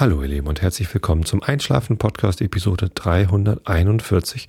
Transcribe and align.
Hallo 0.00 0.22
ihr 0.22 0.28
Lieben 0.28 0.46
und 0.46 0.62
herzlich 0.62 0.94
willkommen 0.94 1.24
zum 1.24 1.42
Einschlafen 1.42 1.98
Podcast 1.98 2.40
Episode 2.40 2.88
341. 2.94 4.46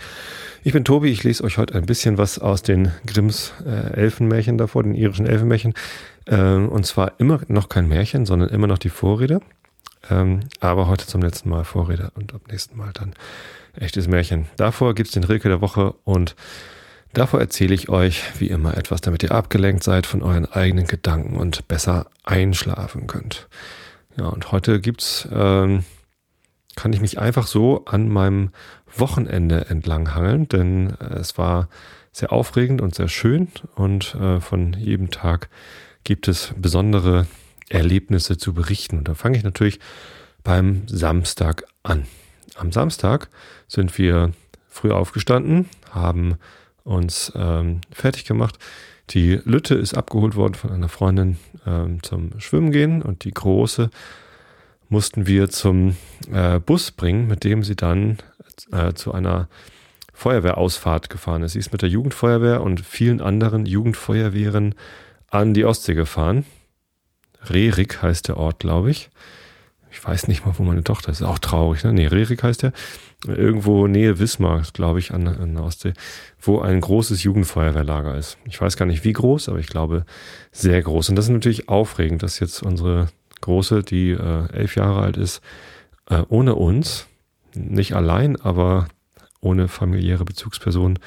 Ich 0.64 0.74
bin 0.74 0.86
Tobi, 0.86 1.10
ich 1.10 1.24
lese 1.24 1.44
euch 1.44 1.58
heute 1.58 1.74
ein 1.74 1.88
bisschen 1.88 2.20
was 2.20 2.38
aus 2.38 2.62
den 2.62 2.92
Grimms 3.08 3.54
äh, 3.66 3.94
Elfenmärchen 3.94 4.60
davor, 4.60 4.84
den 4.84 4.94
irischen 4.94 5.26
Elfenmärchen. 5.26 5.74
Ähm, 6.28 6.70
und 6.70 6.86
zwar 6.86 7.14
immer 7.18 7.42
noch 7.48 7.68
kein 7.68 7.88
Märchen, 7.88 8.28
sondern 8.28 8.50
immer 8.50 8.68
noch 8.68 8.78
die 8.78 8.92
Vorrede. 8.92 9.40
Ähm, 10.12 10.42
aber 10.60 10.88
heute 10.88 11.08
zum 11.08 11.24
letzten 11.24 11.50
Mal 11.50 11.64
Vorrede 11.64 12.12
und 12.14 12.36
ab 12.36 12.42
nächsten 12.52 12.78
Mal 12.78 12.92
dann 12.94 13.16
echtes 13.76 14.08
Märchen. 14.08 14.46
Davor 14.56 14.94
gibt's 14.94 15.14
den 15.14 15.24
Rilke 15.24 15.50
der 15.50 15.62
Woche 15.62 15.96
und 16.04 16.36
davor 17.14 17.40
erzähle 17.40 17.74
ich 17.74 17.90
euch 17.90 18.22
wie 18.38 18.50
immer 18.50 18.78
etwas, 18.78 19.02
damit 19.02 19.24
ihr 19.24 19.32
abgelenkt 19.32 19.84
seid 19.84 20.06
von 20.06 20.22
euren 20.22 20.46
eigenen 20.46 20.86
Gedanken 20.86 21.38
und 21.38 21.68
besser 21.68 22.06
einschlafen 22.24 23.08
könnt. 23.08 23.48
Ja, 24.18 24.28
und 24.28 24.52
heute 24.52 24.80
gibt's, 24.82 25.28
ähm, 25.32 25.84
kann 26.76 26.94
ich 26.94 27.02
mich 27.02 27.20
einfach 27.20 27.48
so 27.48 27.86
an 27.86 28.10
meinem 28.10 28.52
Wochenende 28.96 29.68
entlanghangeln, 29.70 30.48
denn 30.48 30.96
äh, 31.00 31.16
es 31.16 31.38
war 31.38 31.70
sehr 32.12 32.32
aufregend 32.32 32.82
und 32.82 32.96
sehr 32.96 33.08
schön 33.08 33.50
und 33.76 34.16
äh, 34.16 34.40
von 34.40 34.74
jedem 34.74 35.12
Tag 35.12 35.50
gibt 36.04 36.28
es 36.28 36.54
besondere 36.58 37.28
Erlebnisse 37.70 38.38
zu 38.38 38.54
berichten. 38.54 38.98
Und 39.00 39.08
da 39.08 39.14
fange 39.14 39.38
ich 39.38 39.44
natürlich 39.44 39.80
beim 40.44 40.88
Samstag 40.88 41.66
an. 41.84 42.06
Am 42.56 42.72
Samstag 42.72 43.30
sind 43.68 43.98
wir 43.98 44.32
früh 44.68 44.92
aufgestanden, 44.92 45.70
haben 45.92 46.38
uns 46.84 47.32
ähm, 47.36 47.82
fertig 47.92 48.26
gemacht, 48.26 48.58
die 49.10 49.40
Lütte 49.44 49.76
ist 49.76 49.96
abgeholt 49.96 50.36
worden 50.36 50.54
von 50.54 50.72
einer 50.72 50.90
Freundin 50.90 51.38
ähm, 51.66 52.02
zum 52.04 52.40
Schwimmen 52.40 52.72
gehen 52.72 53.02
und 53.02 53.24
die 53.24 53.32
große 53.32 53.90
mussten 54.90 55.28
wir 55.28 55.50
zum 55.50 55.96
äh, 56.32 56.60
Bus 56.60 56.92
bringen, 56.92 57.28
mit 57.28 57.44
dem 57.44 57.64
sie 57.64 57.76
dann 57.76 58.18
äh, 58.72 58.94
zu 58.94 59.14
einer 59.14 59.48
Feuerwehrausfahrt 60.14 61.10
gefahren 61.10 61.44
ist. 61.44 61.54
Sie 61.54 61.60
ist 61.60 61.72
mit 61.72 61.82
der 61.82 61.90
Jugendfeuerwehr 61.90 62.62
und 62.62 62.82
vielen 62.82 63.22
anderen 63.22 63.66
Jugendfeuerwehren 63.66 64.76
an 65.30 65.54
die 65.54 65.66
Ostsee 65.66 65.94
gefahren. 65.94 66.46
Rerik 67.44 68.02
heißt 68.02 68.28
der 68.28 68.38
Ort, 68.38 68.60
glaube 68.60 68.92
ich. 68.92 69.10
Ich 70.00 70.06
weiß 70.06 70.30
nicht 70.30 70.46
mal, 70.46 70.54
wo 70.58 70.64
meine 70.64 70.84
Tochter 70.84 71.12
ist. 71.12 71.22
Auch 71.22 71.40
traurig, 71.40 71.84
ne? 71.84 71.92
Nee, 71.92 72.08
Rerik 72.08 72.42
heißt 72.42 72.64
der. 72.64 72.72
Irgendwo 73.28 73.86
Nähe 73.86 74.18
Wismar, 74.18 74.64
glaube 74.72 75.00
ich, 75.00 75.12
an, 75.12 75.28
an 75.28 75.56
der 75.56 75.64
Ostsee, 75.64 75.92
wo 76.40 76.62
ein 76.62 76.80
großes 76.80 77.24
Jugendfeuerwehrlager 77.24 78.16
ist. 78.16 78.38
Ich 78.46 78.62
weiß 78.62 78.78
gar 78.78 78.86
nicht, 78.86 79.04
wie 79.04 79.12
groß, 79.12 79.50
aber 79.50 79.60
ich 79.60 79.68
glaube, 79.68 80.06
sehr 80.54 80.82
groß. 80.82 81.10
Und 81.10 81.18
das 81.18 81.26
ist 81.26 81.32
natürlich 81.32 81.68
aufregend, 81.68 82.24
dass 82.24 82.40
jetzt 82.40 82.64
unsere 82.64 83.10
Große, 83.42 83.84
die 83.84 84.12
äh, 84.12 84.50
elf 84.54 84.78
Jahre 84.78 85.02
alt 85.02 85.18
ist, 85.18 85.42
äh, 86.10 86.24
ohne 86.30 86.56
uns, 86.56 87.08
nicht 87.54 87.94
allein, 87.94 88.40
aber 88.40 88.88
ohne 89.42 89.68
familiäre 89.68 90.24
Bezugsperson, 90.24 90.98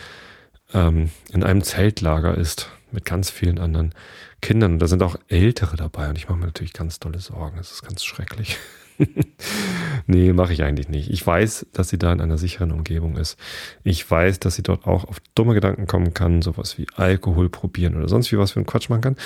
ähm, 0.74 1.08
in 1.32 1.42
einem 1.42 1.62
Zeltlager 1.62 2.36
ist 2.36 2.68
mit 2.90 3.06
ganz 3.06 3.30
vielen 3.30 3.58
anderen 3.58 3.94
Kindern. 4.42 4.74
Und 4.74 4.78
da 4.80 4.86
sind 4.86 5.02
auch 5.02 5.16
Ältere 5.28 5.76
dabei 5.76 6.10
und 6.10 6.18
ich 6.18 6.28
mache 6.28 6.38
mir 6.38 6.46
natürlich 6.46 6.74
ganz 6.74 7.00
tolle 7.00 7.20
Sorgen. 7.20 7.56
Das 7.56 7.72
ist 7.72 7.82
ganz 7.82 8.04
schrecklich. 8.04 8.58
nee, 10.06 10.32
mache 10.32 10.52
ich 10.52 10.62
eigentlich 10.62 10.88
nicht. 10.88 11.10
Ich 11.10 11.26
weiß, 11.26 11.66
dass 11.72 11.88
sie 11.88 11.98
da 11.98 12.12
in 12.12 12.20
einer 12.20 12.38
sicheren 12.38 12.72
Umgebung 12.72 13.16
ist. 13.16 13.38
Ich 13.84 14.08
weiß, 14.08 14.40
dass 14.40 14.56
sie 14.56 14.62
dort 14.62 14.86
auch 14.86 15.04
auf 15.04 15.18
dumme 15.34 15.54
Gedanken 15.54 15.86
kommen 15.86 16.14
kann, 16.14 16.42
sowas 16.42 16.78
wie 16.78 16.86
Alkohol 16.94 17.48
probieren 17.48 17.96
oder 17.96 18.08
sonst 18.08 18.32
wie 18.32 18.38
was 18.38 18.52
für 18.52 18.60
einen 18.60 18.66
Quatsch 18.66 18.88
machen 18.88 19.02
kann. 19.02 19.16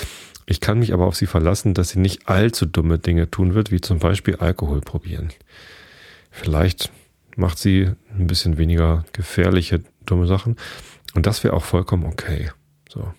Ich 0.47 0.61
kann 0.61 0.79
mich 0.79 0.93
aber 0.93 1.07
auf 1.07 1.17
sie 1.17 1.27
verlassen, 1.27 1.75
dass 1.75 1.91
sie 1.91 1.99
nicht 1.99 2.29
allzu 2.29 2.67
dumme 2.67 2.99
Dinge 2.99 3.31
tun 3.31 3.55
wird, 3.55 3.71
wie 3.71 3.81
zum 3.81 3.99
Beispiel 3.99 4.37
Alkohol 4.37 4.81
probieren. 4.81 5.31
Vielleicht 6.31 6.91
macht 7.37 7.59
sie 7.59 7.91
ein 8.17 8.27
bisschen 8.27 8.59
weniger 8.59 9.05
gefährliche 9.13 9.83
dumme 10.05 10.27
Sachen 10.27 10.57
und 11.15 11.27
das 11.27 11.43
wäre 11.43 11.55
auch 11.55 11.65
vollkommen 11.65 12.05
okay. 12.05 12.51
So. 12.89 13.13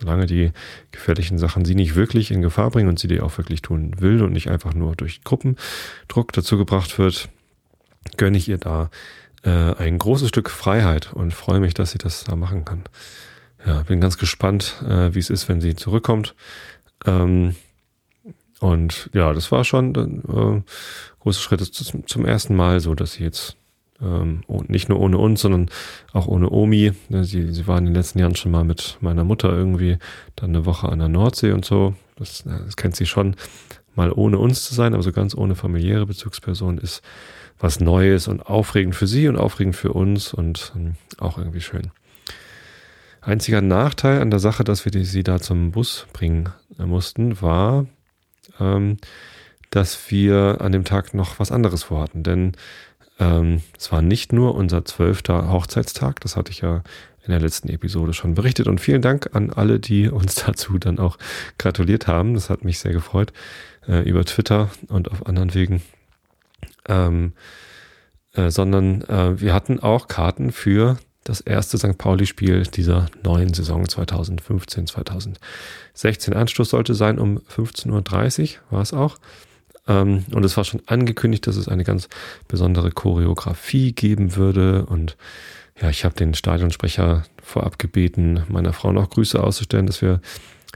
Solange 0.00 0.26
die 0.26 0.52
gefährlichen 0.92 1.38
Sachen 1.38 1.64
sie 1.64 1.74
nicht 1.74 1.94
wirklich 1.94 2.30
in 2.30 2.40
Gefahr 2.40 2.70
bringen 2.70 2.88
und 2.88 2.98
sie 2.98 3.08
die 3.08 3.20
auch 3.20 3.36
wirklich 3.36 3.60
tun 3.60 4.00
will 4.00 4.22
und 4.22 4.32
nicht 4.32 4.50
einfach 4.50 4.72
nur 4.72 4.96
durch 4.96 5.22
Gruppendruck 5.24 6.32
dazu 6.32 6.56
gebracht 6.56 6.98
wird, 6.98 7.28
gönne 8.16 8.38
ich 8.38 8.48
ihr 8.48 8.58
da 8.58 8.90
äh, 9.42 9.74
ein 9.74 9.98
großes 9.98 10.28
Stück 10.28 10.50
Freiheit 10.50 11.12
und 11.12 11.34
freue 11.34 11.60
mich, 11.60 11.74
dass 11.74 11.90
sie 11.90 11.98
das 11.98 12.24
da 12.24 12.34
machen 12.34 12.64
kann. 12.64 12.84
Ja, 13.66 13.82
bin 13.82 14.00
ganz 14.00 14.16
gespannt, 14.16 14.82
äh, 14.88 15.14
wie 15.14 15.18
es 15.18 15.28
ist, 15.28 15.48
wenn 15.48 15.60
sie 15.60 15.74
zurückkommt. 15.74 16.34
Ähm, 17.04 17.56
und 18.60 19.10
ja, 19.12 19.32
das 19.32 19.52
war 19.52 19.64
schon 19.64 19.94
ein 19.96 20.22
äh, 20.28 20.62
großer 21.20 21.40
Schritt 21.40 21.60
zum, 21.60 22.06
zum 22.06 22.24
ersten 22.24 22.54
Mal 22.56 22.80
so, 22.80 22.94
dass 22.94 23.14
sie 23.14 23.24
jetzt 23.24 23.56
ähm, 24.02 24.42
nicht 24.68 24.88
nur 24.88 25.00
ohne 25.00 25.18
uns, 25.18 25.40
sondern 25.40 25.68
auch 26.12 26.26
ohne 26.26 26.50
Omi. 26.50 26.92
Sie, 27.08 27.52
sie 27.52 27.66
war 27.66 27.78
in 27.78 27.86
den 27.86 27.94
letzten 27.94 28.18
Jahren 28.18 28.36
schon 28.36 28.52
mal 28.52 28.64
mit 28.64 28.98
meiner 29.00 29.24
Mutter 29.24 29.50
irgendwie 29.50 29.98
dann 30.36 30.50
eine 30.50 30.66
Woche 30.66 30.88
an 30.88 30.98
der 30.98 31.08
Nordsee 31.08 31.52
und 31.52 31.64
so. 31.64 31.94
Das, 32.16 32.44
das 32.44 32.76
kennt 32.76 32.96
sie 32.96 33.06
schon, 33.06 33.36
mal 33.94 34.12
ohne 34.12 34.38
uns 34.38 34.64
zu 34.64 34.74
sein, 34.74 34.94
aber 34.94 35.02
so 35.02 35.12
ganz 35.12 35.34
ohne 35.34 35.54
familiäre 35.54 36.06
Bezugsperson 36.06 36.78
ist 36.78 37.02
was 37.58 37.80
Neues 37.80 38.28
und 38.28 38.46
aufregend 38.46 38.94
für 38.94 39.06
sie 39.06 39.28
und 39.28 39.36
aufregend 39.36 39.76
für 39.76 39.92
uns 39.92 40.32
und 40.32 40.72
ähm, 40.76 40.94
auch 41.18 41.36
irgendwie 41.36 41.60
schön. 41.60 41.90
Einziger 43.20 43.60
Nachteil 43.60 44.22
an 44.22 44.30
der 44.30 44.40
Sache, 44.40 44.64
dass 44.64 44.86
wir 44.86 44.92
die, 44.92 45.04
sie 45.04 45.22
da 45.22 45.40
zum 45.40 45.72
Bus 45.72 46.06
bringen 46.14 46.48
äh, 46.78 46.86
mussten, 46.86 47.42
war, 47.42 47.86
ähm, 48.58 48.96
dass 49.68 50.10
wir 50.10 50.62
an 50.62 50.72
dem 50.72 50.84
Tag 50.84 51.12
noch 51.12 51.38
was 51.38 51.52
anderes 51.52 51.82
vorhatten. 51.82 52.22
Denn 52.22 52.52
ähm, 53.20 53.62
es 53.78 53.92
war 53.92 54.02
nicht 54.02 54.32
nur 54.32 54.54
unser 54.54 54.84
zwölfter 54.84 55.52
Hochzeitstag, 55.52 56.20
das 56.20 56.36
hatte 56.36 56.50
ich 56.50 56.62
ja 56.62 56.82
in 57.22 57.30
der 57.30 57.40
letzten 57.40 57.68
Episode 57.68 58.14
schon 58.14 58.34
berichtet. 58.34 58.66
Und 58.66 58.80
vielen 58.80 59.02
Dank 59.02 59.30
an 59.34 59.50
alle, 59.50 59.78
die 59.78 60.08
uns 60.08 60.34
dazu 60.46 60.78
dann 60.78 60.98
auch 60.98 61.18
gratuliert 61.58 62.06
haben. 62.06 62.34
Das 62.34 62.50
hat 62.50 62.64
mich 62.64 62.78
sehr 62.78 62.92
gefreut 62.92 63.32
äh, 63.86 64.08
über 64.08 64.24
Twitter 64.24 64.70
und 64.88 65.10
auf 65.10 65.26
anderen 65.26 65.54
Wegen. 65.54 65.82
Ähm, 66.88 67.34
äh, 68.34 68.50
sondern 68.50 69.02
äh, 69.02 69.40
wir 69.40 69.52
hatten 69.52 69.80
auch 69.80 70.08
Karten 70.08 70.50
für 70.50 70.96
das 71.24 71.40
erste 71.40 71.76
St. 71.76 71.98
Pauli-Spiel 71.98 72.62
dieser 72.62 73.06
neuen 73.22 73.52
Saison 73.52 73.86
2015, 73.86 74.86
2016. 74.86 76.34
Anstoß 76.34 76.70
sollte 76.70 76.94
sein 76.94 77.18
um 77.18 77.38
15.30 77.38 78.54
Uhr, 78.54 78.58
war 78.70 78.82
es 78.82 78.94
auch. 78.94 79.18
Ähm, 79.90 80.24
und 80.32 80.44
es 80.44 80.56
war 80.56 80.64
schon 80.64 80.82
angekündigt, 80.86 81.46
dass 81.46 81.56
es 81.56 81.68
eine 81.68 81.84
ganz 81.84 82.08
besondere 82.46 82.92
Choreografie 82.92 83.92
geben 83.92 84.36
würde. 84.36 84.86
Und 84.86 85.16
ja, 85.80 85.90
ich 85.90 86.04
habe 86.04 86.14
den 86.14 86.34
Stadionsprecher 86.34 87.24
vorab 87.42 87.78
gebeten, 87.78 88.44
meiner 88.48 88.72
Frau 88.72 88.92
noch 88.92 89.10
Grüße 89.10 89.42
auszustellen, 89.42 89.86
dass 89.86 90.00
wir, 90.00 90.20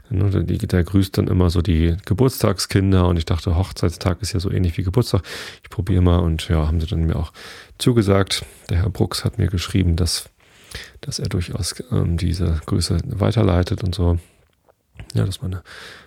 ne, 0.09 0.29
der 0.43 0.83
grüßt 0.83 1.17
dann 1.17 1.27
immer 1.27 1.49
so 1.49 1.61
die 1.61 1.95
Geburtstagskinder 2.05 3.07
und 3.07 3.17
ich 3.17 3.25
dachte, 3.25 3.55
Hochzeitstag 3.55 4.21
ist 4.21 4.33
ja 4.33 4.41
so 4.41 4.51
ähnlich 4.51 4.77
wie 4.77 4.83
Geburtstag. 4.83 5.23
Ich 5.63 5.69
probiere 5.69 6.01
mal 6.01 6.19
und 6.19 6.49
ja, 6.49 6.67
haben 6.67 6.81
sie 6.81 6.87
dann 6.87 7.05
mir 7.05 7.15
auch 7.15 7.31
zugesagt. 7.77 8.45
Der 8.69 8.77
Herr 8.79 8.89
Brucks 8.89 9.23
hat 9.23 9.37
mir 9.37 9.47
geschrieben, 9.47 9.95
dass, 9.95 10.29
dass 10.99 11.19
er 11.19 11.29
durchaus 11.29 11.75
ähm, 11.89 12.17
diese 12.17 12.59
Grüße 12.65 12.97
weiterleitet 13.05 13.81
und 13.83 13.95
so. 13.95 14.17
Ja, 15.13 15.25
dass 15.25 15.41
meine 15.41 15.61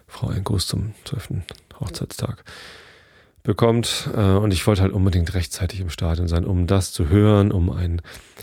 Frau 0.06 0.28
einen 0.28 0.44
Gruß 0.44 0.66
zum 0.66 0.92
12. 1.04 1.42
Hochzeitstag 1.80 2.44
bekommt. 3.48 4.10
Äh, 4.14 4.20
und 4.20 4.52
ich 4.52 4.66
wollte 4.66 4.82
halt 4.82 4.92
unbedingt 4.92 5.32
rechtzeitig 5.32 5.80
im 5.80 5.88
Stadion 5.88 6.28
sein, 6.28 6.44
um 6.44 6.66
das 6.66 6.92
zu 6.92 7.08
hören, 7.08 7.50
um 7.50 7.70
einen 7.70 8.02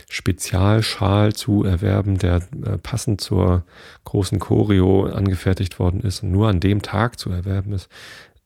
Spezialschal 0.10 1.32
zu 1.34 1.64
erwerben, 1.64 2.18
der 2.18 2.38
äh, 2.66 2.80
passend 2.80 3.22
zur 3.22 3.64
großen 4.04 4.40
Choreo 4.40 5.06
angefertigt 5.06 5.78
worden 5.78 6.02
ist 6.02 6.24
und 6.24 6.32
nur 6.32 6.50
an 6.50 6.60
dem 6.60 6.82
Tag 6.82 7.20
zu 7.20 7.30
erwerben 7.30 7.72
ist. 7.74 7.88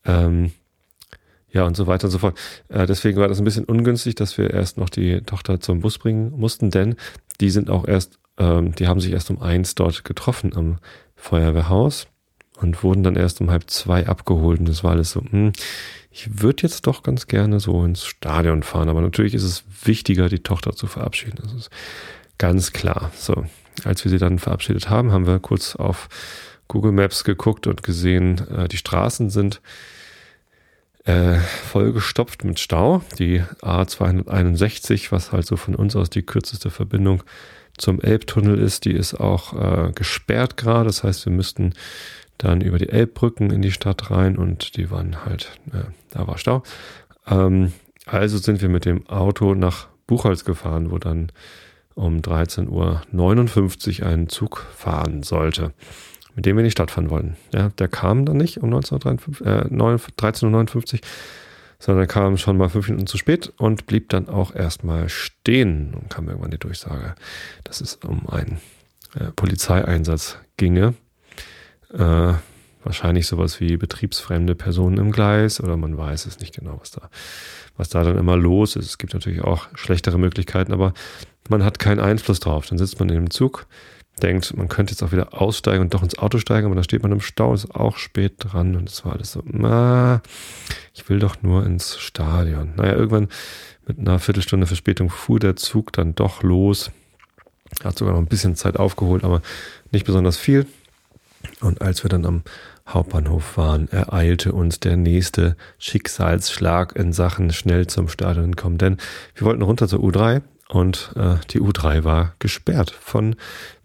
Ähm, 0.03 0.51
ja, 1.49 1.63
und 1.63 1.77
so 1.77 1.87
weiter 1.87 2.05
und 2.07 2.11
so 2.11 2.19
fort. 2.19 2.37
Äh, 2.67 2.85
deswegen 2.85 3.17
war 3.17 3.29
das 3.29 3.39
ein 3.39 3.45
bisschen 3.45 3.63
ungünstig, 3.63 4.15
dass 4.15 4.37
wir 4.37 4.51
erst 4.51 4.77
noch 4.77 4.89
die 4.89 5.21
Tochter 5.21 5.61
zum 5.61 5.79
Bus 5.79 5.97
bringen 5.97 6.31
mussten, 6.37 6.71
denn 6.71 6.97
die 7.39 7.51
sind 7.51 7.69
auch 7.69 7.87
erst, 7.87 8.19
ähm, 8.37 8.75
die 8.75 8.89
haben 8.89 8.99
sich 8.99 9.13
erst 9.13 9.29
um 9.29 9.41
eins 9.41 9.75
dort 9.75 10.03
getroffen 10.03 10.53
am 10.53 10.79
Feuerwehrhaus 11.15 12.07
und 12.61 12.83
wurden 12.83 13.03
dann 13.03 13.15
erst 13.15 13.41
um 13.41 13.51
halb 13.51 13.69
zwei 13.69 14.07
abgeholt. 14.07 14.59
Und 14.59 14.69
das 14.69 14.83
war 14.83 14.91
alles 14.91 15.11
so, 15.11 15.21
hm, 15.21 15.53
ich 16.11 16.41
würde 16.41 16.63
jetzt 16.63 16.87
doch 16.87 17.03
ganz 17.03 17.27
gerne 17.27 17.59
so 17.59 17.83
ins 17.83 18.05
Stadion 18.05 18.63
fahren, 18.63 18.89
aber 18.89 19.01
natürlich 19.01 19.33
ist 19.33 19.43
es 19.43 19.63
wichtiger, 19.83 20.29
die 20.29 20.39
Tochter 20.39 20.73
zu 20.73 20.87
verabschieden. 20.87 21.37
Das 21.41 21.53
ist 21.53 21.69
ganz 22.37 22.73
klar. 22.73 23.11
So, 23.15 23.45
als 23.83 24.03
wir 24.03 24.09
sie 24.09 24.17
dann 24.17 24.39
verabschiedet 24.39 24.89
haben, 24.89 25.11
haben 25.11 25.27
wir 25.27 25.39
kurz 25.39 25.75
auf 25.75 26.09
Google 26.67 26.91
Maps 26.91 27.23
geguckt 27.23 27.67
und 27.67 27.83
gesehen, 27.83 28.47
äh, 28.49 28.67
die 28.67 28.77
Straßen 28.77 29.29
sind 29.29 29.61
äh, 31.05 31.35
vollgestopft 31.39 32.43
mit 32.43 32.59
Stau. 32.59 33.01
Die 33.17 33.41
A261, 33.61 35.11
was 35.11 35.31
halt 35.31 35.45
so 35.45 35.55
von 35.55 35.75
uns 35.75 35.95
aus 35.95 36.09
die 36.09 36.23
kürzeste 36.23 36.69
Verbindung 36.69 37.23
zum 37.79 38.01
Elbtunnel 38.01 38.59
ist, 38.59 38.85
die 38.85 38.91
ist 38.91 39.15
auch 39.15 39.53
äh, 39.53 39.91
gesperrt 39.93 40.57
gerade. 40.57 40.85
Das 40.85 41.03
heißt, 41.03 41.25
wir 41.25 41.33
müssten 41.33 41.73
dann 42.37 42.61
über 42.61 42.77
die 42.77 42.89
Elbbrücken 42.89 43.51
in 43.51 43.61
die 43.61 43.71
Stadt 43.71 44.11
rein 44.11 44.37
und 44.37 44.77
die 44.77 44.91
waren 44.91 45.25
halt, 45.25 45.59
äh, 45.73 45.83
da 46.11 46.27
war 46.27 46.37
Stau. 46.37 46.63
Ähm, 47.27 47.73
also 48.05 48.37
sind 48.37 48.61
wir 48.61 48.69
mit 48.69 48.85
dem 48.85 49.07
Auto 49.07 49.55
nach 49.55 49.87
Buchholz 50.07 50.43
gefahren, 50.43 50.91
wo 50.91 50.97
dann 50.97 51.31
um 51.95 52.19
13.59 52.19 54.01
Uhr 54.01 54.07
ein 54.07 54.29
Zug 54.29 54.65
fahren 54.75 55.23
sollte, 55.23 55.73
mit 56.35 56.45
dem 56.45 56.55
wir 56.55 56.61
in 56.61 56.65
die 56.65 56.71
Stadt 56.71 56.91
fahren 56.91 57.09
wollten. 57.09 57.35
Ja, 57.53 57.69
der 57.77 57.87
kam 57.87 58.25
dann 58.25 58.37
nicht 58.37 58.57
um 58.57 58.73
1953, 58.73 59.45
äh, 59.45 59.65
13.59 59.69 60.93
Uhr, 60.93 60.99
sondern 61.79 62.07
kam 62.07 62.37
schon 62.37 62.57
mal 62.57 62.69
fünf 62.69 62.89
Minuten 62.89 63.07
zu 63.07 63.17
spät 63.17 63.53
und 63.57 63.85
blieb 63.85 64.09
dann 64.09 64.27
auch 64.27 64.53
erstmal 64.53 65.09
stehen 65.09 65.93
und 65.93 66.09
kam 66.09 66.27
irgendwann 66.27 66.51
die 66.51 66.59
Durchsage, 66.59 67.15
dass 67.63 67.81
es 67.81 67.95
um 67.95 68.27
einen 68.29 68.59
äh, 69.15 69.31
Polizeieinsatz 69.35 70.37
ginge. 70.57 70.93
Äh, 71.93 72.33
wahrscheinlich 72.83 73.27
sowas 73.27 73.59
wie 73.59 73.77
betriebsfremde 73.77 74.55
Personen 74.55 74.97
im 74.97 75.11
Gleis 75.11 75.61
oder 75.61 75.77
man 75.77 75.97
weiß 75.97 76.25
es 76.25 76.39
nicht 76.39 76.55
genau, 76.55 76.77
was 76.79 76.91
da, 76.91 77.09
was 77.77 77.89
da 77.89 78.03
dann 78.03 78.17
immer 78.17 78.37
los 78.37 78.75
ist. 78.75 78.85
Es 78.85 78.97
gibt 78.97 79.13
natürlich 79.13 79.41
auch 79.41 79.67
schlechtere 79.73 80.17
Möglichkeiten, 80.17 80.73
aber 80.73 80.93
man 81.49 81.63
hat 81.63 81.79
keinen 81.79 81.99
Einfluss 81.99 82.39
drauf. 82.39 82.67
Dann 82.67 82.77
sitzt 82.77 82.99
man 82.99 83.09
in 83.09 83.15
dem 83.15 83.29
Zug, 83.31 83.67
denkt, 84.19 84.55
man 84.55 84.67
könnte 84.67 84.91
jetzt 84.91 85.03
auch 85.03 85.11
wieder 85.11 85.39
aussteigen 85.39 85.81
und 85.81 85.93
doch 85.93 86.03
ins 86.03 86.17
Auto 86.17 86.37
steigen, 86.37 86.65
aber 86.65 86.75
dann 86.75 86.83
steht 86.83 87.03
man 87.03 87.11
im 87.11 87.21
Stau, 87.21 87.53
ist 87.53 87.73
auch 87.73 87.97
spät 87.97 88.33
dran 88.37 88.75
und 88.75 88.89
es 88.89 89.05
war 89.05 89.13
alles 89.13 89.31
so, 89.31 89.41
na, 89.45 90.21
ich 90.93 91.07
will 91.09 91.19
doch 91.19 91.41
nur 91.41 91.65
ins 91.65 91.97
Stadion. 91.97 92.73
Naja, 92.75 92.93
irgendwann 92.93 93.29
mit 93.87 93.99
einer 93.99 94.19
Viertelstunde 94.19 94.67
Verspätung 94.67 95.09
fuhr 95.09 95.39
der 95.39 95.55
Zug 95.55 95.93
dann 95.93 96.15
doch 96.15 96.43
los. 96.43 96.91
Hat 97.83 97.97
sogar 97.97 98.13
noch 98.13 98.21
ein 98.21 98.27
bisschen 98.27 98.55
Zeit 98.55 98.77
aufgeholt, 98.77 99.23
aber 99.23 99.41
nicht 99.91 100.05
besonders 100.05 100.37
viel. 100.37 100.65
Und 101.61 101.81
als 101.81 102.03
wir 102.03 102.09
dann 102.09 102.25
am 102.25 102.43
Hauptbahnhof 102.87 103.57
waren, 103.57 103.87
ereilte 103.89 104.51
uns 104.51 104.79
der 104.79 104.97
nächste 104.97 105.55
Schicksalsschlag 105.77 106.95
in 106.95 107.13
Sachen 107.13 107.51
schnell 107.51 107.87
zum 107.87 108.07
Stadion 108.09 108.55
kommen. 108.55 108.77
Denn 108.77 108.97
wir 109.35 109.45
wollten 109.45 109.61
runter 109.61 109.87
zur 109.87 109.99
U3 109.99 110.41
und 110.71 111.11
äh, 111.15 111.35
die 111.49 111.59
U3 111.59 112.03
war 112.03 112.35
gesperrt 112.39 112.91
von 112.91 113.35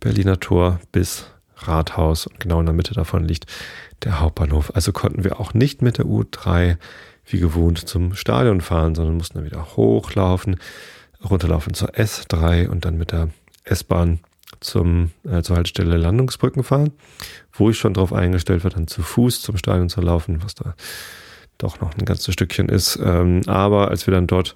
Berliner 0.01 0.39
Tor 0.39 0.81
bis 0.93 1.27
Rathaus 1.57 2.27
und 2.27 2.39
genau 2.41 2.61
in 2.61 2.67
der 2.67 2.75
Mitte 2.75 2.95
davon 2.95 3.25
liegt 3.25 3.47
der 4.05 4.21
Hauptbahnhof. 4.21 4.73
Also 4.75 4.93
konnten 4.93 5.25
wir 5.25 5.41
auch 5.41 5.55
nicht 5.55 5.83
mit 5.83 5.99
der 5.99 6.05
U3 6.05 6.77
wie 7.27 7.41
gewohnt 7.41 7.89
zum 7.89 8.15
Stadion 8.15 8.61
fahren, 8.61 8.95
sondern 8.95 9.17
mussten 9.17 9.39
dann 9.39 9.47
wieder 9.47 9.77
hochlaufen, 9.77 10.57
runterlaufen 11.29 11.73
zur 11.73 11.91
S3 11.91 12.69
und 12.69 12.85
dann 12.85 12.99
mit 12.99 13.13
der 13.13 13.31
S-Bahn 13.65 14.21
zum, 14.61 15.11
äh, 15.25 15.43
zur 15.43 15.57
Haltestelle 15.57 15.97
Landungsbrücken 15.97 16.65
fahren, 16.65 16.93
wo 17.53 17.71
ich 17.71 17.79
schon 17.79 17.95
darauf 17.95 18.13
eingestellt 18.13 18.63
war, 18.63 18.71
dann 18.71 18.89
zu 18.89 19.03
Fuß 19.03 19.41
zum 19.41 19.57
Stadion 19.57 19.89
zu 19.89 20.03
laufen, 20.03 20.43
was 20.43 20.55
da 20.55 20.75
doch 21.57 21.81
noch 21.81 21.95
ein 21.95 22.05
ganzes 22.05 22.35
Stückchen 22.35 22.69
ist. 22.69 22.99
Ähm, 23.03 23.43
aber 23.47 23.89
als 23.89 24.07
wir 24.07 24.13
dann 24.13 24.27
dort 24.27 24.55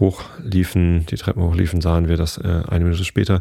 hochliefen, 0.00 1.06
die 1.06 1.16
Treppen 1.16 1.42
hochliefen, 1.42 1.80
sahen 1.80 2.08
wir, 2.08 2.16
dass 2.16 2.38
äh, 2.38 2.62
eine 2.68 2.84
Minute 2.84 3.04
später 3.04 3.40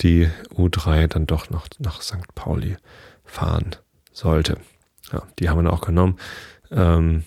die 0.00 0.28
U3 0.54 1.06
dann 1.06 1.26
doch 1.26 1.50
noch 1.50 1.66
nach 1.78 2.02
St. 2.02 2.34
Pauli 2.34 2.76
fahren 3.24 3.76
sollte. 4.12 4.56
Ja, 5.12 5.22
die 5.38 5.48
haben 5.48 5.58
wir 5.58 5.64
dann 5.64 5.72
auch 5.72 5.80
genommen. 5.80 6.16
Ähm, 6.70 7.24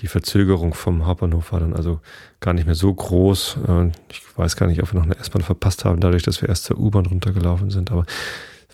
die 0.00 0.08
Verzögerung 0.08 0.74
vom 0.74 1.06
Hauptbahnhof 1.06 1.52
war 1.52 1.60
dann 1.60 1.72
also 1.72 2.00
gar 2.40 2.52
nicht 2.52 2.66
mehr 2.66 2.74
so 2.74 2.92
groß. 2.92 3.58
Äh, 3.68 3.90
ich 4.10 4.22
weiß 4.36 4.56
gar 4.56 4.66
nicht, 4.66 4.82
ob 4.82 4.92
wir 4.92 4.98
noch 4.98 5.06
eine 5.06 5.18
S-Bahn 5.18 5.42
verpasst 5.42 5.84
haben, 5.84 6.00
dadurch, 6.00 6.22
dass 6.22 6.42
wir 6.42 6.48
erst 6.48 6.64
zur 6.64 6.78
U-Bahn 6.78 7.06
runtergelaufen 7.06 7.70
sind. 7.70 7.90
Aber 7.90 8.04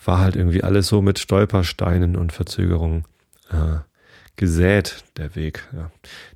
war 0.05 0.19
halt 0.19 0.35
irgendwie 0.35 0.63
alles 0.63 0.87
so 0.87 1.01
mit 1.01 1.19
Stolpersteinen 1.19 2.15
und 2.15 2.33
Verzögerungen 2.33 3.05
äh, 3.51 3.79
gesät, 4.35 5.03
der 5.17 5.35
Weg. 5.35 5.67
Ja. 5.73 5.91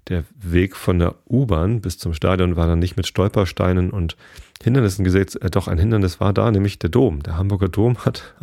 Der 0.08 0.24
Weg 0.36 0.76
von 0.76 1.00
der 1.00 1.16
U-Bahn 1.30 1.82
bis 1.82 1.98
zum 1.98 2.14
Stadion 2.14 2.56
war 2.56 2.68
dann 2.68 2.80
nicht 2.80 2.98
mit 2.98 3.08
Stolpersteinen 3.08 3.90
und 3.90 4.16
Hindernissen 4.64 5.04
gesetzt. 5.04 5.42
Äh, 5.42 5.50
doch 5.50 5.68
ein 5.68 5.78
Hindernis 5.78 6.20
war 6.20 6.34
da, 6.34 6.52
nämlich 6.52 6.80
der 6.80 6.90
Dom. 6.90 7.24
Der 7.24 7.38
Hamburger 7.38 7.70
Dom 7.70 7.98
hat 8.06 8.36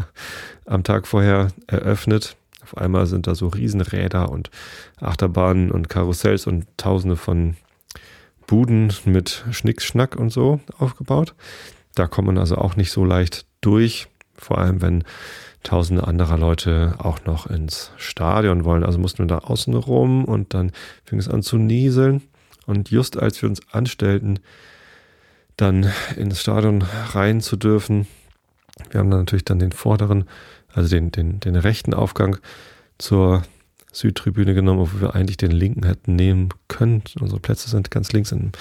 am 0.67 0.85
Tag 0.85 1.07
vorher 1.07 1.49
eröffnet 1.67 2.37
auf 2.65 2.79
einmal 2.79 3.07
sind 3.07 3.27
da 3.27 3.35
so 3.35 3.49
Riesenräder 3.49 4.31
und 4.31 4.51
Achterbahnen 4.99 5.71
und 5.71 5.91
Karussells 5.91 6.47
und 6.47 6.67
tausende 6.79 7.17
von 7.17 7.57
Buden 8.47 8.91
mit 9.05 9.45
Schnickschnack 9.51 10.17
und 10.17 10.31
so 10.31 10.61
aufgebaut. 10.79 11.35
Da 11.95 12.07
kommt 12.07 12.27
man 12.27 12.39
also 12.39 12.57
auch 12.57 12.75
nicht 12.77 12.91
so 12.91 13.05
leicht 13.05 13.45
durch, 13.61 14.09
vor 14.35 14.59
allem 14.59 14.81
wenn 14.81 15.05
tausende 15.65 16.07
anderer 16.07 16.39
Leute 16.39 16.95
auch 16.99 17.25
noch 17.25 17.47
ins 17.47 17.91
Stadion 17.97 18.65
wollen. 18.65 18.85
Also 18.85 18.99
mussten 18.99 19.21
wir 19.21 19.27
da 19.27 19.39
außen 19.39 19.75
rum 19.75 20.25
und 20.25 20.55
dann 20.55 20.71
fing 21.05 21.19
es 21.19 21.29
an 21.29 21.43
zu 21.43 21.59
nieseln. 21.59 22.23
Und 22.67 22.91
just 22.91 23.19
als 23.19 23.43
wir 23.43 23.49
uns 23.49 23.61
anstellten, 23.73 24.39
dann 25.57 25.93
ins 26.17 26.41
Stadion 26.41 26.83
rein 27.13 27.41
zu 27.41 27.57
dürfen, 27.57 28.07
wir 28.91 29.01
haben 29.01 29.11
dann 29.11 29.21
natürlich 29.21 29.45
dann 29.45 29.59
den 29.59 29.73
vorderen 29.73 30.25
also 30.75 30.89
den, 30.89 31.11
den, 31.13 31.41
den 31.41 31.57
rechten 31.57 31.95
Aufgang 31.95 32.39
zur 32.99 33.43
Südtribüne 33.93 34.55
genommen, 34.55 34.81
obwohl 34.81 35.03
wir 35.03 35.15
eigentlich 35.15 35.37
den 35.37 35.53
linken 35.53 35.85
hätten 35.85 36.17
nehmen 36.17 36.49
können. 36.69 37.03
Unsere 37.21 37.41
Plätze 37.41 37.71
sind 37.71 37.91
ganz 37.91 38.13
links 38.13 38.33
in 38.33 38.53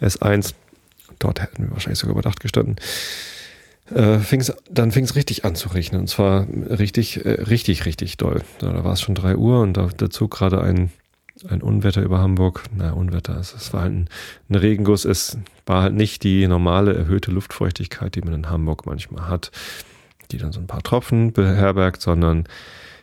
S1. 0.00 0.54
Dort 1.20 1.40
hätten 1.40 1.64
wir 1.64 1.70
wahrscheinlich 1.70 2.00
sogar 2.00 2.14
überdacht 2.14 2.40
gestanden. 2.40 2.76
Äh, 3.94 4.18
fing's, 4.18 4.52
dann 4.70 4.92
fing 4.92 5.04
es 5.04 5.16
richtig 5.16 5.44
an 5.44 5.54
zu 5.54 5.68
regnen. 5.70 6.02
Und 6.02 6.06
zwar 6.08 6.46
richtig, 6.48 7.24
äh, 7.24 7.42
richtig, 7.42 7.86
richtig 7.86 8.16
doll. 8.16 8.42
Da, 8.58 8.72
da 8.72 8.84
war 8.84 8.92
es 8.92 9.00
schon 9.00 9.14
drei 9.14 9.36
Uhr 9.36 9.60
und 9.60 9.74
da, 9.74 9.88
da 9.96 10.10
zog 10.10 10.30
gerade 10.32 10.60
ein, 10.60 10.90
ein 11.48 11.62
Unwetter 11.62 12.02
über 12.02 12.18
Hamburg. 12.18 12.64
Na, 12.74 12.92
Unwetter, 12.92 13.36
es, 13.38 13.54
es 13.54 13.72
war 13.72 13.82
halt 13.82 13.92
ein, 13.92 14.08
ein 14.48 14.54
Regenguss. 14.54 15.04
Es 15.04 15.38
war 15.66 15.82
halt 15.82 15.94
nicht 15.94 16.22
die 16.22 16.46
normale 16.46 16.94
erhöhte 16.94 17.30
Luftfeuchtigkeit, 17.30 18.14
die 18.14 18.22
man 18.22 18.34
in 18.34 18.50
Hamburg 18.50 18.86
manchmal 18.86 19.28
hat 19.28 19.50
die 20.32 20.38
dann 20.38 20.52
so 20.52 20.60
ein 20.60 20.66
paar 20.66 20.82
Tropfen 20.82 21.32
beherbergt, 21.32 22.02
sondern 22.02 22.44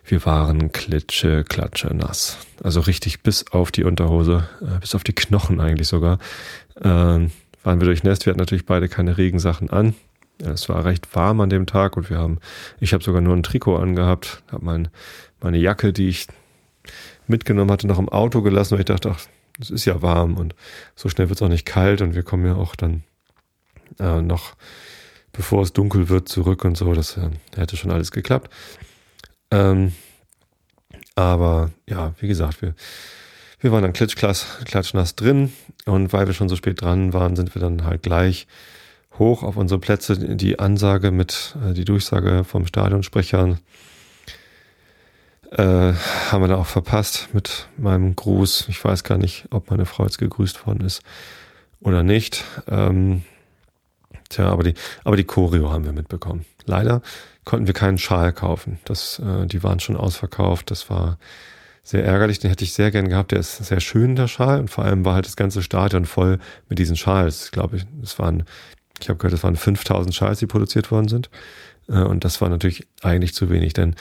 wir 0.05 0.25
waren 0.25 0.71
klitsche, 0.71 1.43
klatsche 1.43 1.93
nass. 1.93 2.37
Also 2.63 2.79
richtig 2.81 3.23
bis 3.23 3.45
auf 3.51 3.71
die 3.71 3.83
Unterhose, 3.83 4.47
äh, 4.61 4.79
bis 4.79 4.95
auf 4.95 5.03
die 5.03 5.13
Knochen 5.13 5.59
eigentlich 5.59 5.87
sogar, 5.87 6.19
äh, 6.75 6.83
waren 6.83 7.29
wir 7.63 7.85
durchnässt. 7.85 8.25
Wir 8.25 8.31
hatten 8.31 8.39
natürlich 8.39 8.65
beide 8.65 8.87
keine 8.87 9.17
Regensachen 9.17 9.69
an. 9.69 9.95
Es 10.39 10.69
war 10.69 10.85
recht 10.85 11.15
warm 11.15 11.41
an 11.41 11.49
dem 11.49 11.65
Tag 11.65 11.97
und 11.97 12.09
wir 12.09 12.17
haben, 12.17 12.39
ich 12.79 12.93
habe 12.93 13.03
sogar 13.03 13.21
nur 13.21 13.35
ein 13.35 13.43
Trikot 13.43 13.77
angehabt, 13.77 14.43
habe 14.51 14.65
mein, 14.65 14.89
meine 15.41 15.57
Jacke, 15.57 15.93
die 15.93 16.09
ich 16.09 16.27
mitgenommen 17.27 17.71
hatte, 17.71 17.87
noch 17.87 17.99
im 17.99 18.09
Auto 18.09 18.41
gelassen, 18.41 18.73
weil 18.73 18.81
ich 18.81 18.85
dachte, 18.85 19.11
ach, 19.11 19.21
es 19.59 19.71
ist 19.71 19.85
ja 19.85 20.01
warm 20.01 20.37
und 20.37 20.55
so 20.95 21.09
schnell 21.09 21.29
wird 21.29 21.39
es 21.39 21.45
auch 21.45 21.49
nicht 21.49 21.65
kalt 21.65 22.01
und 22.01 22.13
wir 22.13 22.23
kommen 22.23 22.45
ja 22.45 22.55
auch 22.55 22.75
dann 22.75 23.03
äh, 23.99 24.21
noch 24.21 24.55
bevor 25.37 25.61
es 25.61 25.71
dunkel 25.71 26.09
wird, 26.09 26.27
zurück 26.27 26.65
und 26.65 26.77
so. 26.77 26.93
Das 26.93 27.15
äh, 27.17 27.29
hätte 27.55 27.77
schon 27.77 27.91
alles 27.91 28.11
geklappt. 28.11 28.51
Ähm, 29.51 29.93
aber 31.15 31.71
ja, 31.87 32.13
wie 32.19 32.27
gesagt, 32.27 32.61
wir, 32.61 32.75
wir 33.59 33.71
waren 33.71 33.83
dann 33.83 33.93
klatschnass 33.93 35.15
drin 35.15 35.53
und 35.85 36.11
weil 36.11 36.27
wir 36.27 36.33
schon 36.33 36.49
so 36.49 36.55
spät 36.55 36.81
dran 36.81 37.13
waren, 37.13 37.35
sind 37.35 37.55
wir 37.55 37.61
dann 37.61 37.85
halt 37.85 38.03
gleich 38.03 38.47
hoch 39.19 39.43
auf 39.43 39.57
unsere 39.57 39.79
Plätze. 39.79 40.35
Die 40.35 40.59
Ansage 40.59 41.11
mit, 41.11 41.55
äh, 41.65 41.73
die 41.73 41.85
Durchsage 41.85 42.43
vom 42.43 42.65
Stadionsprecher 42.65 43.57
äh, 45.51 45.93
haben 46.31 46.41
wir 46.41 46.47
da 46.47 46.57
auch 46.57 46.65
verpasst 46.65 47.29
mit 47.33 47.67
meinem 47.77 48.15
Gruß. 48.15 48.67
Ich 48.69 48.83
weiß 48.83 49.03
gar 49.03 49.17
nicht, 49.17 49.45
ob 49.51 49.69
meine 49.69 49.85
Frau 49.85 50.03
jetzt 50.03 50.17
gegrüßt 50.17 50.67
worden 50.67 50.85
ist 50.85 51.01
oder 51.79 52.03
nicht. 52.03 52.43
Ähm, 52.67 53.23
Tja, 54.29 54.49
aber 54.49 54.63
die, 54.63 54.73
aber 55.03 55.15
die 55.15 55.23
Choreo 55.23 55.71
haben 55.71 55.85
wir 55.85 55.93
mitbekommen. 55.93 56.45
Leider 56.65 57.01
konnten 57.45 57.67
wir 57.67 57.73
keinen 57.73 57.97
Schal 57.97 58.33
kaufen. 58.33 58.79
Das, 58.85 59.19
äh, 59.19 59.45
die 59.45 59.63
waren 59.63 59.79
schon 59.79 59.95
ausverkauft. 59.95 60.69
Das 60.69 60.89
war 60.89 61.17
sehr 61.83 62.03
ärgerlich. 62.03 62.39
Den 62.39 62.49
hätte 62.49 62.65
ich 62.65 62.73
sehr 62.73 62.91
gern 62.91 63.07
gehabt. 63.07 63.31
Der 63.31 63.39
ist 63.39 63.57
sehr 63.57 63.79
schön, 63.79 64.15
der 64.15 64.27
Schal. 64.27 64.59
Und 64.59 64.69
vor 64.69 64.83
allem 64.83 65.05
war 65.05 65.13
halt 65.13 65.25
das 65.25 65.37
ganze 65.37 65.61
Stadion 65.63 66.05
voll 66.05 66.39
mit 66.67 66.79
diesen 66.79 66.97
Schals. 66.97 67.45
Ich 67.45 67.51
glaube, 67.51 67.79
es 68.03 68.19
waren, 68.19 68.43
ich 69.01 69.09
habe 69.09 69.17
gehört, 69.17 69.33
es 69.33 69.43
waren 69.43 69.55
5000 69.55 70.13
Schals, 70.13 70.39
die 70.39 70.47
produziert 70.47 70.91
worden 70.91 71.07
sind. 71.07 71.29
Äh, 71.87 72.01
und 72.01 72.23
das 72.25 72.41
war 72.41 72.49
natürlich 72.49 72.87
eigentlich 73.01 73.33
zu 73.33 73.49
wenig, 73.49 73.73
denn 73.73 73.95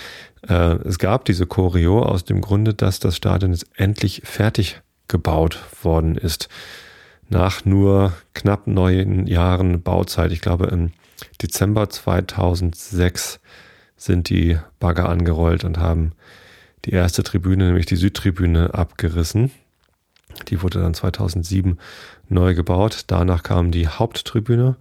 äh, 0.48 0.76
es 0.84 0.98
gab 0.98 1.24
diese 1.24 1.46
Choreo 1.46 2.02
aus 2.02 2.24
dem 2.24 2.40
Grunde, 2.40 2.74
dass 2.74 3.00
das 3.00 3.16
Stadion 3.16 3.52
jetzt 3.52 3.66
endlich 3.76 4.22
fertig 4.24 4.80
gebaut 5.08 5.58
worden 5.82 6.16
ist 6.16 6.48
nach 7.28 7.64
nur 7.64 8.12
knapp 8.34 8.66
neun 8.66 9.26
Jahren 9.26 9.82
Bauzeit, 9.82 10.32
ich 10.32 10.40
glaube 10.40 10.66
im 10.66 10.92
Dezember 11.42 11.88
2006 11.88 13.40
sind 13.96 14.28
die 14.28 14.58
Bagger 14.78 15.08
angerollt 15.08 15.64
und 15.64 15.78
haben 15.78 16.12
die 16.84 16.90
erste 16.90 17.22
Tribüne, 17.22 17.66
nämlich 17.66 17.86
die 17.86 17.96
Südtribüne, 17.96 18.74
abgerissen. 18.74 19.50
Die 20.48 20.62
wurde 20.62 20.80
dann 20.80 20.94
2007 20.94 21.78
neu 22.28 22.54
gebaut. 22.54 23.04
Danach 23.06 23.42
kam 23.42 23.70
die 23.70 23.88
Haupttribüne 23.88 24.76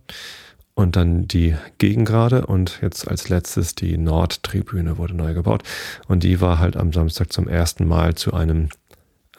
und 0.73 0.95
dann 0.95 1.27
die 1.27 1.55
Gegengrade 1.77 2.45
und 2.45 2.79
jetzt 2.81 3.07
als 3.07 3.29
letztes 3.29 3.75
die 3.75 3.97
Nordtribüne 3.97 4.97
wurde 4.97 5.15
neu 5.15 5.33
gebaut. 5.33 5.63
Und 6.07 6.23
die 6.23 6.41
war 6.41 6.59
halt 6.59 6.77
am 6.77 6.91
Samstag 6.91 7.31
zum 7.31 7.47
ersten 7.47 7.87
Mal 7.87 8.15
zu 8.15 8.33
einem 8.33 8.69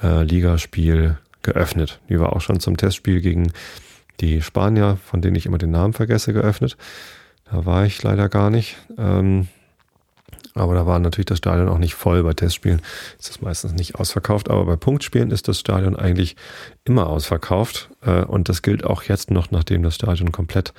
äh, 0.02 0.22
Ligaspiel 0.22 1.18
geöffnet. 1.42 2.00
Die 2.08 2.18
war 2.18 2.34
auch 2.34 2.40
schon 2.40 2.60
zum 2.60 2.76
Testspiel 2.76 3.20
gegen 3.20 3.52
die 4.20 4.40
Spanier, 4.40 4.98
von 5.04 5.20
denen 5.20 5.36
ich 5.36 5.46
immer 5.46 5.58
den 5.58 5.70
Namen 5.70 5.92
vergesse, 5.92 6.32
geöffnet. 6.32 6.76
Da 7.50 7.66
war 7.66 7.84
ich 7.84 8.02
leider 8.02 8.28
gar 8.28 8.50
nicht. 8.50 8.76
Ähm, 8.98 9.48
aber 10.56 10.74
da 10.74 10.86
war 10.86 10.98
natürlich 10.98 11.26
das 11.26 11.38
Stadion 11.38 11.68
auch 11.68 11.78
nicht 11.78 11.94
voll. 11.94 12.22
Bei 12.22 12.32
Testspielen 12.32 12.80
ist 13.18 13.30
es 13.30 13.40
meistens 13.40 13.72
nicht 13.74 13.96
ausverkauft. 13.96 14.50
Aber 14.50 14.64
bei 14.64 14.76
Punktspielen 14.76 15.30
ist 15.30 15.48
das 15.48 15.60
Stadion 15.60 15.96
eigentlich 15.96 16.36
immer 16.84 17.08
ausverkauft. 17.08 17.90
Äh, 18.00 18.24
und 18.24 18.48
das 18.48 18.62
gilt 18.62 18.84
auch 18.84 19.02
jetzt 19.02 19.30
noch, 19.30 19.50
nachdem 19.50 19.82
das 19.82 19.94
Stadion 19.94 20.32
komplett 20.32 20.72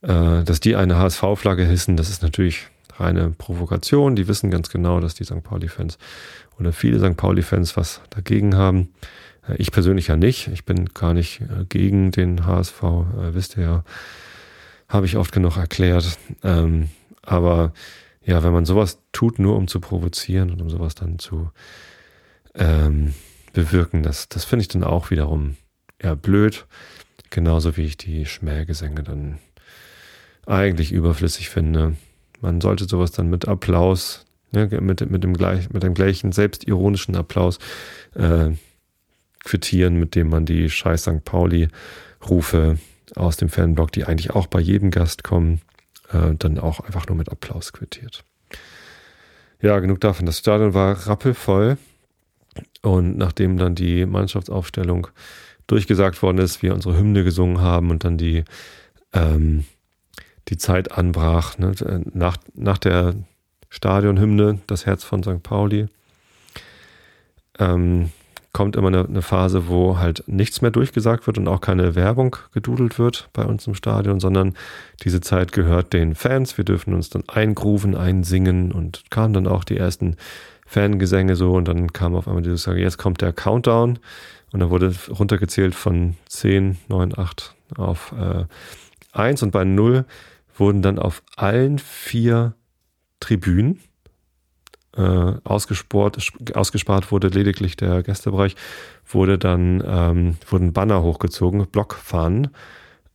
Äh, 0.00 0.44
dass 0.44 0.60
die 0.60 0.76
eine 0.76 0.96
HSV-Flagge 0.96 1.64
hissen, 1.64 1.96
das 1.96 2.08
ist 2.08 2.22
natürlich 2.22 2.68
reine 2.96 3.30
Provokation. 3.30 4.16
Die 4.16 4.28
wissen 4.28 4.50
ganz 4.50 4.70
genau, 4.70 5.00
dass 5.00 5.14
die 5.14 5.24
St. 5.24 5.42
Pauli-Fans 5.42 5.98
oder 6.58 6.72
viele 6.72 6.98
St. 6.98 7.16
Pauli-Fans 7.16 7.76
was 7.76 8.00
dagegen 8.10 8.56
haben. 8.56 8.90
Äh, 9.48 9.56
ich 9.56 9.72
persönlich 9.72 10.08
ja 10.08 10.16
nicht. 10.16 10.48
Ich 10.48 10.64
bin 10.64 10.86
gar 10.86 11.14
nicht 11.14 11.40
äh, 11.42 11.64
gegen 11.68 12.10
den 12.10 12.46
HSV, 12.46 12.82
wisst 13.32 13.56
ihr 13.56 13.62
ja. 13.62 13.84
Habe 14.88 15.06
ich 15.06 15.16
oft 15.16 15.32
genug 15.32 15.56
erklärt. 15.56 16.18
Ähm, 16.42 16.88
aber 17.22 17.72
ja, 18.24 18.42
wenn 18.42 18.52
man 18.52 18.64
sowas 18.64 18.98
tut, 19.12 19.38
nur 19.38 19.56
um 19.56 19.68
zu 19.68 19.80
provozieren 19.80 20.50
und 20.50 20.60
um 20.62 20.70
sowas 20.70 20.94
dann 20.94 21.18
zu 21.18 21.50
ähm, 22.54 23.14
bewirken, 23.52 24.02
das, 24.02 24.28
das 24.28 24.44
finde 24.44 24.62
ich 24.62 24.68
dann 24.68 24.84
auch 24.84 25.10
wiederum 25.10 25.56
eher 25.98 26.16
blöd. 26.16 26.66
Genauso 27.30 27.76
wie 27.76 27.84
ich 27.84 27.96
die 27.96 28.24
Schmähgesänge 28.24 29.02
dann 29.02 29.38
eigentlich 30.46 30.92
überflüssig 30.92 31.50
finde. 31.50 31.96
Man 32.40 32.60
sollte 32.60 32.86
sowas 32.86 33.12
dann 33.12 33.28
mit 33.28 33.46
Applaus, 33.46 34.24
ne, 34.52 34.66
mit, 34.80 35.10
mit, 35.10 35.24
dem 35.24 35.34
gleich, 35.34 35.70
mit 35.70 35.82
dem 35.82 35.94
gleichen 35.94 36.32
selbstironischen 36.32 37.16
Applaus 37.16 37.58
äh, 38.14 38.50
quittieren, 39.44 39.98
mit 39.98 40.14
dem 40.14 40.28
man 40.28 40.46
die 40.46 40.70
Scheiß 40.70 41.02
St. 41.02 41.24
Pauli-Rufe 41.24 42.78
aus 43.16 43.36
dem 43.36 43.48
Fanblock, 43.48 43.92
die 43.92 44.04
eigentlich 44.04 44.30
auch 44.30 44.46
bei 44.46 44.60
jedem 44.60 44.90
Gast 44.90 45.24
kommen, 45.24 45.60
äh, 46.12 46.34
dann 46.38 46.58
auch 46.58 46.80
einfach 46.80 47.06
nur 47.06 47.16
mit 47.16 47.30
Applaus 47.30 47.72
quittiert. 47.72 48.24
Ja, 49.60 49.78
genug 49.80 50.00
davon. 50.00 50.26
Das 50.26 50.38
Stadion 50.38 50.74
war 50.74 51.06
rappelvoll. 51.06 51.78
Und 52.82 53.16
nachdem 53.16 53.56
dann 53.56 53.74
die 53.74 54.06
Mannschaftsaufstellung 54.06 55.08
durchgesagt 55.66 56.22
worden 56.22 56.38
ist, 56.38 56.62
wir 56.62 56.74
unsere 56.74 56.96
Hymne 56.96 57.24
gesungen 57.24 57.60
haben 57.60 57.90
und 57.90 58.04
dann 58.04 58.18
die, 58.18 58.44
ähm, 59.12 59.64
die 60.48 60.56
Zeit 60.56 60.92
anbrach, 60.92 61.58
ne, 61.58 61.72
nach, 62.12 62.36
nach 62.54 62.78
der 62.78 63.14
Stadionhymne, 63.68 64.60
das 64.66 64.86
Herz 64.86 65.04
von 65.04 65.22
St. 65.22 65.42
Pauli, 65.42 65.86
ähm, 67.58 68.10
kommt 68.58 68.74
immer 68.74 68.88
eine, 68.88 69.04
eine, 69.04 69.22
Phase, 69.22 69.68
wo 69.68 69.98
halt 69.98 70.24
nichts 70.26 70.62
mehr 70.62 70.72
durchgesagt 70.72 71.28
wird 71.28 71.38
und 71.38 71.46
auch 71.46 71.60
keine 71.60 71.94
Werbung 71.94 72.34
gedudelt 72.52 72.98
wird 72.98 73.28
bei 73.32 73.44
uns 73.44 73.68
im 73.68 73.76
Stadion, 73.76 74.18
sondern 74.18 74.54
diese 75.04 75.20
Zeit 75.20 75.52
gehört 75.52 75.92
den 75.92 76.16
Fans. 76.16 76.58
Wir 76.58 76.64
dürfen 76.64 76.92
uns 76.92 77.08
dann 77.08 77.22
eingrooven, 77.28 77.94
einsingen 77.94 78.72
und 78.72 79.04
kamen 79.10 79.32
dann 79.32 79.46
auch 79.46 79.62
die 79.62 79.76
ersten 79.76 80.16
Fangesänge 80.66 81.36
so 81.36 81.52
und 81.52 81.68
dann 81.68 81.92
kam 81.92 82.16
auf 82.16 82.26
einmal 82.26 82.42
dieses 82.42 82.66
jetzt 82.66 82.98
kommt 82.98 83.20
der 83.20 83.32
Countdown 83.32 84.00
und 84.50 84.58
dann 84.58 84.70
wurde 84.70 84.92
runtergezählt 85.08 85.76
von 85.76 86.16
10, 86.28 86.78
9, 86.88 87.16
8 87.16 87.54
auf 87.76 88.12
äh, 88.18 88.44
1 89.12 89.44
und 89.44 89.52
bei 89.52 89.62
0 89.62 90.04
wurden 90.56 90.82
dann 90.82 90.98
auf 90.98 91.22
allen 91.36 91.78
vier 91.78 92.54
Tribünen 93.20 93.78
äh, 94.98 95.34
ausgespart, 95.44 97.12
wurde 97.12 97.28
lediglich 97.28 97.76
der 97.76 98.02
Gästebereich, 98.02 98.56
wurde 99.06 99.38
dann, 99.38 99.82
ähm, 99.86 100.36
wurden 100.48 100.72
Banner 100.72 101.02
hochgezogen, 101.02 101.66
Blockfahnen, 101.66 102.48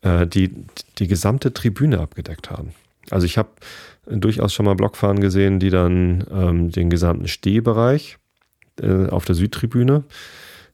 äh, 0.01 0.25
die 0.25 0.65
die 0.97 1.07
gesamte 1.07 1.53
Tribüne 1.53 1.99
abgedeckt 1.99 2.49
haben. 2.49 2.73
Also 3.09 3.25
ich 3.25 3.37
habe 3.37 3.49
durchaus 4.07 4.53
schon 4.53 4.65
mal 4.65 4.75
Blockfahnen 4.75 5.21
gesehen, 5.21 5.59
die 5.59 5.69
dann 5.69 6.25
ähm, 6.31 6.71
den 6.71 6.89
gesamten 6.89 7.27
Stehbereich 7.27 8.17
äh, 8.81 9.07
auf 9.07 9.25
der 9.25 9.35
Südtribüne 9.35 10.03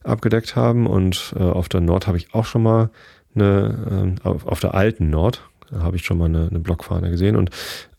abgedeckt 0.04 0.56
haben 0.56 0.86
und 0.86 1.34
äh, 1.36 1.42
auf 1.42 1.68
der 1.68 1.80
Nord 1.80 2.06
habe 2.06 2.18
ich 2.18 2.34
auch 2.34 2.46
schon 2.46 2.62
mal 2.62 2.90
eine, 3.34 4.16
äh, 4.22 4.28
auf, 4.28 4.46
auf, 4.46 4.60
der 4.60 4.74
alten 4.74 5.10
Nord 5.10 5.42
habe 5.72 5.96
ich 5.96 6.04
schon 6.04 6.18
mal 6.18 6.26
eine, 6.26 6.48
eine 6.48 6.60
Blockfahne 6.60 7.10
gesehen 7.10 7.36
und 7.36 7.50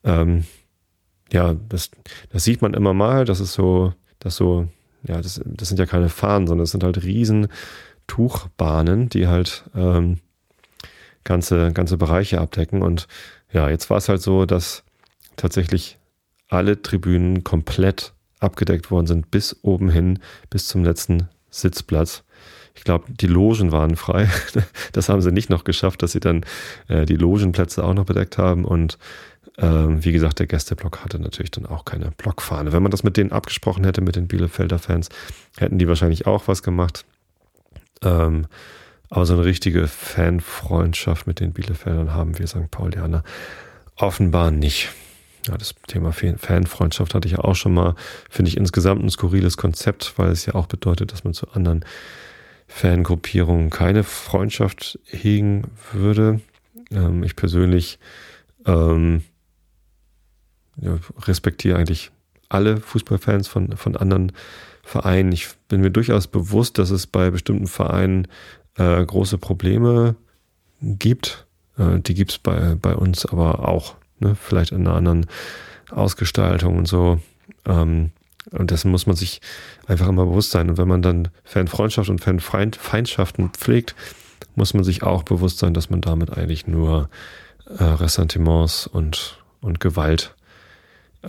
ähm, 0.04 0.46
ja, 1.32 1.56
das, 1.70 1.92
das 2.32 2.44
sieht 2.44 2.62
man 2.62 2.74
immer 2.74 2.94
mal, 2.94 3.26
das 3.26 3.40
ist 3.40 3.54
so, 3.54 3.94
das 4.20 4.36
so, 4.36 4.68
ja, 5.08 5.22
das, 5.22 5.42
das 5.46 5.68
sind 5.68 5.80
ja 5.80 5.86
keine 5.86 6.10
Fahnen, 6.10 6.48
sondern 6.48 6.64
das 6.64 6.72
sind 6.72 6.84
halt 6.84 7.04
riesen 7.04 7.48
Tuchbahnen, 8.08 9.10
die 9.10 9.28
halt 9.28 9.64
ähm, 9.76 10.20
ganze, 11.24 11.72
ganze 11.72 11.98
Bereiche 11.98 12.42
abdecken. 12.42 12.82
Und 12.82 13.08
ja, 13.52 13.70
jetzt 13.70 13.90
war 13.90 13.98
es 13.98 14.10
halt 14.10 14.22
so, 14.22 14.46
dass 14.46 14.84
tatsächlich 15.38 15.98
alle 16.50 16.82
Tribünen 16.82 17.44
komplett 17.44 18.14
abgedeckt 18.40 18.92
worden 18.92 19.08
sind, 19.08 19.32
bis 19.32 19.58
oben 19.62 19.90
hin, 19.90 20.20
bis 20.50 20.68
zum 20.68 20.84
letzten 20.84 21.30
Sitzplatz. 21.50 22.24
Ich 22.74 22.84
glaube, 22.84 23.06
die 23.10 23.28
Logen 23.28 23.72
waren 23.72 23.96
frei. 23.96 24.30
Das 24.94 25.08
haben 25.08 25.22
sie 25.22 25.32
nicht 25.32 25.50
noch 25.50 25.64
geschafft, 25.64 26.04
dass 26.04 26.12
sie 26.12 26.20
dann 26.20 26.46
äh, 26.90 27.06
die 27.06 27.16
Logenplätze 27.16 27.84
auch 27.84 27.94
noch 27.94 28.06
bedeckt 28.06 28.38
haben. 28.38 28.66
Und 28.66 28.98
ähm, 29.58 30.04
wie 30.04 30.12
gesagt, 30.12 30.40
der 30.40 30.48
Gästeblock 30.48 31.04
hatte 31.04 31.20
natürlich 31.20 31.52
dann 31.52 31.66
auch 31.66 31.86
keine 31.86 32.12
Blockfahne. 32.12 32.72
Wenn 32.72 32.84
man 32.84 32.92
das 32.92 33.04
mit 33.04 33.18
denen 33.18 33.32
abgesprochen 33.32 33.84
hätte, 33.84 34.02
mit 34.02 34.16
den 34.16 34.28
Bielefelder 34.28 34.80
Fans, 34.80 35.10
hätten 35.58 35.78
die 35.78 35.88
wahrscheinlich 35.88 36.26
auch 36.26 36.48
was 36.48 36.64
gemacht. 36.64 37.06
Ähm, 38.04 38.48
aber 39.10 39.26
so 39.26 39.34
eine 39.34 39.44
richtige 39.44 39.88
Fanfreundschaft 39.88 41.28
mit 41.28 41.42
den 41.42 41.52
Bielefeldern 41.52 42.14
haben 42.14 42.40
wir 42.40 42.48
St. 42.48 42.72
Paulianer 42.72 43.24
offenbar 43.98 44.52
nicht. 44.52 44.90
Ja, 45.48 45.58
das 45.58 45.76
Thema 45.88 46.12
Fanfreundschaft 46.12 47.14
hatte 47.14 47.28
ich 47.28 47.34
ja 47.34 47.40
auch 47.40 47.56
schon 47.56 47.74
mal. 47.74 47.96
Finde 48.30 48.50
ich 48.50 48.58
insgesamt 48.58 49.04
ein 49.04 49.10
skurriles 49.10 49.58
Konzept, 49.58 50.14
weil 50.18 50.30
es 50.30 50.46
ja 50.46 50.56
auch 50.56 50.68
bedeutet, 50.68 51.12
dass 51.12 51.24
man 51.24 51.34
zu 51.34 51.50
anderen 51.52 51.84
Fangruppierungen 52.68 53.70
keine 53.70 54.04
Freundschaft 54.04 54.98
hegen 55.06 55.64
würde. 55.92 56.40
Ähm, 56.92 57.24
ich 57.24 57.36
persönlich 57.36 58.00
ähm, 58.66 59.24
ja, 60.78 60.98
respektiere 61.26 61.78
eigentlich 61.78 62.12
alle 62.50 62.78
Fußballfans 62.78 63.48
von, 63.48 63.76
von 63.78 63.96
anderen 63.96 64.32
Vereinen. 64.84 65.32
Ich 65.32 65.50
bin 65.68 65.82
mir 65.82 65.92
durchaus 65.92 66.28
bewusst, 66.28 66.78
dass 66.78 66.90
es 66.90 67.08
bei 67.08 67.32
bestimmten 67.32 67.68
Vereinen 67.68 68.28
äh, 68.78 69.04
große 69.06 69.38
Probleme 69.38 70.16
gibt. 70.82 71.46
Äh, 71.78 72.00
die 72.00 72.14
gibt 72.14 72.32
es 72.32 72.38
bei, 72.40 72.76
bei 72.76 72.96
uns 72.96 73.26
aber 73.26 73.68
auch. 73.68 73.96
Ne? 74.20 74.36
Vielleicht 74.36 74.72
in 74.72 74.88
einer 74.88 74.96
anderen 74.96 75.28
Ausgestaltung 75.90 76.78
und 76.78 76.88
so. 76.88 77.20
Ähm, 77.66 78.12
und 78.52 78.72
dessen 78.72 78.92
muss 78.92 79.06
man 79.06 79.16
sich 79.16 79.40
einfach 79.88 80.08
immer 80.08 80.26
bewusst 80.26 80.52
sein. 80.52 80.70
Und 80.70 80.78
wenn 80.78 80.88
man 80.88 81.02
dann 81.02 81.30
Fanfreundschaft 81.44 82.10
und 82.10 82.20
Fanfeindschaften 82.20 83.52
pflegt, 83.52 83.96
muss 84.56 84.74
man 84.74 84.84
sich 84.84 85.04
auch 85.04 85.24
bewusst 85.24 85.60
sein, 85.60 85.74
dass 85.74 85.90
man 85.90 86.02
damit 86.02 86.38
eigentlich 86.38 86.68
nur 86.68 87.10
äh, 87.78 87.84
Ressentiments 87.84 88.88
und, 88.88 89.38
und 89.62 89.80
Gewalt 89.80 90.36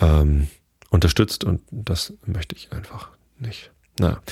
ähm, 0.01 0.49
unterstützt. 0.91 1.45
Und 1.45 1.63
das 1.71 2.13
möchte 2.27 2.55
ich 2.55 2.73
einfach 2.73 3.11
nicht. 3.39 3.71
Na, 3.99 4.23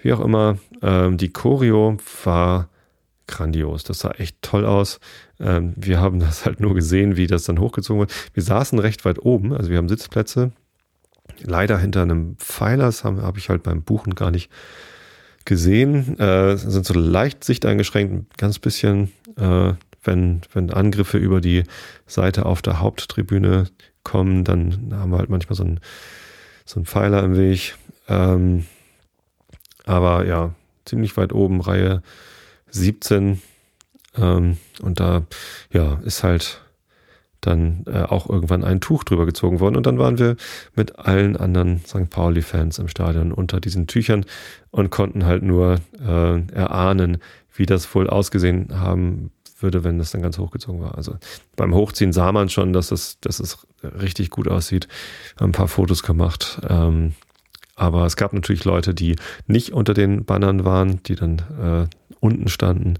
wie 0.00 0.12
auch 0.12 0.20
immer, 0.20 0.58
ähm, 0.80 1.18
die 1.18 1.32
Choreo 1.32 1.96
war 2.24 2.68
grandios. 3.26 3.84
Das 3.84 4.00
sah 4.00 4.10
echt 4.12 4.40
toll 4.42 4.64
aus. 4.64 5.00
Ähm, 5.38 5.74
wir 5.76 6.00
haben 6.00 6.20
das 6.20 6.44
halt 6.44 6.60
nur 6.60 6.74
gesehen, 6.74 7.16
wie 7.16 7.26
das 7.26 7.44
dann 7.44 7.58
hochgezogen 7.58 8.00
wird. 8.00 8.12
Wir 8.34 8.42
saßen 8.42 8.78
recht 8.78 9.04
weit 9.04 9.18
oben, 9.20 9.52
also 9.52 9.70
wir 9.70 9.78
haben 9.78 9.88
Sitzplätze. 9.88 10.52
Leider 11.42 11.78
hinter 11.78 12.02
einem 12.02 12.36
Pfeiler, 12.36 12.84
das 12.84 13.04
habe 13.04 13.22
hab 13.22 13.38
ich 13.38 13.48
halt 13.48 13.62
beim 13.62 13.82
Buchen 13.82 14.14
gar 14.14 14.30
nicht 14.30 14.50
gesehen. 15.44 16.18
Äh, 16.18 16.56
sind 16.56 16.84
so 16.84 16.94
leicht 16.94 17.44
sichteingeschränkt, 17.44 18.12
ein 18.12 18.26
ganz 18.36 18.58
bisschen, 18.58 19.12
äh, 19.36 19.72
wenn, 20.04 20.42
wenn 20.52 20.72
Angriffe 20.72 21.18
über 21.18 21.40
die 21.40 21.64
Seite 22.06 22.44
auf 22.46 22.60
der 22.62 22.80
Haupttribüne 22.80 23.68
kommen, 24.04 24.44
dann 24.44 24.92
haben 24.92 25.10
wir 25.10 25.18
halt 25.18 25.30
manchmal 25.30 25.56
so 25.56 25.64
einen, 25.64 25.80
so 26.64 26.76
einen 26.76 26.86
Pfeiler 26.86 27.22
im 27.22 27.36
Weg. 27.36 27.76
Ähm, 28.08 28.66
aber 29.84 30.26
ja, 30.26 30.54
ziemlich 30.84 31.16
weit 31.16 31.32
oben, 31.32 31.60
Reihe 31.60 32.02
17. 32.70 33.40
Ähm, 34.16 34.56
und 34.82 35.00
da, 35.00 35.22
ja, 35.72 36.00
ist 36.04 36.22
halt 36.22 36.60
dann 37.40 37.84
äh, 37.86 38.02
auch 38.02 38.30
irgendwann 38.30 38.62
ein 38.62 38.80
Tuch 38.80 39.04
drüber 39.04 39.26
gezogen 39.26 39.60
worden. 39.60 39.76
Und 39.76 39.86
dann 39.86 39.98
waren 39.98 40.18
wir 40.18 40.36
mit 40.76 40.98
allen 40.98 41.36
anderen 41.36 41.84
St. 41.84 42.08
Pauli-Fans 42.08 42.78
im 42.78 42.88
Stadion 42.88 43.32
unter 43.32 43.60
diesen 43.60 43.86
Tüchern 43.88 44.24
und 44.70 44.90
konnten 44.90 45.26
halt 45.26 45.42
nur 45.42 45.80
äh, 46.00 46.46
erahnen, 46.52 47.18
wie 47.54 47.66
das 47.66 47.92
wohl 47.94 48.08
ausgesehen 48.08 48.78
haben 48.78 49.32
würde, 49.62 49.84
wenn 49.84 49.98
das 49.98 50.10
dann 50.10 50.22
ganz 50.22 50.38
hochgezogen 50.38 50.80
war. 50.80 50.96
Also 50.96 51.16
beim 51.56 51.74
Hochziehen 51.74 52.12
sah 52.12 52.32
man 52.32 52.48
schon, 52.48 52.72
dass 52.72 52.90
es, 52.90 53.18
dass 53.20 53.40
es 53.40 53.66
richtig 53.82 54.30
gut 54.30 54.48
aussieht. 54.48 54.88
Ein 55.36 55.52
paar 55.52 55.68
Fotos 55.68 56.02
gemacht. 56.02 56.60
Ähm, 56.68 57.14
aber 57.74 58.04
es 58.06 58.16
gab 58.16 58.32
natürlich 58.32 58.64
Leute, 58.64 58.94
die 58.94 59.16
nicht 59.46 59.72
unter 59.72 59.94
den 59.94 60.24
Bannern 60.24 60.64
waren, 60.64 61.02
die 61.04 61.14
dann 61.14 61.38
äh, 61.60 62.14
unten 62.20 62.48
standen 62.48 62.98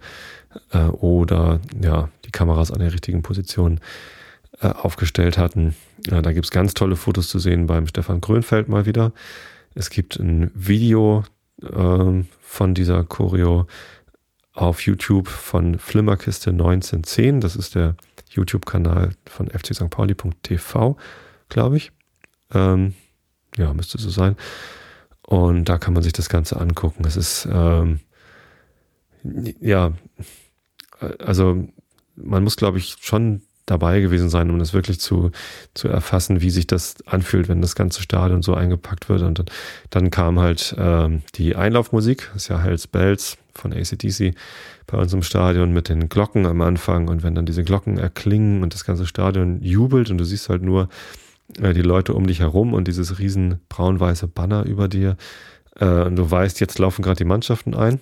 äh, 0.73 0.85
oder 0.85 1.61
ja, 1.81 2.09
die 2.25 2.31
Kameras 2.31 2.71
an 2.71 2.81
der 2.81 2.92
richtigen 2.92 3.23
Position 3.23 3.81
äh, 4.61 4.69
aufgestellt 4.69 5.38
hatten. 5.38 5.75
Ja, 6.07 6.23
da 6.23 6.33
gibt's 6.33 6.50
ganz 6.50 6.75
tolle 6.75 6.97
Fotos 6.97 7.28
zu 7.28 7.38
sehen 7.38 7.66
beim 7.66 7.87
Stefan 7.87 8.21
Grönfeld 8.21 8.69
mal 8.69 8.87
wieder. 8.87 9.12
Es 9.75 9.90
gibt 9.90 10.16
ein 10.16 10.50
Video 10.54 11.25
äh, 11.62 12.25
von 12.40 12.75
dieser 12.75 13.04
Choreo 13.04 13.66
auf 14.52 14.82
YouTube 14.82 15.28
von 15.28 15.78
Flimmerkiste 15.78 16.50
1910. 16.50 17.40
Das 17.40 17.56
ist 17.56 17.75
der 17.75 17.97
YouTube-Kanal 18.30 19.11
von 19.26 19.49
FC 19.49 19.75
St. 19.75 19.90
Pauli.tv, 19.90 20.97
glaube 21.49 21.76
ich. 21.76 21.93
Ähm, 22.52 22.95
ja, 23.56 23.73
müsste 23.73 23.99
so 23.99 24.10
sein. 24.10 24.36
Und 25.23 25.69
da 25.69 25.78
kann 25.78 25.95
man 25.95 26.02
sich 26.02 26.12
das 26.12 26.28
Ganze 26.28 26.60
angucken. 26.60 27.04
Es 27.06 27.17
ist, 27.17 27.49
ähm, 27.50 28.00
ja, 29.60 29.93
also 31.19 31.69
man 32.17 32.45
muss, 32.45 32.56
glaube 32.56 32.78
ich, 32.78 32.97
schon 33.00 33.43
dabei 33.67 34.00
gewesen 34.00 34.28
sein, 34.28 34.50
um 34.50 34.58
das 34.58 34.75
wirklich 34.75 35.00
zu, 35.00 35.30
zu 35.73 35.88
erfassen, 35.88 36.41
wie 36.41 36.50
sich 36.50 36.67
das 36.67 36.97
anfühlt, 37.06 37.49
wenn 37.49 37.62
das 37.62 37.75
ganze 37.75 38.02
Stadion 38.02 38.43
so 38.43 38.54
eingepackt 38.54 39.08
wird. 39.08 39.23
Und 39.23 39.38
dann, 39.38 39.47
dann 39.91 40.10
kam 40.10 40.41
halt 40.41 40.75
ähm, 40.78 41.23
die 41.36 41.56
Einlaufmusik, 41.56 42.28
das 42.34 42.45
ist 42.45 42.49
ja 42.49 42.60
Hells 42.60 42.86
Bells 42.86 43.38
von 43.54 43.73
ACDC 43.73 44.34
bei 44.86 44.99
uns 44.99 45.12
im 45.12 45.23
Stadion 45.23 45.73
mit 45.73 45.88
den 45.88 46.08
Glocken 46.08 46.47
am 46.47 46.60
Anfang. 46.60 47.08
Und 47.08 47.23
wenn 47.23 47.34
dann 47.34 47.47
diese 47.47 47.65
Glocken 47.65 47.99
erklingen 47.99 48.62
und 48.62 48.75
das 48.75 48.84
ganze 48.84 49.06
Stadion 49.06 49.60
jubelt 49.62 50.10
und 50.10 50.19
du 50.19 50.25
siehst 50.25 50.49
halt 50.49 50.62
nur 50.62 50.88
äh, 51.60 51.73
die 51.73 51.82
Leute 51.82 52.15
um 52.15 52.26
dich 52.26 52.41
herum 52.41 52.75
und 52.75 52.88
dieses 52.88 53.19
riesen 53.19 53.60
braun-weiße 53.69 54.28
Banner 54.28 54.65
über 54.65 54.88
dir. 54.88 55.17
Äh, 55.76 56.02
und 56.02 56.17
du 56.17 56.30
weißt, 56.30 56.60
jetzt 56.60 56.78
laufen 56.78 57.02
gerade 57.02 57.19
die 57.19 57.25
Mannschaften 57.25 57.75
ein. 57.75 58.00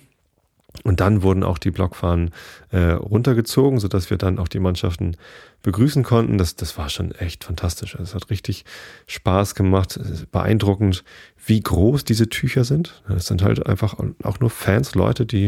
Und 0.83 0.99
dann 0.99 1.21
wurden 1.21 1.43
auch 1.43 1.57
die 1.57 1.71
Blockfahnen 1.71 2.31
äh, 2.71 2.91
runtergezogen, 2.91 3.79
sodass 3.79 4.09
wir 4.09 4.17
dann 4.17 4.39
auch 4.39 4.47
die 4.47 4.59
Mannschaften 4.59 5.17
begrüßen 5.63 6.03
konnten. 6.03 6.37
Das, 6.37 6.55
das 6.55 6.77
war 6.77 6.89
schon 6.89 7.11
echt 7.11 7.43
fantastisch. 7.43 7.95
Also 7.95 8.03
es 8.03 8.15
hat 8.15 8.29
richtig 8.29 8.65
Spaß 9.07 9.53
gemacht. 9.53 9.99
beeindruckend, 10.31 11.03
wie 11.45 11.59
groß 11.59 12.03
diese 12.05 12.29
Tücher 12.29 12.63
sind. 12.63 13.03
Es 13.09 13.25
sind 13.25 13.43
halt 13.43 13.65
einfach 13.65 13.97
auch 14.23 14.39
nur 14.39 14.49
Fans, 14.49 14.95
Leute, 14.95 15.25
die 15.25 15.47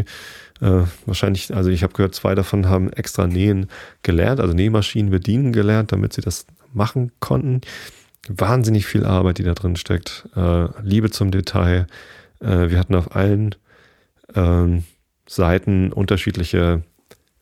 äh, 0.62 0.82
wahrscheinlich, 1.06 1.54
also 1.54 1.70
ich 1.70 1.84
habe 1.84 1.94
gehört, 1.94 2.16
zwei 2.16 2.36
davon 2.36 2.68
haben 2.68 2.92
extra 2.92 3.26
Nähen 3.26 3.68
gelernt, 4.04 4.40
also 4.40 4.54
Nähmaschinen 4.54 5.10
bedienen 5.10 5.54
gelernt, 5.54 5.92
damit 5.92 6.14
sie 6.14 6.22
das 6.22 6.46
machen 6.74 7.12
konnten. 7.20 7.62
Wahnsinnig 8.28 8.86
viel 8.86 9.06
Arbeit, 9.06 9.38
die 9.38 9.44
da 9.44 9.54
drin 9.54 9.76
steckt. 9.76 10.28
Äh, 10.36 10.68
Liebe 10.82 11.12
zum 11.12 11.32
Detail. 11.32 11.88
Äh, 12.40 12.70
wir 12.70 12.80
hatten 12.80 12.96
auf 12.96 13.16
allen 13.16 13.56
ähm, 14.36 14.84
Seiten 15.26 15.92
unterschiedliche 15.92 16.84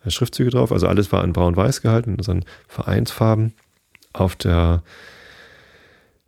äh, 0.06 0.10
Schriftzüge 0.10 0.50
drauf. 0.50 0.72
Also 0.72 0.88
alles 0.88 1.12
war 1.12 1.24
in 1.24 1.34
braun-weiß 1.34 1.82
gehalten, 1.82 2.12
in 2.12 2.18
unseren 2.18 2.46
Vereinsfarben. 2.68 3.54
Auf 4.14 4.36
der 4.36 4.84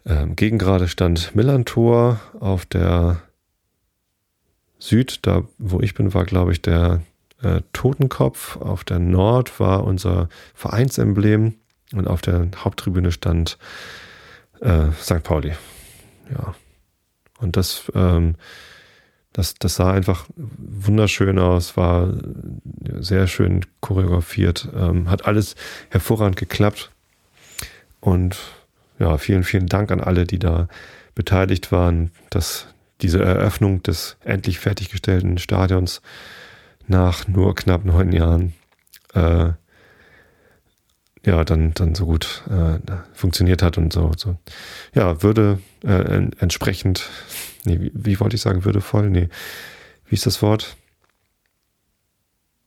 ähm, 0.05 0.35
Gegengrade 0.35 0.87
stand 0.87 1.35
Millantor. 1.35 2.19
Auf 2.39 2.65
der 2.65 3.21
Süd, 4.79 5.25
da 5.25 5.43
wo 5.57 5.79
ich 5.79 5.93
bin, 5.93 6.13
war, 6.13 6.25
glaube 6.25 6.51
ich, 6.51 6.61
der 6.61 7.01
äh, 7.41 7.61
Totenkopf. 7.73 8.57
Auf 8.57 8.83
der 8.83 8.99
Nord 8.99 9.59
war 9.59 9.83
unser 9.83 10.29
Vereinsemblem. 10.53 11.55
Und 11.93 12.07
auf 12.07 12.21
der 12.21 12.47
Haupttribüne 12.57 13.11
stand 13.11 13.57
äh, 14.61 14.91
St. 14.99 15.23
Pauli. 15.23 15.53
Ja. 16.31 16.55
Und 17.39 17.57
das, 17.57 17.91
ähm, 17.93 18.35
das, 19.33 19.55
das 19.55 19.75
sah 19.75 19.91
einfach 19.91 20.27
wunderschön 20.35 21.39
aus, 21.39 21.75
war 21.75 22.13
sehr 22.99 23.27
schön 23.27 23.65
choreografiert, 23.81 24.69
ähm, 24.75 25.09
hat 25.09 25.25
alles 25.25 25.55
hervorragend 25.89 26.37
geklappt. 26.37 26.91
Und 27.99 28.37
ja, 28.99 29.17
vielen, 29.17 29.43
vielen 29.43 29.67
Dank 29.67 29.91
an 29.91 30.01
alle, 30.01 30.25
die 30.25 30.39
da 30.39 30.67
beteiligt 31.15 31.71
waren, 31.71 32.11
dass 32.29 32.67
diese 33.01 33.21
Eröffnung 33.21 33.83
des 33.83 34.17
endlich 34.23 34.59
fertiggestellten 34.59 35.37
Stadions 35.37 36.01
nach 36.87 37.27
nur 37.27 37.55
knapp 37.55 37.85
neun 37.85 38.11
Jahren 38.11 38.53
äh, 39.13 39.51
ja, 41.25 41.43
dann, 41.45 41.73
dann 41.73 41.95
so 41.95 42.05
gut 42.05 42.43
äh, 42.49 42.79
funktioniert 43.13 43.61
hat 43.63 43.77
und 43.77 43.93
so. 43.93 44.11
so. 44.17 44.35
Ja, 44.93 45.23
würde 45.23 45.59
äh, 45.83 46.27
entsprechend, 46.39 47.09
nee, 47.65 47.79
wie, 47.79 47.91
wie 47.93 48.19
wollte 48.19 48.35
ich 48.35 48.41
sagen, 48.41 48.65
würdevoll? 48.65 49.09
Nee, 49.09 49.29
wie 50.05 50.15
ist 50.15 50.25
das 50.25 50.41
Wort? 50.41 50.75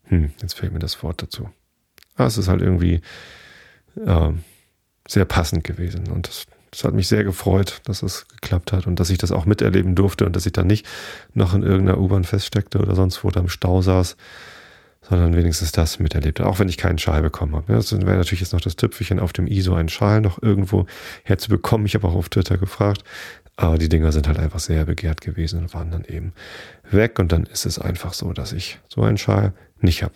Hm, 0.05 0.31
jetzt 0.41 0.55
fehlt 0.55 0.73
mir 0.73 0.79
das 0.79 1.03
Wort 1.03 1.23
dazu. 1.23 1.51
Ah, 2.17 2.27
es 2.27 2.39
ist 2.39 2.49
halt 2.49 2.63
irgendwie 2.63 3.01
äh, 4.05 4.31
sehr 5.09 5.25
passend 5.25 5.65
gewesen 5.65 6.09
und 6.11 6.29
das, 6.29 6.47
das 6.71 6.85
hat 6.85 6.95
mich 6.95 7.09
sehr 7.09 7.25
gefreut, 7.25 7.81
dass 7.85 8.03
es 8.03 8.27
geklappt 8.29 8.73
hat 8.73 8.87
und 8.87 8.99
dass 9.01 9.11
ich 9.11 9.19
das 9.19 9.33
auch 9.33 9.45
miterleben 9.45 9.95
durfte 9.95 10.27
und 10.27 10.35
dass 10.35 10.47
ich 10.47 10.53
da 10.53 10.65
nicht 10.65 10.87
noch 11.35 11.55
in 11.55 11.63
irgendeiner 11.63 11.99
U-Bahn 11.99 12.25
feststeckte 12.25 12.79
oder 12.79 12.95
sonst 12.95 13.25
wo 13.25 13.31
da 13.31 13.41
im 13.41 13.49
Stau 13.49 13.83
saß 13.83 14.17
sondern 15.09 15.37
wenigstens 15.37 15.73
das 15.73 15.99
miterlebt. 15.99 16.41
Auch 16.41 16.59
wenn 16.59 16.69
ich 16.69 16.77
keinen 16.77 16.99
Schal 16.99 17.23
bekommen 17.23 17.55
habe. 17.55 17.73
Das 17.73 17.93
wäre 17.93 18.17
natürlich 18.17 18.41
jetzt 18.41 18.53
noch 18.53 18.61
das 18.61 18.77
Tüpfelchen 18.77 19.21
auf 19.21 19.33
dem 19.33 19.47
ISO, 19.47 19.75
einen 19.75 19.89
Schal 19.89 20.21
noch 20.21 20.43
irgendwo 20.43 20.87
herzubekommen. 21.23 21.87
Ich 21.87 21.95
habe 21.95 22.09
auch 22.09 22.15
auf 22.15 22.29
Twitter 22.29 22.59
gefragt. 22.59 23.05
Aber 23.57 23.79
die 23.79 23.89
Dinger 23.89 24.13
sind 24.13 24.29
halt 24.29 24.39
einfach 24.39 24.61
sehr 24.61 24.85
begehrt 24.85 25.23
gewesen 25.23 25.61
und 25.61 25.75
waren 25.75 25.91
dann 25.91 26.05
eben 26.05 26.33
weg. 26.91 27.19
Und 27.19 27.33
dann 27.33 27.45
ist 27.45 27.65
es 27.65 27.79
einfach 27.79 28.13
so, 28.13 28.33
dass 28.33 28.53
ich 28.53 28.79
so 28.89 29.03
einen 29.03 29.19
Schal 29.19 29.53
nicht 29.81 30.03
habe. 30.03 30.15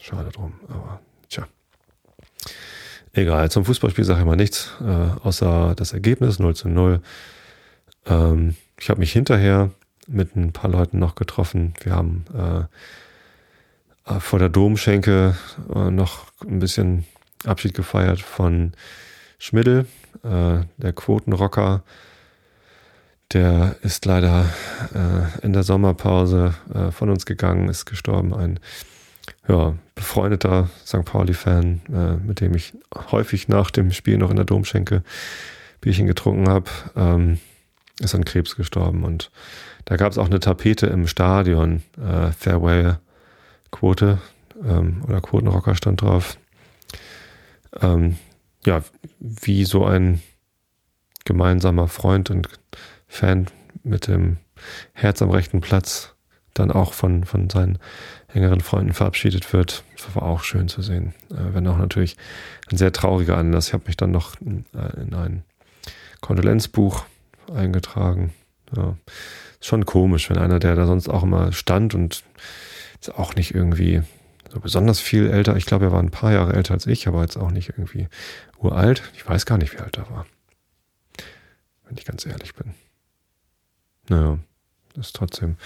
Schade 0.00 0.30
drum, 0.30 0.54
aber 0.68 1.00
tja. 1.28 1.46
Egal, 3.14 3.50
zum 3.50 3.64
Fußballspiel 3.64 4.04
sage 4.04 4.20
ich 4.20 4.26
mal 4.26 4.36
nichts, 4.36 4.72
äh, 4.80 4.84
außer 5.22 5.74
das 5.76 5.92
Ergebnis 5.92 6.38
0 6.38 6.56
zu 6.56 6.68
0. 6.68 7.00
Ähm, 8.06 8.56
ich 8.78 8.90
habe 8.90 9.00
mich 9.00 9.12
hinterher 9.12 9.70
mit 10.08 10.34
ein 10.34 10.52
paar 10.52 10.70
Leuten 10.70 10.98
noch 10.98 11.14
getroffen. 11.14 11.74
Wir 11.82 11.92
haben 11.92 12.24
äh, 12.34 14.18
vor 14.18 14.38
der 14.38 14.48
Domschenke 14.48 15.36
äh, 15.74 15.90
noch 15.90 16.26
ein 16.44 16.58
bisschen 16.58 17.06
Abschied 17.44 17.74
gefeiert 17.74 18.20
von 18.20 18.72
Schmiddel, 19.38 19.86
äh, 20.24 20.60
der 20.76 20.92
Quotenrocker, 20.94 21.82
der 23.34 23.76
ist 23.82 24.04
leider 24.04 24.46
äh, 24.94 25.44
in 25.44 25.52
der 25.52 25.62
Sommerpause 25.62 26.54
äh, 26.74 26.90
von 26.90 27.10
uns 27.10 27.26
gegangen, 27.26 27.68
ist 27.68 27.86
gestorben. 27.86 28.34
Ein 28.34 28.60
ja, 29.48 29.74
befreundeter 29.94 30.70
St. 30.84 31.04
Pauli-Fan, 31.04 31.80
äh, 31.92 32.26
mit 32.26 32.40
dem 32.40 32.54
ich 32.54 32.74
häufig 33.10 33.48
nach 33.48 33.70
dem 33.70 33.92
Spiel 33.92 34.18
noch 34.18 34.30
in 34.30 34.36
der 34.36 34.44
Domschenke 34.44 35.02
Bierchen 35.80 36.06
getrunken 36.06 36.48
habe, 36.48 36.70
ähm, 36.96 37.38
ist 38.00 38.14
an 38.14 38.24
Krebs 38.24 38.56
gestorben. 38.56 39.04
Und 39.04 39.30
da 39.84 39.96
gab 39.96 40.12
es 40.12 40.18
auch 40.18 40.26
eine 40.26 40.40
Tapete 40.40 40.86
im 40.86 41.06
Stadion, 41.06 41.82
äh, 41.98 42.32
Farewell-Quote 42.32 44.18
ähm, 44.64 45.02
oder 45.06 45.20
Quotenrocker 45.20 45.74
stand 45.74 46.02
drauf. 46.02 46.38
Ähm, 47.80 48.18
ja, 48.64 48.82
wie 49.18 49.64
so 49.64 49.84
ein 49.84 50.22
gemeinsamer 51.24 51.88
Freund 51.88 52.30
und 52.30 52.48
Fan 53.12 53.46
mit 53.82 54.06
dem 54.08 54.38
Herz 54.94 55.20
am 55.20 55.28
rechten 55.28 55.60
Platz 55.60 56.14
dann 56.54 56.70
auch 56.70 56.94
von, 56.94 57.24
von 57.24 57.50
seinen 57.50 57.78
engeren 58.32 58.62
Freunden 58.62 58.94
verabschiedet 58.94 59.52
wird. 59.52 59.84
Das 59.96 60.16
war 60.16 60.22
auch 60.22 60.42
schön 60.42 60.68
zu 60.68 60.80
sehen. 60.80 61.12
Äh, 61.30 61.52
wenn 61.52 61.66
auch 61.68 61.76
natürlich 61.76 62.16
ein 62.70 62.78
sehr 62.78 62.90
trauriger 62.90 63.36
Anlass. 63.36 63.68
Ich 63.68 63.74
habe 63.74 63.84
mich 63.86 63.98
dann 63.98 64.12
noch 64.12 64.40
in, 64.40 64.64
äh, 64.74 65.00
in 65.02 65.14
ein 65.14 65.44
Kondolenzbuch 66.22 67.04
eingetragen. 67.54 68.32
Ja. 68.74 68.96
Ist 69.60 69.68
schon 69.68 69.84
komisch, 69.84 70.30
wenn 70.30 70.38
einer, 70.38 70.58
der 70.58 70.74
da 70.74 70.86
sonst 70.86 71.08
auch 71.08 71.22
immer 71.22 71.52
stand 71.52 71.94
und 71.94 72.24
ist 72.98 73.14
auch 73.14 73.34
nicht 73.34 73.54
irgendwie 73.54 74.02
so 74.50 74.58
besonders 74.58 75.00
viel 75.00 75.28
älter. 75.28 75.56
Ich 75.56 75.66
glaube, 75.66 75.84
er 75.86 75.92
war 75.92 76.02
ein 76.02 76.10
paar 76.10 76.32
Jahre 76.32 76.54
älter 76.54 76.72
als 76.72 76.86
ich, 76.86 77.08
aber 77.08 77.20
jetzt 77.20 77.36
auch 77.36 77.50
nicht 77.50 77.68
irgendwie 77.68 78.08
uralt. 78.58 79.02
Ich 79.14 79.28
weiß 79.28 79.44
gar 79.44 79.58
nicht, 79.58 79.74
wie 79.74 79.80
alt 79.80 79.98
er 79.98 80.08
war. 80.08 80.26
Wenn 81.86 81.98
ich 81.98 82.06
ganz 82.06 82.24
ehrlich 82.24 82.54
bin. 82.54 82.74
Naja, 84.08 84.38
ist 84.98 85.16
trotzdem 85.16 85.56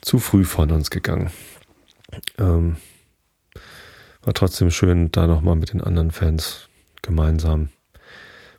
zu 0.00 0.18
früh 0.18 0.44
von 0.44 0.70
uns 0.70 0.90
gegangen. 0.90 1.30
Ähm, 2.38 2.76
war 4.22 4.34
trotzdem 4.34 4.70
schön, 4.70 5.10
da 5.12 5.26
nochmal 5.26 5.56
mit 5.56 5.72
den 5.72 5.80
anderen 5.80 6.10
Fans 6.10 6.68
gemeinsam 7.02 7.70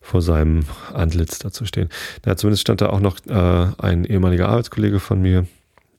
vor 0.01 0.21
seinem 0.21 0.65
Antlitz 0.93 1.39
da 1.39 1.51
zu 1.51 1.65
stehen. 1.65 1.89
Ja, 2.25 2.35
zumindest 2.35 2.61
stand 2.61 2.81
da 2.81 2.89
auch 2.89 2.99
noch 2.99 3.17
äh, 3.27 3.67
ein 3.77 4.03
ehemaliger 4.03 4.49
Arbeitskollege 4.49 4.99
von 4.99 5.21
mir, 5.21 5.45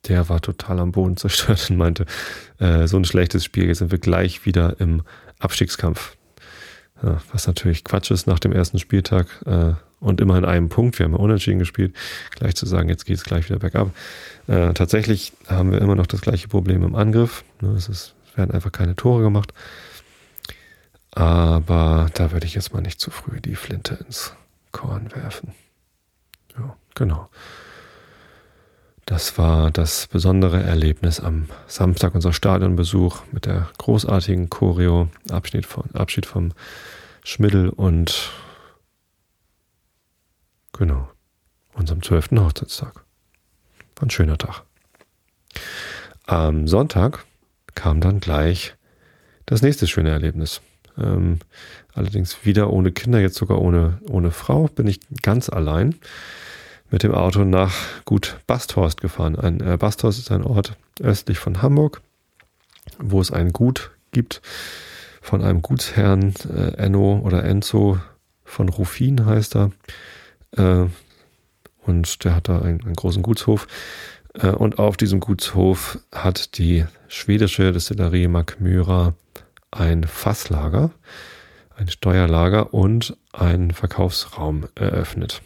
der 0.09 0.29
war 0.29 0.41
total 0.41 0.81
am 0.81 0.93
Boden 0.93 1.17
zerstört 1.17 1.71
und 1.71 1.77
meinte, 1.77 2.07
äh, 2.59 2.87
so 2.89 2.97
ein 2.97 3.05
schlechtes 3.05 3.45
Spiel, 3.45 3.67
jetzt 3.67 3.79
sind 3.79 3.93
wir 3.93 3.99
gleich 3.99 4.45
wieder 4.45 4.81
im 4.81 5.03
Abstiegskampf. 5.39 6.17
Ja, 7.03 7.21
was 7.33 7.47
natürlich 7.47 7.85
Quatsch 7.85 8.11
ist 8.11 8.27
nach 8.27 8.39
dem 8.39 8.53
ersten 8.53 8.79
Spieltag 8.79 9.27
äh, 9.47 9.75
und 10.03 10.21
immer 10.21 10.37
in 10.37 10.45
einem 10.45 10.69
Punkt. 10.69 10.99
Wir 10.99 11.05
haben 11.05 11.13
ja 11.13 11.19
unentschieden 11.19 11.61
gespielt. 11.61 11.95
Gleich 12.33 12.55
zu 12.57 12.67
sagen, 12.67 12.89
jetzt 12.89 13.07
geht 13.07 13.17
es 13.17 13.25
gleich 13.25 13.49
wieder 13.49 13.59
bergab. 13.59 13.91
Äh, 14.49 14.75
tatsächlich 14.75 15.33
haben 15.47 15.71
wir 15.73 15.81
immer 15.81 15.95
noch 15.95 16.07
das 16.07 16.21
gleiche 16.21 16.49
Problem 16.49 16.83
im 16.83 16.95
Angriff. 16.95 17.45
Ne, 17.61 17.71
es, 17.71 17.89
ist, 17.89 18.15
es 18.27 18.37
werden 18.37 18.51
einfach 18.51 18.73
keine 18.73 18.97
Tore 18.97 19.23
gemacht. 19.23 19.55
Aber 21.13 22.09
da 22.15 22.33
würde 22.33 22.47
ich 22.47 22.55
jetzt 22.55 22.75
mal 22.75 22.81
nicht 22.81 23.01
zu 23.01 23.11
früh 23.11 23.41
die 23.41 23.55
Flinte 23.55 23.99
ins 24.05 24.35
Korn 24.73 25.11
werfen. 25.15 25.55
Ja, 26.59 26.77
genau. 26.95 27.29
Das 29.05 29.37
war 29.37 29.71
das 29.71 30.07
besondere 30.07 30.63
Erlebnis 30.63 31.21
am 31.21 31.49
Samstag, 31.67 32.15
unser 32.15 32.33
Stadionbesuch 32.33 33.23
mit 33.31 33.47
der 33.47 33.69
großartigen 33.79 34.49
Choreo, 34.49 35.09
Abschied, 35.31 35.67
von, 35.67 35.85
Abschied 35.93 36.25
vom 36.25 36.53
Schmiddel 37.25 37.69
und 37.69 38.31
genau, 40.83 41.09
unserem 41.75 42.03
zwölften 42.03 42.41
Hochzeitstag. 42.41 43.05
War 43.95 44.03
ein 44.03 44.11
schöner 44.11 44.37
Tag. 44.37 44.65
Am 46.27 46.67
Sonntag 46.67 47.25
kam 47.77 48.01
dann 48.01 48.19
gleich 48.19 48.75
das 49.47 49.63
nächste 49.63 49.87
schöne 49.87 50.11
Erlebnis. 50.11 50.61
Ähm, 50.99 51.39
allerdings 51.95 52.45
wieder 52.45 52.73
ohne 52.73 52.91
Kinder, 52.91 53.21
jetzt 53.21 53.37
sogar 53.37 53.61
ohne, 53.61 54.01
ohne 54.11 54.33
Frau, 54.33 54.67
bin 54.67 54.89
ich 54.89 54.99
ganz 55.23 55.49
allein 55.49 55.95
mit 56.91 57.05
dem 57.05 57.15
Auto 57.15 57.45
nach 57.45 57.75
Gut 58.05 58.41
Basthorst 58.49 59.01
gefahren. 59.01 59.37
Ein, 59.37 59.61
äh, 59.61 59.77
Basthorst 59.77 60.19
ist 60.19 60.33
ein 60.33 60.43
Ort 60.43 60.77
östlich 61.01 61.39
von 61.39 61.63
Hamburg, 61.63 62.03
wo 62.99 63.21
es 63.21 63.31
ein 63.31 63.53
Gut 63.53 63.93
gibt 64.11 64.43
von 65.21 65.45
einem 65.45 65.63
Gutsherrn 65.63 66.35
äh, 66.53 66.75
Enno 66.77 67.21
oder 67.25 67.45
Enzo 67.45 68.01
von 68.45 68.69
Rufin 68.69 69.25
heißt 69.25 69.55
er. 69.55 69.71
Äh, 70.57 70.87
und 71.85 72.25
der 72.25 72.37
hat 72.37 72.49
da 72.49 72.61
einen, 72.61 72.83
einen 72.83 72.95
großen 72.95 73.23
Gutshof. 73.23 73.67
Äh, 74.35 74.49
und 74.49 74.79
auf 74.79 74.97
diesem 74.97 75.21
Gutshof 75.21 75.99
hat 76.13 76.59
die 76.59 76.85
schwedische 77.09 77.73
Destillerie 77.73 78.29
Macmyra 78.29 79.15
ein 79.71 80.05
Fasslager, 80.05 80.91
ein 81.77 81.89
Steuerlager 81.89 82.73
und 82.75 83.17
einen 83.33 83.73
Verkaufsraum 83.73 84.69
eröffnet. 84.75 85.43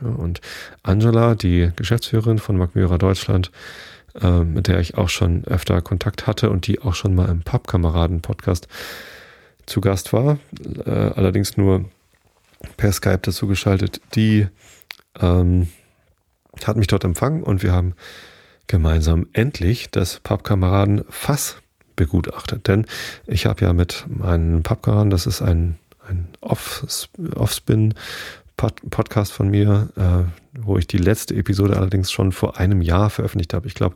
Und 0.00 0.40
Angela, 0.82 1.34
die 1.34 1.70
Geschäftsführerin 1.74 2.38
von 2.38 2.56
Magmira 2.56 2.98
Deutschland, 2.98 3.50
äh, 4.20 4.40
mit 4.40 4.68
der 4.68 4.78
ich 4.78 4.96
auch 4.96 5.08
schon 5.08 5.44
öfter 5.44 5.82
Kontakt 5.82 6.26
hatte 6.26 6.50
und 6.50 6.66
die 6.66 6.80
auch 6.80 6.94
schon 6.94 7.14
mal 7.14 7.28
im 7.28 7.42
Pappkameraden-Podcast 7.42 8.68
zu 9.66 9.80
Gast 9.80 10.12
war, 10.12 10.38
äh, 10.86 10.90
allerdings 10.90 11.56
nur 11.56 11.84
per 12.76 12.92
Skype 12.92 13.20
dazu 13.22 13.46
geschaltet, 13.46 14.00
die 14.14 14.46
ähm, 15.20 15.68
hat 16.64 16.76
mich 16.76 16.86
dort 16.86 17.04
empfangen 17.04 17.42
und 17.42 17.62
wir 17.62 17.72
haben 17.72 17.94
gemeinsam 18.66 19.26
endlich 19.32 19.90
das 19.90 20.20
Pappkameraden 20.20 21.04
Fass 21.08 21.56
begutachtet. 21.96 22.68
Denn 22.68 22.86
ich 23.26 23.46
habe 23.46 23.64
ja 23.64 23.72
mit 23.72 24.04
meinen 24.08 24.62
Pappkameraden, 24.62 25.10
das 25.10 25.26
ist 25.26 25.42
ein, 25.42 25.78
ein 26.06 26.28
Offspin 26.40 27.94
Podcast 28.56 29.32
von 29.32 29.48
mir, 29.48 29.90
äh, 29.96 30.60
wo 30.60 30.78
ich 30.78 30.88
die 30.88 30.98
letzte 30.98 31.34
Episode 31.36 31.76
allerdings 31.76 32.10
schon 32.10 32.32
vor 32.32 32.58
einem 32.58 32.82
Jahr 32.82 33.08
veröffentlicht 33.08 33.54
habe. 33.54 33.68
Ich 33.68 33.74
glaube, 33.74 33.94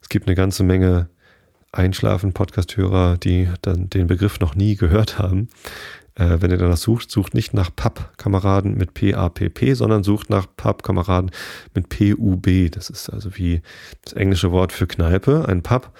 es 0.00 0.08
gibt 0.08 0.28
eine 0.28 0.36
ganze 0.36 0.62
Menge 0.62 1.08
Einschlafen-Podcast-Hörer, 1.72 3.18
die 3.18 3.48
dann 3.62 3.90
den 3.90 4.06
Begriff 4.06 4.38
noch 4.38 4.54
nie 4.54 4.76
gehört 4.76 5.18
haben. 5.18 5.48
Äh, 6.16 6.40
wenn 6.40 6.50
ihr 6.50 6.56
danach 6.56 6.78
sucht, 6.78 7.10
sucht 7.10 7.34
nicht 7.34 7.54
nach 7.54 7.70
Pappkameraden 7.74 8.76
mit 8.76 8.94
P-A-P-P, 8.94 9.74
sondern 9.74 10.02
sucht 10.02 10.30
nach 10.30 10.46
Pappkameraden 10.56 11.30
mit 11.74 11.88
P-U-B. 11.88 12.70
Das 12.70 12.90
ist 12.90 13.10
also 13.10 13.36
wie 13.36 13.60
das 14.02 14.14
englische 14.14 14.50
Wort 14.50 14.72
für 14.72 14.86
Kneipe, 14.86 15.46
ein 15.46 15.62
Pub 15.62 15.92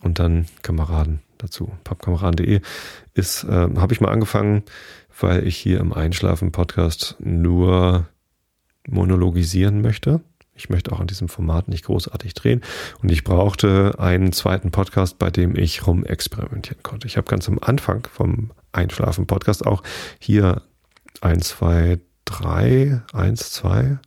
und 0.00 0.18
dann 0.18 0.46
Kameraden 0.62 1.20
dazu. 1.38 1.70
Pappkameraden.de 1.84 2.60
ist, 3.14 3.44
äh, 3.44 3.68
habe 3.76 3.92
ich 3.92 4.00
mal 4.00 4.10
angefangen, 4.10 4.62
weil 5.20 5.46
ich 5.46 5.56
hier 5.56 5.80
im 5.80 5.92
Einschlafen-Podcast 5.92 7.16
nur 7.18 8.08
monologisieren 8.88 9.82
möchte. 9.82 10.20
Ich 10.60 10.68
möchte 10.68 10.92
auch 10.92 11.00
an 11.00 11.06
diesem 11.06 11.30
Format 11.30 11.68
nicht 11.68 11.86
großartig 11.86 12.34
drehen. 12.34 12.60
Und 13.02 13.10
ich 13.10 13.24
brauchte 13.24 13.94
einen 13.98 14.32
zweiten 14.32 14.70
Podcast, 14.70 15.18
bei 15.18 15.30
dem 15.30 15.56
ich 15.56 15.86
rumexperimentieren 15.86 16.82
konnte. 16.82 17.06
Ich 17.06 17.16
habe 17.16 17.26
ganz 17.26 17.48
am 17.48 17.58
Anfang 17.60 18.06
vom 18.12 18.50
Einschlafen-Podcast 18.72 19.66
auch 19.66 19.82
hier 20.18 20.60
ein, 21.22 21.40
zwei, 21.40 21.98
drei, 22.26 23.00
eins, 23.14 23.52
zwei 23.52 23.98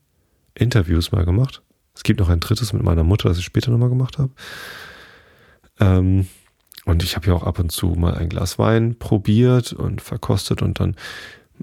Interviews 0.53 1.11
mal 1.11 1.25
gemacht. 1.25 1.63
Es 1.95 2.03
gibt 2.03 2.19
noch 2.19 2.29
ein 2.29 2.39
drittes 2.39 2.71
mit 2.71 2.83
meiner 2.83 3.03
Mutter, 3.03 3.29
das 3.29 3.39
ich 3.39 3.45
später 3.45 3.71
nochmal 3.71 3.89
gemacht 3.89 4.19
habe. 4.19 4.29
Ähm, 5.79 6.27
und 6.85 7.01
ich 7.01 7.15
habe 7.15 7.27
ja 7.27 7.33
auch 7.33 7.43
ab 7.43 7.57
und 7.57 7.71
zu 7.71 7.87
mal 7.87 8.13
ein 8.13 8.29
Glas 8.29 8.59
Wein 8.59 8.95
probiert 8.99 9.73
und 9.73 10.01
verkostet 10.01 10.61
und 10.61 10.79
dann 10.79 10.95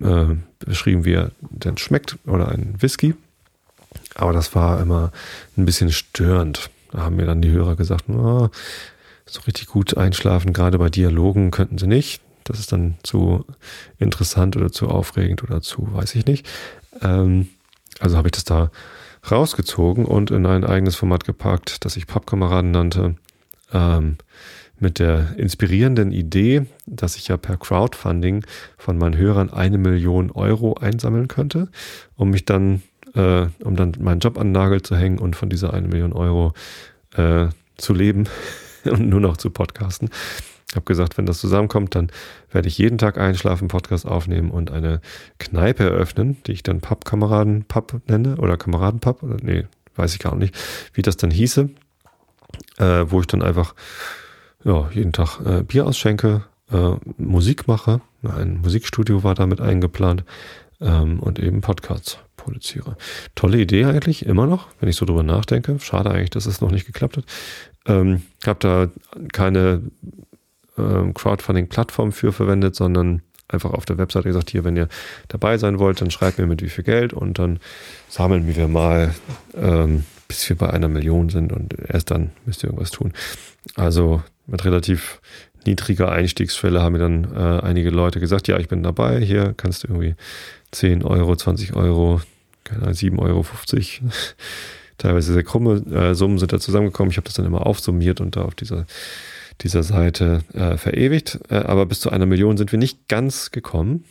äh, 0.01 0.37
beschrieben, 0.59 1.05
wie 1.05 1.13
er 1.13 1.31
denn 1.41 1.79
schmeckt 1.79 2.19
oder 2.27 2.49
ein 2.49 2.75
Whisky. 2.81 3.15
Aber 4.15 4.33
das 4.33 4.55
war 4.55 4.81
immer 4.81 5.13
ein 5.57 5.65
bisschen 5.65 5.91
störend. 5.93 6.71
Da 6.93 7.03
haben 7.03 7.17
mir 7.17 7.27
dann 7.27 7.43
die 7.43 7.51
Hörer 7.51 7.77
gesagt, 7.77 8.09
oh, 8.09 8.49
so 9.27 9.41
richtig 9.43 9.67
gut 9.67 9.97
einschlafen, 9.97 10.53
gerade 10.53 10.79
bei 10.79 10.89
Dialogen 10.89 11.51
könnten 11.51 11.79
sie 11.79 11.87
nicht. 11.87 12.21
Das 12.45 12.59
ist 12.59 12.73
dann 12.73 12.97
zu 13.05 13.45
interessant 13.99 14.57
oder 14.57 14.73
zu 14.73 14.89
aufregend 14.89 15.45
oder 15.45 15.61
zu, 15.61 15.89
weiß 15.93 16.15
ich 16.17 16.27
nicht. 16.27 16.47
Ähm, 17.01 17.49
also 18.01 18.17
habe 18.17 18.29
ich 18.29 18.33
das 18.33 18.45
da 18.45 18.71
rausgezogen 19.31 20.05
und 20.05 20.31
in 20.31 20.47
ein 20.47 20.65
eigenes 20.65 20.97
Format 20.97 21.25
gepackt, 21.25 21.85
das 21.85 21.97
ich 21.97 22.07
Pappkameraden 22.07 22.71
nannte. 22.71 23.17
Ähm, 23.73 24.17
mit 24.81 24.99
der 24.99 25.37
inspirierenden 25.37 26.11
Idee, 26.11 26.67
dass 26.87 27.17
ich 27.17 27.29
ja 27.29 27.37
per 27.37 27.59
Crowdfunding 27.59 28.45
von 28.79 28.97
meinen 28.97 29.17
Hörern 29.17 29.51
eine 29.51 29.79
Million 29.79 30.31
Euro 30.31 30.75
einsammeln 30.75 31.29
könnte, 31.29 31.69
um 32.17 32.31
mich 32.31 32.47
dann, 32.47 32.83
äh, 33.15 33.47
um 33.65 33.77
dann 33.77 33.95
meinen 34.01 34.21
Job 34.21 34.39
an 34.39 34.49
den 34.49 34.53
Nagel 34.53 34.83
zu 34.83 34.97
hängen 34.97 35.19
und 35.19 35.37
von 35.37 35.49
dieser 35.49 35.73
eine 35.75 35.89
Million 35.89 36.13
Euro 36.13 36.53
äh, 37.17 37.49
zu 37.77 37.95
leben 37.95 38.25
und 38.85 39.09
nur 39.09 39.21
noch 39.21 39.37
zu 39.37 39.51
podcasten. 39.51 40.11
habe 40.75 40.85
gesagt, 40.85 41.19
wenn 41.19 41.27
das 41.27 41.39
zusammenkommt, 41.39 41.95
dann 41.95 42.11
werde 42.51 42.69
ich 42.69 42.79
jeden 42.79 42.99
Tag 42.99 43.19
einschlafen, 43.19 43.69
Podcast 43.69 44.07
aufnehmen 44.07 44.51
und 44.51 44.71
eine 44.71 45.01
Kneipe 45.39 45.85
eröffnen, 45.85 46.37
die 46.47 46.53
ich 46.53 46.63
dann 46.63 46.81
Pappkameraden-Papp 46.81 48.03
nenne 48.07 48.37
oder 48.37 48.57
Kameraden-Papp 48.57 49.23
oder 49.23 49.37
nee, 49.43 49.67
weiß 49.97 50.13
ich 50.15 50.21
gar 50.21 50.37
nicht, 50.37 50.57
wie 50.95 51.03
das 51.03 51.17
dann 51.17 51.31
hieße, 51.31 51.71
äh, 52.79 53.05
wo 53.07 53.21
ich 53.21 53.27
dann 53.27 53.43
einfach 53.43 53.75
ja, 54.65 54.89
jeden 54.93 55.13
Tag 55.13 55.41
äh, 55.45 55.63
Bier 55.63 55.87
ausschenke, 55.87 56.45
äh, 56.71 56.93
Musik 57.17 57.67
mache. 57.67 58.01
Ein 58.23 58.61
Musikstudio 58.61 59.25
war 59.25 59.35
damit 59.35 59.61
eingeplant 59.61 60.25
ähm, 60.81 61.21
und 61.21 61.39
eben 61.39 61.63
Podcasts 61.63 62.19
produziere. 62.41 62.97
Tolle 63.35 63.59
Idee 63.59 63.85
eigentlich, 63.85 64.27
immer 64.27 64.47
noch, 64.47 64.69
wenn 64.81 64.89
ich 64.89 64.97
so 64.97 65.07
drüber 65.07 65.23
nachdenke. 65.23 65.79
Schade 65.81 66.11
eigentlich, 66.11 66.31
dass 66.31 66.47
es 66.47 66.61
noch 66.61 66.71
nicht 66.71 66.87
geklappt 66.87 67.19
hat. 67.19 67.25
Ähm, 67.87 68.23
habe 68.47 68.59
da 68.61 68.89
keine 69.33 69.83
ähm, 70.79 71.15
Crowdfunding-Plattform 71.15 72.13
für 72.13 72.33
verwendet, 72.33 72.75
sondern 72.75 73.23
einfach 73.49 73.73
auf 73.73 73.85
der 73.85 73.99
Webseite 73.99 74.29
gesagt, 74.29 74.51
hier, 74.51 74.65
wenn 74.65 74.77
ihr 74.77 74.89
dabei 75.29 75.59
sein 75.59 75.79
wollt, 75.79 76.01
dann 76.01 76.11
schreibt 76.11 76.39
mir 76.39 76.47
mit 76.47 76.63
wie 76.63 76.69
viel 76.69 76.85
Geld 76.85 77.13
und 77.13 77.39
dann 77.39 77.59
sammeln 78.09 78.47
wir 78.47 78.69
mal, 78.69 79.15
ähm, 79.55 80.05
bis 80.29 80.49
wir 80.49 80.57
bei 80.57 80.71
einer 80.71 80.89
Million 80.89 81.29
sind 81.29 81.53
und 81.53 81.75
erst 81.89 82.11
dann 82.11 82.31
müsst 82.47 82.63
ihr 82.63 82.69
irgendwas 82.69 82.93
tun. 82.93 83.13
Also 83.75 84.23
mit 84.47 84.65
relativ 84.65 85.21
niedriger 85.67 86.11
Einstiegsschwelle 86.11 86.81
haben 86.81 86.93
mir 86.93 86.99
dann 86.99 87.25
äh, 87.35 87.61
einige 87.63 87.91
Leute 87.91 88.21
gesagt, 88.21 88.49
ja, 88.49 88.59
ich 88.59 88.69
bin 88.69 88.83
dabei, 88.83 89.21
hier 89.21 89.55
kannst 89.57 89.83
du 89.83 89.89
irgendwie 89.89 90.15
10 90.73 91.05
Euro, 91.05 91.37
20 91.37 91.75
Euro, 91.75 92.21
keine 92.65 92.83
Ahnung, 92.83 92.95
7,50 92.95 93.19
Euro, 93.21 93.45
teilweise 94.99 95.33
sehr 95.33 95.43
krumme 95.43 95.77
äh, 95.91 96.15
Summen 96.15 96.39
sind 96.39 96.53
da 96.53 96.61
zusammengekommen. 96.61 97.11
Ich 97.11 97.17
habe 97.17 97.25
das 97.25 97.35
dann 97.35 97.47
immer 97.47 97.67
aufsummiert 97.67 98.21
und 98.21 98.37
da 98.37 98.43
auf 98.43 98.55
dieser, 98.55 98.87
dieser 99.63 99.83
Seite 99.83 100.43
äh, 100.53 100.77
verewigt. 100.77 101.41
Äh, 101.49 101.57
aber 101.57 101.87
bis 101.87 102.01
zu 102.01 102.11
einer 102.11 102.27
Million 102.27 102.57
sind 102.57 102.73
wir 102.73 102.79
nicht 102.79 103.09
ganz 103.09 103.51
gekommen. 103.51 104.05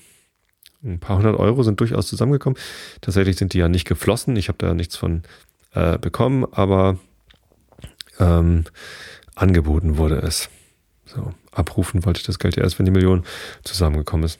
Ein 0.83 0.99
paar 0.99 1.17
hundert 1.17 1.37
Euro 1.37 1.63
sind 1.63 1.79
durchaus 1.79 2.07
zusammengekommen. 2.07 2.57
Tatsächlich 3.01 3.35
sind 3.35 3.53
die 3.53 3.59
ja 3.59 3.67
nicht 3.67 3.85
geflossen. 3.85 4.35
Ich 4.35 4.47
habe 4.47 4.57
da 4.57 4.73
nichts 4.73 4.95
von 4.95 5.23
äh, 5.73 5.97
bekommen, 5.97 6.45
aber 6.51 6.97
ähm, 8.19 8.63
angeboten 9.35 9.97
wurde 9.97 10.15
es. 10.17 10.49
So, 11.05 11.33
abrufen 11.51 12.05
wollte 12.05 12.19
ich 12.19 12.25
das 12.25 12.39
Geld 12.39 12.55
ja 12.55 12.63
erst, 12.63 12.79
wenn 12.79 12.85
die 12.85 12.91
Million 12.91 13.25
zusammengekommen 13.63 14.25
ist. 14.25 14.39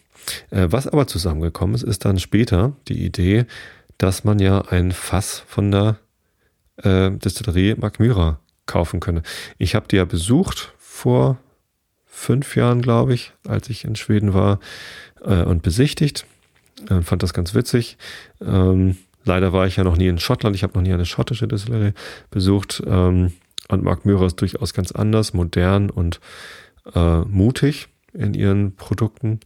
Äh, 0.51 0.67
was 0.69 0.87
aber 0.87 1.07
zusammengekommen 1.07 1.75
ist, 1.75 1.83
ist 1.83 2.05
dann 2.05 2.19
später 2.19 2.73
die 2.87 3.05
Idee, 3.05 3.45
dass 3.97 4.23
man 4.23 4.39
ja 4.39 4.61
ein 4.61 4.91
Fass 4.91 5.43
von 5.47 5.71
der 5.71 5.97
äh, 6.77 7.11
Distillerie 7.11 7.75
Magmyra 7.75 8.39
kaufen 8.65 8.99
könne. 8.99 9.23
Ich 9.57 9.75
habe 9.75 9.87
die 9.87 9.97
ja 9.97 10.05
besucht 10.05 10.73
vor 10.77 11.37
fünf 12.05 12.55
Jahren, 12.55 12.81
glaube 12.81 13.13
ich, 13.13 13.33
als 13.47 13.69
ich 13.69 13.85
in 13.85 13.95
Schweden 13.95 14.33
war 14.33 14.59
äh, 15.23 15.43
und 15.43 15.63
besichtigt. 15.63 16.25
Äh, 16.89 17.01
fand 17.01 17.23
das 17.23 17.33
ganz 17.33 17.53
witzig. 17.53 17.97
Ähm, 18.41 18.97
leider 19.23 19.53
war 19.53 19.67
ich 19.67 19.77
ja 19.77 19.83
noch 19.83 19.97
nie 19.97 20.07
in 20.07 20.19
Schottland. 20.19 20.55
Ich 20.55 20.63
habe 20.63 20.73
noch 20.73 20.81
nie 20.81 20.93
eine 20.93 21.05
schottische 21.05 21.47
Distillerie 21.47 21.93
besucht. 22.29 22.81
Ähm, 22.85 23.33
und 23.69 23.83
Mark 23.83 24.05
Myra 24.05 24.25
ist 24.25 24.41
durchaus 24.41 24.73
ganz 24.73 24.91
anders, 24.91 25.33
modern 25.33 25.89
und 25.89 26.19
äh, 26.93 27.19
mutig 27.19 27.87
in 28.13 28.33
ihren 28.33 28.75
Produkten, 28.75 29.39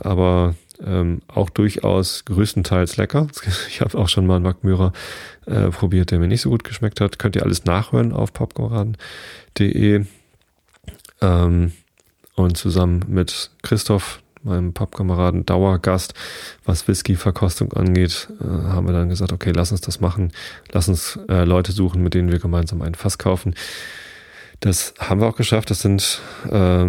aber 0.00 0.54
ähm, 0.84 1.22
auch 1.28 1.50
durchaus 1.50 2.24
größtenteils 2.24 2.96
lecker. 2.96 3.28
Ich 3.68 3.80
habe 3.80 3.98
auch 3.98 4.08
schon 4.08 4.26
mal 4.26 4.36
einen 4.36 4.54
Myra 4.62 4.92
äh, 5.46 5.70
probiert, 5.70 6.10
der 6.10 6.18
mir 6.18 6.28
nicht 6.28 6.42
so 6.42 6.50
gut 6.50 6.64
geschmeckt 6.64 7.00
hat. 7.00 7.18
Könnt 7.18 7.36
ihr 7.36 7.42
alles 7.42 7.64
nachhören 7.64 8.12
auf 8.12 8.32
popcorn.de. 8.32 10.04
Ähm, 11.20 11.72
und 12.36 12.56
zusammen 12.56 13.04
mit 13.08 13.50
Christoph, 13.62 14.20
meinem 14.42 14.74
Pappkameraden, 14.74 15.46
Dauergast, 15.46 16.14
was 16.64 16.86
Whisky-Verkostung 16.88 17.72
angeht, 17.72 18.28
äh, 18.40 18.44
haben 18.44 18.86
wir 18.86 18.92
dann 18.92 19.08
gesagt, 19.08 19.32
okay, 19.32 19.52
lass 19.54 19.70
uns 19.70 19.80
das 19.80 20.00
machen. 20.00 20.32
Lass 20.72 20.88
uns 20.88 21.18
äh, 21.28 21.44
Leute 21.44 21.72
suchen, 21.72 22.02
mit 22.02 22.14
denen 22.14 22.32
wir 22.32 22.40
gemeinsam 22.40 22.82
ein 22.82 22.94
Fass 22.94 23.18
kaufen. 23.18 23.54
Das 24.60 24.94
haben 24.98 25.20
wir 25.20 25.28
auch 25.28 25.36
geschafft. 25.36 25.70
Das 25.70 25.80
sind 25.80 26.20
äh, 26.50 26.86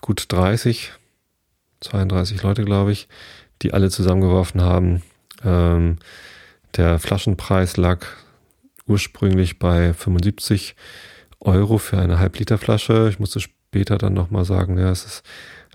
gut 0.00 0.26
30, 0.28 0.92
32 1.86 2.42
Leute, 2.42 2.64
glaube 2.64 2.92
ich, 2.92 3.08
die 3.62 3.72
alle 3.72 3.90
zusammengeworfen 3.90 4.60
haben. 4.60 5.02
Ähm, 5.44 5.98
der 6.76 6.98
Flaschenpreis 6.98 7.76
lag 7.76 8.06
ursprünglich 8.86 9.58
bei 9.58 9.92
75 9.92 10.76
Euro 11.40 11.78
für 11.78 11.98
eine 11.98 12.18
Halbliterflasche. 12.18 13.08
Ich 13.10 13.18
musste 13.18 13.40
später 13.40 13.98
dann 13.98 14.14
nochmal 14.14 14.44
sagen, 14.44 14.78
ja, 14.78 14.90
es 14.90 15.04
ist 15.04 15.22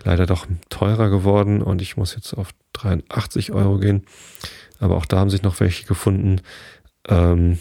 leider 0.04 0.26
doch 0.26 0.46
teurer 0.68 1.08
geworden 1.08 1.62
und 1.62 1.82
ich 1.82 1.96
muss 1.96 2.14
jetzt 2.14 2.34
auf 2.34 2.50
83 2.74 3.52
Euro 3.52 3.78
gehen. 3.78 4.04
Aber 4.80 4.96
auch 4.96 5.06
da 5.06 5.18
haben 5.18 5.30
sich 5.30 5.42
noch 5.42 5.60
welche 5.60 5.86
gefunden. 5.86 6.40
Ähm, 7.08 7.58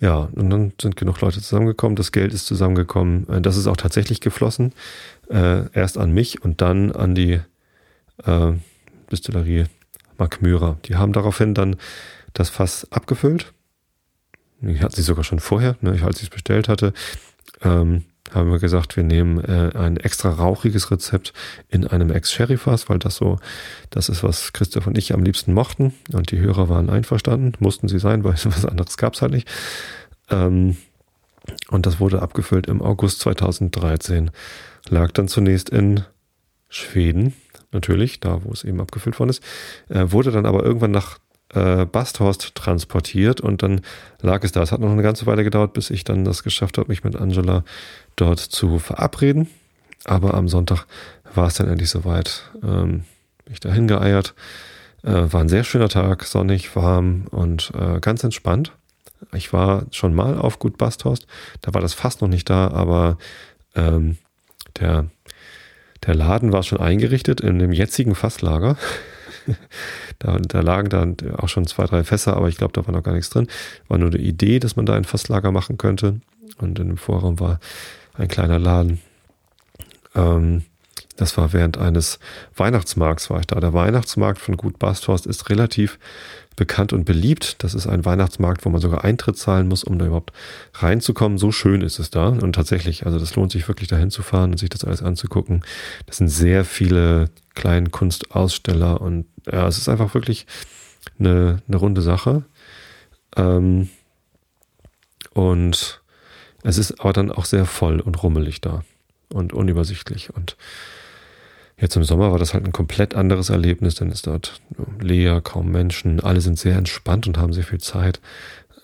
ja, 0.00 0.30
und 0.32 0.48
dann 0.48 0.72
sind 0.80 0.96
genug 0.96 1.20
Leute 1.20 1.42
zusammengekommen, 1.42 1.94
das 1.94 2.10
Geld 2.10 2.32
ist 2.32 2.46
zusammengekommen. 2.46 3.28
Äh, 3.28 3.40
das 3.42 3.56
ist 3.56 3.66
auch 3.66 3.76
tatsächlich 3.76 4.20
geflossen. 4.20 4.72
Äh, 5.28 5.70
erst 5.72 5.98
an 5.98 6.10
mich 6.10 6.42
und 6.42 6.62
dann 6.62 6.90
an 6.92 7.14
die 7.14 7.40
äh, 8.24 8.52
Distillerie 9.12 9.66
Mark 10.18 10.40
Myra. 10.40 10.78
Die 10.86 10.96
haben 10.96 11.12
daraufhin 11.12 11.54
dann 11.54 11.76
das 12.32 12.48
Fass 12.48 12.90
abgefüllt. 12.90 13.52
Die 14.62 14.80
hatten 14.80 14.94
sie 14.94 15.02
sogar 15.02 15.24
schon 15.24 15.40
vorher, 15.40 15.76
ne, 15.80 15.98
als 16.02 16.18
ich 16.18 16.24
es 16.24 16.30
bestellt 16.30 16.68
hatte. 16.68 16.92
Ähm, 17.62 18.04
haben 18.34 18.50
wir 18.50 18.58
gesagt, 18.58 18.96
wir 18.96 19.04
nehmen 19.04 19.42
äh, 19.42 19.70
ein 19.76 19.96
extra 19.96 20.30
rauchiges 20.30 20.90
Rezept 20.90 21.32
in 21.68 21.86
einem 21.86 22.10
Ex-Sherry-Fass, 22.10 22.88
weil 22.88 22.98
das 22.98 23.16
so, 23.16 23.38
das 23.90 24.08
ist, 24.08 24.22
was 24.22 24.52
Christoph 24.52 24.86
und 24.86 24.96
ich 24.96 25.14
am 25.14 25.22
liebsten 25.22 25.52
mochten. 25.52 25.94
Und 26.12 26.30
die 26.30 26.38
Hörer 26.38 26.68
waren 26.68 26.90
einverstanden, 26.90 27.52
mussten 27.58 27.88
sie 27.88 27.98
sein, 27.98 28.24
weil 28.24 28.34
was 28.34 28.64
anderes 28.64 28.96
gab's 28.96 29.22
halt 29.22 29.32
nicht. 29.32 29.48
Ähm, 30.30 30.76
und 31.68 31.86
das 31.86 32.00
wurde 32.00 32.22
abgefüllt 32.22 32.66
im 32.66 32.82
August 32.82 33.20
2013. 33.20 34.30
Lag 34.88 35.10
dann 35.12 35.28
zunächst 35.28 35.70
in 35.70 36.02
Schweden, 36.68 37.34
natürlich, 37.72 38.20
da 38.20 38.44
wo 38.44 38.52
es 38.52 38.64
eben 38.64 38.80
abgefüllt 38.80 39.18
worden 39.18 39.30
ist. 39.30 39.42
Äh, 39.88 40.12
wurde 40.12 40.30
dann 40.30 40.46
aber 40.46 40.64
irgendwann 40.64 40.92
nach 40.92 41.18
äh, 41.54 41.84
Basthorst 41.84 42.54
transportiert 42.54 43.40
und 43.40 43.62
dann 43.62 43.80
lag 44.20 44.44
es 44.44 44.52
da. 44.52 44.62
Es 44.62 44.72
hat 44.72 44.80
noch 44.80 44.90
eine 44.90 45.02
ganze 45.02 45.26
Weile 45.26 45.44
gedauert, 45.44 45.72
bis 45.72 45.90
ich 45.90 46.04
dann 46.04 46.24
das 46.24 46.42
geschafft 46.42 46.78
habe, 46.78 46.88
mich 46.88 47.04
mit 47.04 47.16
Angela 47.16 47.64
dort 48.16 48.38
zu 48.38 48.78
verabreden. 48.78 49.48
Aber 50.04 50.34
am 50.34 50.48
Sonntag 50.48 50.86
war 51.34 51.48
es 51.48 51.54
dann 51.54 51.68
endlich 51.68 51.90
soweit. 51.90 52.50
Ähm, 52.62 53.04
bin 53.44 53.54
ich 53.54 53.60
da 53.60 53.72
hingeeiert. 53.72 54.34
Äh, 55.02 55.32
war 55.32 55.40
ein 55.40 55.48
sehr 55.48 55.64
schöner 55.64 55.88
Tag, 55.88 56.24
sonnig, 56.24 56.74
warm 56.76 57.26
und 57.30 57.72
äh, 57.74 58.00
ganz 58.00 58.22
entspannt. 58.24 58.72
Ich 59.32 59.52
war 59.52 59.86
schon 59.90 60.14
mal 60.14 60.38
auf 60.38 60.58
Gut 60.58 60.78
Basthorst. 60.78 61.26
Da 61.62 61.74
war 61.74 61.80
das 61.80 61.94
fast 61.94 62.22
noch 62.22 62.28
nicht 62.28 62.48
da, 62.48 62.68
aber 62.68 63.18
ähm, 63.74 64.16
der, 64.78 65.06
der 66.06 66.14
Laden 66.14 66.52
war 66.52 66.62
schon 66.62 66.80
eingerichtet 66.80 67.40
in 67.40 67.58
dem 67.58 67.72
jetzigen 67.72 68.14
Fasslager. 68.14 68.76
da, 70.18 70.38
da 70.38 70.60
lagen 70.60 70.88
dann 70.88 71.16
auch 71.36 71.48
schon 71.48 71.66
zwei, 71.66 71.84
drei 71.86 72.04
Fässer, 72.04 72.36
aber 72.36 72.48
ich 72.48 72.56
glaube, 72.56 72.72
da 72.72 72.86
war 72.86 72.94
noch 72.94 73.02
gar 73.02 73.14
nichts 73.14 73.30
drin. 73.30 73.48
War 73.88 73.98
nur 73.98 74.10
eine 74.10 74.18
Idee, 74.18 74.58
dass 74.58 74.76
man 74.76 74.86
da 74.86 74.94
ein 74.94 75.04
Fasslager 75.04 75.52
machen 75.52 75.78
könnte. 75.78 76.20
Und 76.58 76.78
in 76.78 76.88
dem 76.88 76.96
Vorraum 76.96 77.40
war 77.40 77.60
ein 78.14 78.28
kleiner 78.28 78.58
Laden. 78.58 79.00
Ähm, 80.14 80.62
das 81.16 81.36
war 81.36 81.52
während 81.52 81.76
eines 81.76 82.18
Weihnachtsmarkts 82.56 83.28
war 83.28 83.40
ich 83.40 83.46
da. 83.46 83.60
Der 83.60 83.74
Weihnachtsmarkt 83.74 84.40
von 84.40 84.56
Gut 84.56 84.78
Basthorst 84.78 85.26
ist 85.26 85.50
relativ 85.50 85.98
bekannt 86.56 86.92
und 86.92 87.04
beliebt. 87.04 87.62
Das 87.62 87.74
ist 87.74 87.86
ein 87.86 88.04
Weihnachtsmarkt, 88.04 88.64
wo 88.64 88.70
man 88.70 88.80
sogar 88.80 89.04
Eintritt 89.04 89.36
zahlen 89.36 89.68
muss, 89.68 89.84
um 89.84 89.98
da 89.98 90.06
überhaupt 90.06 90.32
reinzukommen. 90.74 91.38
So 91.38 91.52
schön 91.52 91.82
ist 91.82 91.98
es 91.98 92.10
da. 92.10 92.28
Und 92.28 92.54
tatsächlich, 92.54 93.06
also 93.06 93.18
das 93.18 93.36
lohnt 93.36 93.52
sich 93.52 93.68
wirklich 93.68 93.88
dahin 93.88 94.10
zu 94.10 94.22
fahren 94.22 94.52
und 94.52 94.58
sich 94.58 94.70
das 94.70 94.84
alles 94.84 95.02
anzugucken. 95.02 95.62
Das 96.06 96.16
sind 96.16 96.28
sehr 96.28 96.64
viele 96.64 97.30
kleine 97.54 97.90
Kunstaussteller 97.90 99.00
und 99.00 99.26
ja, 99.50 99.66
es 99.66 99.78
ist 99.78 99.88
einfach 99.88 100.14
wirklich 100.14 100.46
eine, 101.18 101.62
eine 101.66 101.76
runde 101.76 102.02
Sache. 102.02 102.44
Ähm, 103.36 103.88
und 105.32 106.02
es 106.62 106.78
ist 106.78 107.00
aber 107.00 107.12
dann 107.12 107.30
auch 107.30 107.44
sehr 107.44 107.64
voll 107.64 108.00
und 108.00 108.22
rummelig 108.22 108.60
da 108.60 108.82
und 109.32 109.52
unübersichtlich. 109.52 110.34
Und 110.34 110.56
jetzt 111.78 111.96
im 111.96 112.04
Sommer 112.04 112.32
war 112.32 112.38
das 112.38 112.54
halt 112.54 112.64
ein 112.64 112.72
komplett 112.72 113.14
anderes 113.14 113.50
Erlebnis, 113.50 113.94
denn 113.94 114.08
es 114.08 114.16
ist 114.16 114.26
dort 114.26 114.60
leer, 115.00 115.40
kaum 115.40 115.70
Menschen, 115.70 116.20
alle 116.20 116.40
sind 116.40 116.58
sehr 116.58 116.76
entspannt 116.76 117.26
und 117.26 117.38
haben 117.38 117.52
sehr 117.52 117.64
viel 117.64 117.80
Zeit. 117.80 118.20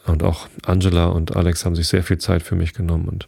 Und 0.07 0.23
auch 0.23 0.49
Angela 0.65 1.07
und 1.07 1.37
Alex 1.37 1.65
haben 1.65 1.75
sich 1.75 1.89
sehr 1.89 2.05
viel 2.05 2.19
Zeit 2.19 2.43
für 2.43 2.55
mich 2.55 2.75
genommen 2.75 3.09
und 3.09 3.27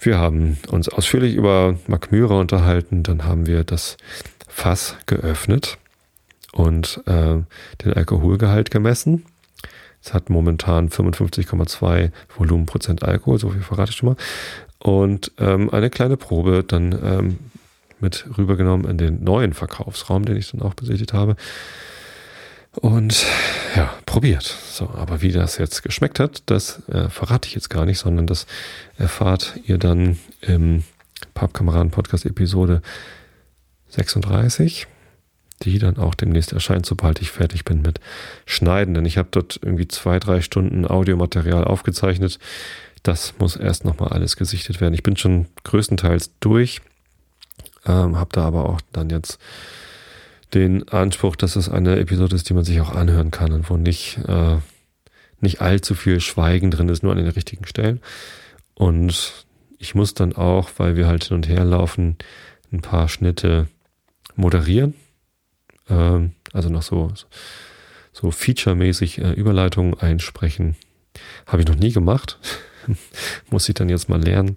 wir 0.00 0.18
haben 0.18 0.58
uns 0.68 0.88
ausführlich 0.88 1.36
über 1.36 1.78
Mark 1.86 2.10
Myra 2.10 2.40
unterhalten. 2.40 3.04
Dann 3.04 3.24
haben 3.24 3.46
wir 3.46 3.62
das 3.62 3.96
Fass 4.48 4.96
geöffnet 5.06 5.78
und 6.52 7.02
äh, 7.06 7.38
den 7.84 7.92
Alkoholgehalt 7.94 8.70
gemessen. 8.70 9.24
Es 10.02 10.12
hat 10.12 10.30
momentan 10.30 10.88
55,2 10.88 12.10
Volumenprozent 12.36 13.02
Alkohol, 13.04 13.38
so 13.38 13.50
viel 13.50 13.62
verrate 13.62 13.90
ich 13.90 13.96
schon 13.96 14.10
mal. 14.10 14.16
und 14.78 15.32
ähm, 15.38 15.70
eine 15.70 15.90
kleine 15.90 16.16
Probe 16.16 16.64
dann 16.66 16.92
ähm, 16.92 17.38
mit 18.00 18.26
rübergenommen 18.36 18.90
in 18.90 18.98
den 18.98 19.22
neuen 19.22 19.52
Verkaufsraum, 19.52 20.24
den 20.24 20.36
ich 20.36 20.50
dann 20.50 20.60
auch 20.60 20.74
besichtigt 20.74 21.12
habe. 21.12 21.36
Und 22.74 23.26
ja, 23.76 23.94
probiert. 24.06 24.44
So, 24.44 24.90
aber 24.90 25.22
wie 25.22 25.30
das 25.30 25.58
jetzt 25.58 25.82
geschmeckt 25.82 26.18
hat, 26.18 26.42
das 26.46 26.82
äh, 26.88 27.08
verrate 27.08 27.48
ich 27.48 27.54
jetzt 27.54 27.70
gar 27.70 27.84
nicht, 27.84 27.98
sondern 27.98 28.26
das 28.26 28.46
erfahrt 28.96 29.54
ihr 29.66 29.78
dann 29.78 30.18
im 30.40 30.82
Pappkameraden 31.34 31.90
Podcast 31.90 32.24
Episode 32.26 32.82
36, 33.90 34.86
die 35.64 35.78
dann 35.78 35.96
auch 35.96 36.14
demnächst 36.14 36.52
erscheint, 36.52 36.86
sobald 36.86 37.20
ich 37.20 37.30
fertig 37.30 37.64
bin 37.64 37.82
mit 37.82 38.00
Schneiden. 38.46 38.94
Denn 38.94 39.04
ich 39.04 39.18
habe 39.18 39.28
dort 39.30 39.58
irgendwie 39.62 39.88
zwei, 39.88 40.18
drei 40.18 40.40
Stunden 40.40 40.86
Audiomaterial 40.86 41.64
aufgezeichnet. 41.64 42.38
Das 43.02 43.34
muss 43.38 43.56
erst 43.56 43.84
nochmal 43.84 44.10
alles 44.10 44.36
gesichtet 44.36 44.80
werden. 44.80 44.94
Ich 44.94 45.02
bin 45.02 45.16
schon 45.16 45.46
größtenteils 45.64 46.30
durch, 46.40 46.80
ähm, 47.86 48.16
habe 48.16 48.30
da 48.32 48.44
aber 48.44 48.68
auch 48.68 48.80
dann 48.92 49.10
jetzt 49.10 49.38
den 50.54 50.88
Anspruch, 50.88 51.36
dass 51.36 51.56
es 51.56 51.68
eine 51.68 51.98
Episode 51.98 52.36
ist, 52.36 52.48
die 52.48 52.54
man 52.54 52.64
sich 52.64 52.80
auch 52.80 52.94
anhören 52.94 53.30
kann 53.30 53.52
und 53.52 53.70
wo 53.70 53.76
nicht, 53.76 54.18
äh, 54.28 54.58
nicht 55.40 55.60
allzu 55.60 55.94
viel 55.94 56.20
Schweigen 56.20 56.70
drin 56.70 56.88
ist, 56.88 57.02
nur 57.02 57.12
an 57.12 57.18
den 57.18 57.28
richtigen 57.28 57.66
Stellen. 57.66 58.00
Und 58.74 59.46
ich 59.78 59.94
muss 59.94 60.14
dann 60.14 60.34
auch, 60.34 60.70
weil 60.76 60.96
wir 60.96 61.06
halt 61.08 61.24
hin 61.24 61.36
und 61.36 61.48
her 61.48 61.64
laufen, 61.64 62.16
ein 62.72 62.82
paar 62.82 63.08
Schnitte 63.08 63.66
moderieren. 64.36 64.94
Ähm, 65.88 66.32
also 66.52 66.68
noch 66.68 66.82
so, 66.82 67.12
so 68.12 68.30
featuremäßig 68.30 69.18
äh, 69.18 69.32
Überleitungen 69.32 69.98
einsprechen. 69.98 70.76
Habe 71.46 71.62
ich 71.62 71.68
noch 71.68 71.76
nie 71.76 71.92
gemacht. 71.92 72.38
muss 73.50 73.68
ich 73.68 73.74
dann 73.74 73.88
jetzt 73.88 74.08
mal 74.08 74.22
lernen, 74.22 74.56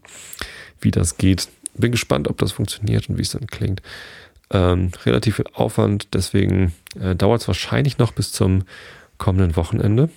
wie 0.79 0.91
das 0.91 1.17
geht. 1.17 1.47
Bin 1.75 1.91
gespannt, 1.91 2.27
ob 2.27 2.38
das 2.38 2.51
funktioniert 2.51 3.09
und 3.09 3.17
wie 3.17 3.21
es 3.21 3.31
dann 3.31 3.47
klingt. 3.47 3.81
Ähm, 4.51 4.91
relativ 5.05 5.38
viel 5.38 5.47
Aufwand, 5.53 6.13
deswegen 6.13 6.73
äh, 6.99 7.15
dauert 7.15 7.41
es 7.41 7.47
wahrscheinlich 7.47 7.97
noch 7.97 8.11
bis 8.11 8.31
zum 8.31 8.63
kommenden 9.17 9.55
Wochenende. 9.55 10.09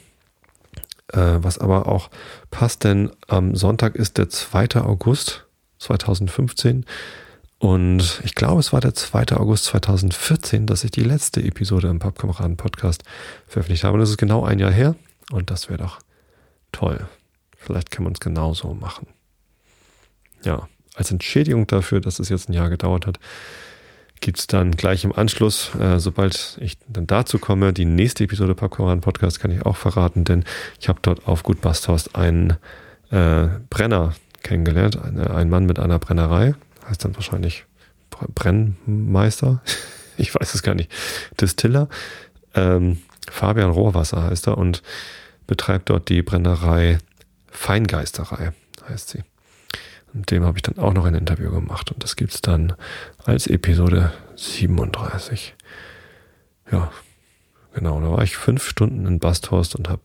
Äh, 1.12 1.38
was 1.40 1.58
aber 1.58 1.88
auch 1.88 2.10
passt, 2.50 2.84
denn 2.84 3.10
am 3.26 3.54
Sonntag 3.54 3.96
ist 3.96 4.18
der 4.18 4.28
2. 4.28 4.82
August 4.82 5.46
2015 5.78 6.84
und 7.58 8.20
ich 8.24 8.34
glaube, 8.34 8.60
es 8.60 8.72
war 8.72 8.80
der 8.80 8.94
2. 8.94 9.36
August 9.36 9.64
2014, 9.64 10.66
dass 10.66 10.84
ich 10.84 10.92
die 10.92 11.02
letzte 11.02 11.42
Episode 11.42 11.88
im 11.88 11.98
Pappkameraden 11.98 12.56
Podcast 12.56 13.02
veröffentlicht 13.48 13.82
habe. 13.82 13.94
Und 13.94 14.00
das 14.00 14.10
ist 14.10 14.16
genau 14.16 14.44
ein 14.44 14.60
Jahr 14.60 14.70
her 14.70 14.94
und 15.32 15.50
das 15.50 15.68
wäre 15.68 15.78
doch 15.78 15.98
toll. 16.70 17.08
Vielleicht 17.56 17.90
kann 17.90 18.04
man 18.04 18.12
es 18.12 18.20
genauso 18.20 18.74
machen. 18.74 19.08
Ja, 20.44 20.68
als 20.94 21.10
Entschädigung 21.10 21.66
dafür, 21.66 22.00
dass 22.00 22.20
es 22.20 22.28
jetzt 22.28 22.48
ein 22.48 22.52
Jahr 22.52 22.70
gedauert 22.70 23.06
hat, 23.06 23.18
gibt 24.20 24.38
es 24.38 24.46
dann 24.46 24.72
gleich 24.72 25.04
im 25.04 25.12
Anschluss, 25.12 25.74
äh, 25.76 25.98
sobald 25.98 26.58
ich 26.60 26.78
dann 26.88 27.06
dazu 27.06 27.38
komme, 27.38 27.72
die 27.72 27.84
nächste 27.84 28.24
Episode 28.24 28.54
Popcorn 28.54 29.00
Podcast 29.00 29.40
kann 29.40 29.50
ich 29.50 29.64
auch 29.64 29.76
verraten, 29.76 30.24
denn 30.24 30.44
ich 30.80 30.88
habe 30.88 31.00
dort 31.02 31.26
auf 31.26 31.42
Gut 31.42 31.60
Basthorst 31.60 32.14
einen 32.16 32.56
äh, 33.10 33.48
Brenner 33.70 34.14
kennengelernt, 34.42 35.00
eine, 35.00 35.30
ein 35.34 35.50
Mann 35.50 35.66
mit 35.66 35.78
einer 35.78 35.98
Brennerei, 35.98 36.54
heißt 36.88 37.04
dann 37.04 37.14
wahrscheinlich 37.14 37.66
Brennmeister, 38.10 39.62
ich 40.16 40.34
weiß 40.34 40.54
es 40.54 40.62
gar 40.62 40.74
nicht, 40.74 40.90
Distiller, 41.40 41.88
ähm, 42.54 42.98
Fabian 43.30 43.70
Rohrwasser 43.70 44.22
heißt 44.24 44.46
er 44.48 44.58
und 44.58 44.82
betreibt 45.46 45.90
dort 45.90 46.08
die 46.08 46.22
Brennerei 46.22 46.98
Feingeisterei, 47.50 48.52
heißt 48.88 49.10
sie. 49.10 49.22
Und 50.14 50.30
dem 50.30 50.44
habe 50.44 50.58
ich 50.58 50.62
dann 50.62 50.78
auch 50.78 50.94
noch 50.94 51.04
ein 51.04 51.14
Interview 51.14 51.50
gemacht 51.50 51.92
und 51.92 52.02
das 52.02 52.16
gibt 52.16 52.34
es 52.34 52.40
dann 52.40 52.74
als 53.24 53.46
Episode 53.46 54.12
37. 54.36 55.54
Ja, 56.72 56.90
genau. 57.74 58.00
Da 58.00 58.10
war 58.10 58.22
ich 58.22 58.36
fünf 58.36 58.66
Stunden 58.66 59.06
in 59.06 59.18
Basthorst 59.18 59.74
und 59.74 59.88
habe 59.88 60.02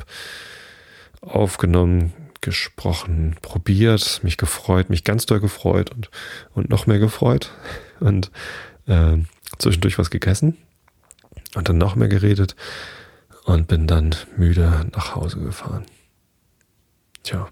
aufgenommen, 1.22 2.14
gesprochen, 2.44 3.36
probiert, 3.42 4.20
mich 4.22 4.38
gefreut, 4.38 4.90
mich 4.90 5.04
ganz 5.04 5.26
doll 5.26 5.40
gefreut 5.40 5.90
und, 5.92 6.12
und 6.54 6.70
noch 6.70 6.86
mehr 6.86 7.00
gefreut 7.00 7.52
und 8.00 8.32
äh, 8.86 9.18
zwischendurch 9.58 9.98
was 9.98 10.12
gegessen 10.12 10.58
und 11.56 11.70
dann 11.70 11.78
noch 11.78 11.96
mehr 11.96 12.10
geredet 12.10 12.56
und 13.46 13.68
bin 13.68 13.88
dann 13.88 14.16
müde 14.38 14.86
nach 14.94 15.16
Hause 15.16 15.40
gefahren. 15.40 15.86
Tja, 17.24 17.48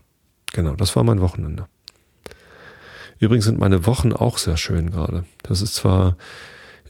genau, 0.51 0.75
das 0.75 0.95
war 0.95 1.03
mein 1.03 1.21
Wochenende. 1.21 1.67
Übrigens 3.19 3.45
sind 3.45 3.59
meine 3.59 3.85
Wochen 3.85 4.11
auch 4.11 4.37
sehr 4.37 4.57
schön 4.57 4.91
gerade. 4.91 5.23
Das 5.43 5.61
ist 5.61 5.75
zwar 5.75 6.17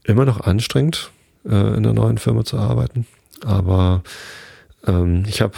immer 0.04 0.26
noch 0.26 0.42
anstrengend, 0.42 1.12
äh, 1.46 1.76
in 1.76 1.84
der 1.84 1.94
neuen 1.94 2.18
Firma 2.18 2.44
zu 2.44 2.58
arbeiten, 2.58 3.06
aber 3.46 4.02
ähm, 4.88 5.24
ich 5.28 5.42
habe 5.42 5.54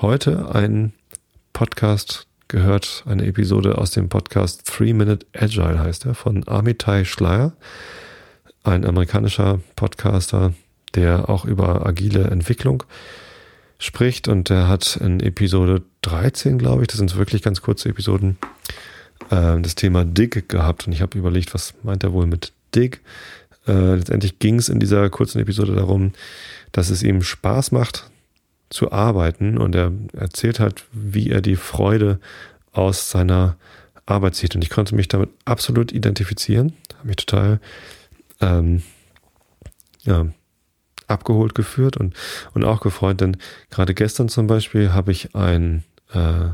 heute 0.00 0.52
einen 0.52 0.94
Podcast 1.52 2.26
gehört, 2.48 3.04
eine 3.06 3.26
Episode 3.26 3.78
aus 3.78 3.92
dem 3.92 4.08
Podcast 4.08 4.66
Three 4.66 4.92
Minute 4.92 5.26
Agile 5.32 5.78
heißt 5.78 6.06
er, 6.06 6.14
von 6.14 6.46
Amitai 6.46 7.04
Schleier, 7.04 7.52
ein 8.64 8.84
amerikanischer 8.84 9.60
Podcaster, 9.76 10.52
der 10.94 11.28
auch 11.28 11.44
über 11.44 11.86
agile 11.86 12.24
Entwicklung 12.24 12.82
spricht 13.78 14.28
und 14.28 14.50
der 14.50 14.68
hat 14.68 14.96
in 14.96 15.20
Episode 15.20 15.82
13, 16.02 16.58
glaube 16.58 16.82
ich, 16.82 16.88
das 16.88 16.98
sind 16.98 17.16
wirklich 17.16 17.42
ganz 17.42 17.62
kurze 17.62 17.88
Episoden, 17.88 18.36
äh, 19.30 19.60
das 19.60 19.76
Thema 19.76 20.04
Dig 20.04 20.48
gehabt 20.48 20.86
und 20.86 20.92
ich 20.92 21.02
habe 21.02 21.16
überlegt, 21.16 21.54
was 21.54 21.74
meint 21.82 22.02
er 22.02 22.12
wohl 22.12 22.26
mit 22.26 22.52
Dig? 22.74 23.00
Äh, 23.66 23.94
letztendlich 23.94 24.38
ging 24.38 24.56
es 24.58 24.68
in 24.68 24.80
dieser 24.80 25.08
kurzen 25.08 25.40
Episode 25.40 25.74
darum, 25.74 26.12
dass 26.72 26.90
es 26.90 27.02
ihm 27.02 27.22
Spaß 27.22 27.70
macht 27.72 28.09
zu 28.70 28.92
arbeiten. 28.92 29.58
Und 29.58 29.74
er 29.74 29.92
erzählt 30.14 30.60
hat, 30.60 30.84
wie 30.92 31.30
er 31.30 31.40
die 31.40 31.56
Freude 31.56 32.18
aus 32.72 33.10
seiner 33.10 33.56
Arbeit 34.06 34.34
zieht. 34.34 34.54
Und 34.54 34.62
ich 34.62 34.70
konnte 34.70 34.94
mich 34.94 35.08
damit 35.08 35.30
absolut 35.44 35.92
identifizieren, 35.92 36.72
habe 36.98 37.08
mich 37.08 37.16
total 37.16 37.60
ähm, 38.40 38.82
ja, 40.02 40.26
abgeholt 41.06 41.54
geführt 41.54 41.96
und, 41.96 42.14
und 42.54 42.64
auch 42.64 42.80
gefreut, 42.80 43.20
denn 43.20 43.36
gerade 43.70 43.94
gestern 43.94 44.28
zum 44.28 44.46
Beispiel 44.46 44.92
habe 44.92 45.12
ich 45.12 45.34
ein 45.34 45.84
äh, 46.12 46.50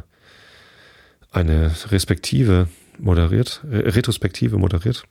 eine 1.36 1.70
Respektive 1.90 2.68
moderiert, 2.98 3.62
äh, 3.70 3.76
Retrospektive 3.76 4.56
moderiert. 4.58 5.04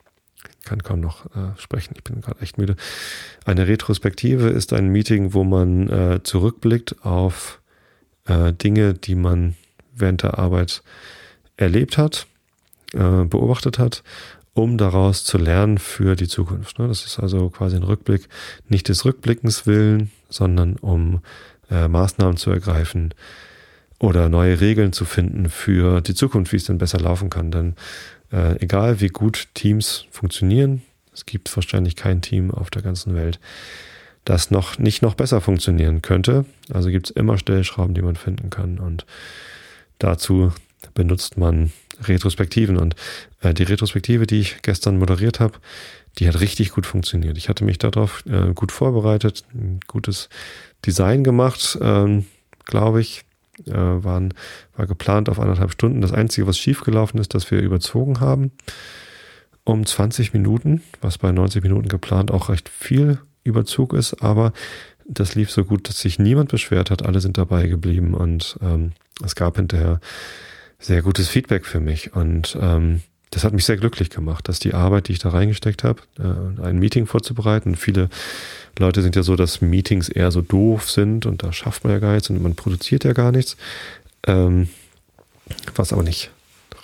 Ich 0.60 0.66
kann 0.66 0.84
kaum 0.84 1.00
noch 1.00 1.26
äh, 1.28 1.58
sprechen, 1.58 1.94
ich 1.96 2.04
bin 2.04 2.22
gerade 2.22 2.42
echt 2.42 2.58
müde. 2.58 2.76
Eine 3.46 3.68
Retrospektive 3.68 4.50
ist 4.50 4.74
ein 4.74 4.90
Meeting, 4.90 5.34
wo 5.34 5.44
man 5.44 5.90
äh, 5.90 6.24
zurückblickt 6.24 7.06
auf 7.06 7.62
äh, 8.26 8.54
Dinge, 8.54 8.94
die 8.94 9.16
man 9.16 9.56
während 9.94 10.24
der 10.24 10.40
Arbeit 10.40 10.84
erlebt 11.58 11.98
hat, 11.98 12.28
äh, 12.94 13.24
beobachtet 13.24 13.80
hat, 13.80 14.04
um 14.54 14.78
daraus 14.78 15.24
zu 15.24 15.38
lernen 15.38 15.78
für 15.78 16.16
die 16.16 16.28
Zukunft. 16.28 16.80
Ne? 16.80 16.88
Das 16.88 17.06
ist 17.06 17.20
also 17.20 17.50
quasi 17.50 17.76
ein 17.76 17.84
Rückblick, 17.84 18.28
nicht 18.68 18.90
des 18.90 19.06
Rückblickens 19.06 19.68
willen, 19.68 20.12
sondern 20.30 20.76
um 20.78 21.22
äh, 21.70 21.88
Maßnahmen 21.88 22.38
zu 22.38 22.52
ergreifen, 22.52 23.14
oder 24.00 24.30
neue 24.30 24.60
Regeln 24.60 24.94
zu 24.94 25.06
finden 25.06 25.50
für 25.50 26.02
die 26.02 26.16
Zukunft, 26.16 26.52
wie 26.52 26.58
es 26.58 26.66
denn 26.66 26.78
besser 26.78 27.00
laufen 27.00 27.30
kann. 27.30 27.52
Denn 27.52 27.76
äh, 28.36 28.60
egal 28.60 29.00
wie 29.00 29.08
gut 29.08 29.48
Teams 29.54 30.06
funktionieren, 30.12 30.82
es 31.14 31.26
gibt 31.26 31.56
wahrscheinlich 31.56 31.96
kein 31.96 32.22
Team 32.22 32.52
auf 32.52 32.70
der 32.70 32.82
ganzen 32.82 33.16
Welt, 33.16 33.40
das 34.26 34.52
noch 34.52 34.78
nicht 34.78 35.02
noch 35.02 35.16
besser 35.16 35.40
funktionieren 35.40 36.02
könnte. 36.02 36.46
Also 36.72 36.90
gibt 36.90 37.10
es 37.10 37.16
immer 37.16 37.38
Stellschrauben, 37.38 37.94
die 37.94 38.02
man 38.02 38.16
finden 38.16 38.50
kann. 38.50 38.80
Und 38.80 39.06
dazu 40.00 40.52
benutzt 40.94 41.38
man 41.38 41.72
Retrospektiven. 42.02 42.78
Und 42.78 42.96
äh, 43.42 43.54
die 43.54 43.64
Retrospektive, 43.64 44.28
die 44.28 44.42
ich 44.42 44.62
gestern 44.62 44.98
moderiert 44.98 45.40
habe, 45.40 45.60
die 46.18 46.28
hat 46.28 46.40
richtig 46.40 46.72
gut 46.72 46.86
funktioniert. 46.86 47.38
Ich 47.38 47.50
hatte 47.50 47.64
mich 47.64 47.78
darauf 47.78 48.26
äh, 48.26 48.54
gut 48.54 48.72
vorbereitet, 48.72 49.46
ein 49.54 49.80
gutes 49.88 50.30
Design 50.86 51.24
gemacht, 51.24 51.78
ähm, 51.82 52.26
glaube 52.66 53.02
ich 53.02 53.25
äh, 53.66 53.74
waren, 53.74 54.34
war 54.76 54.88
geplant 54.88 55.30
auf 55.30 55.40
anderthalb 55.40 55.72
Stunden. 55.72 56.02
Das 56.02 56.14
Einzige, 56.14 56.48
was 56.48 56.58
schiefgelaufen 56.58 57.20
ist, 57.20 57.34
dass 57.34 57.50
wir 57.52 57.62
überzogen 57.62 58.20
haben 58.20 58.52
um 59.66 59.86
20 59.86 60.32
Minuten, 60.34 60.82
was 61.02 61.18
bei 61.18 61.32
90 61.32 61.64
Minuten 61.64 61.90
geplant 61.90 62.32
auch 62.32 62.50
recht 62.50 62.70
viel 62.70 63.18
Überzug 63.44 63.94
ist, 63.94 64.22
aber 64.22 64.54
das 65.08 65.36
lief 65.36 65.52
so 65.52 65.66
gut, 65.66 65.90
dass 65.90 66.00
sich 66.00 66.18
niemand 66.18 66.52
beschwert 66.52 66.90
hat. 66.90 67.04
Alle 67.04 67.20
sind 67.20 67.38
dabei 67.38 67.68
geblieben 67.68 68.14
und 68.14 68.58
ähm, 68.62 68.94
es 69.24 69.36
gab 69.36 69.58
hinterher 69.58 70.00
sehr 70.80 71.02
gutes 71.02 71.28
Feedback 71.28 71.66
für 71.66 71.80
mich 71.80 72.14
und 72.14 72.58
ähm, 72.62 73.02
das 73.32 73.44
hat 73.44 73.54
mich 73.54 73.66
sehr 73.66 73.78
glücklich 73.78 74.10
gemacht, 74.10 74.48
dass 74.48 74.60
die 74.60 74.74
Arbeit, 74.74 75.08
die 75.08 75.14
ich 75.14 75.20
da 75.20 75.30
reingesteckt 75.30 75.84
habe, 75.84 76.02
äh, 76.20 76.62
ein 76.62 76.80
Meeting 76.80 77.06
vorzubereiten. 77.06 77.76
Viele 77.76 78.10
Leute 78.78 79.02
sind 79.02 79.16
ja 79.16 79.24
so, 79.24 79.36
dass 79.36 79.62
Meetings 79.62 80.10
eher 80.10 80.32
so 80.32 80.42
doof 80.42 80.90
sind 80.90 81.26
und 81.26 81.44
da 81.44 81.54
schafft 81.54 81.84
man 81.84 81.94
ja 81.94 82.00
gar 82.00 82.14
nichts 82.14 82.30
und 82.30 82.42
man 82.42 82.56
produziert 82.56 83.04
ja 83.04 83.14
gar 83.14 83.32
nichts. 83.32 83.58
Ähm, 84.28 84.68
was 85.76 85.94
aber 85.94 86.04
nicht 86.04 86.32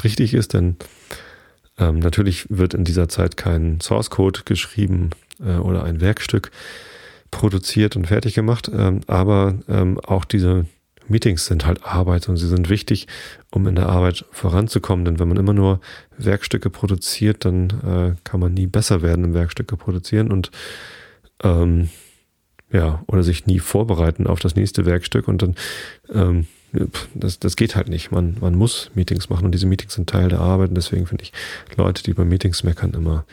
richtig 0.04 0.34
ist, 0.34 0.54
denn 0.54 0.76
ähm, 1.78 2.00
natürlich 2.00 2.46
wird 2.50 2.74
in 2.74 2.84
dieser 2.84 3.10
Zeit 3.10 3.38
kein 3.38 3.82
Source 3.82 4.10
Code 4.10 4.42
geschrieben 4.46 5.10
äh, 5.44 5.56
oder 5.56 5.84
ein 5.84 6.02
Werkstück 6.02 6.52
produziert 7.32 7.96
und 7.96 8.08
fertig 8.08 8.36
gemacht, 8.36 8.70
ähm, 8.74 9.02
aber 9.08 9.56
ähm, 9.68 10.00
auch 10.00 10.26
diese 10.26 10.66
Meetings 11.08 11.46
sind 11.46 11.66
halt 11.66 11.84
Arbeit 11.84 12.30
und 12.30 12.38
sie 12.38 12.48
sind 12.48 12.70
wichtig, 12.70 13.08
um 13.52 13.68
in 13.68 13.76
der 13.76 13.90
Arbeit 13.90 14.26
voranzukommen. 14.32 15.06
Denn 15.06 15.20
wenn 15.20 15.28
man 15.28 15.38
immer 15.38 15.54
nur 15.54 15.82
Werkstücke 16.18 16.70
produziert, 16.70 17.44
dann 17.46 17.70
äh, 17.86 18.16
kann 18.24 18.40
man 18.40 18.54
nie 18.54 18.68
besser 18.68 19.02
werden 19.02 19.26
im 19.26 19.34
Werkstücke 19.34 19.76
produzieren 19.76 20.32
und 20.32 20.52
ähm, 21.44 21.90
ja, 22.72 23.04
oder 23.08 23.24
sich 23.24 23.46
nie 23.46 23.60
vorbereiten 23.60 24.28
auf 24.28 24.40
das 24.40 24.56
nächste 24.56 24.86
Werkstück 24.86 25.28
und 25.28 25.42
dann 25.42 25.56
ähm, 26.14 26.48
das, 27.14 27.40
das 27.40 27.56
geht 27.56 27.76
halt 27.76 27.90
nicht. 27.90 28.12
Man, 28.12 28.38
man 28.40 28.56
muss 28.56 28.92
Meetings 28.96 29.30
machen 29.30 29.46
und 29.46 29.52
diese 29.52 29.66
Meetings 29.66 29.94
sind 29.96 30.10
Teil 30.10 30.30
der 30.30 30.40
Arbeit 30.40 30.70
und 30.70 30.76
deswegen 30.76 31.06
finde 31.06 31.24
ich 31.24 31.34
Leute, 31.76 32.04
die 32.04 32.14
bei 32.14 32.24
Meetings 32.24 32.64
meckern, 32.64 32.94
immer 32.94 33.26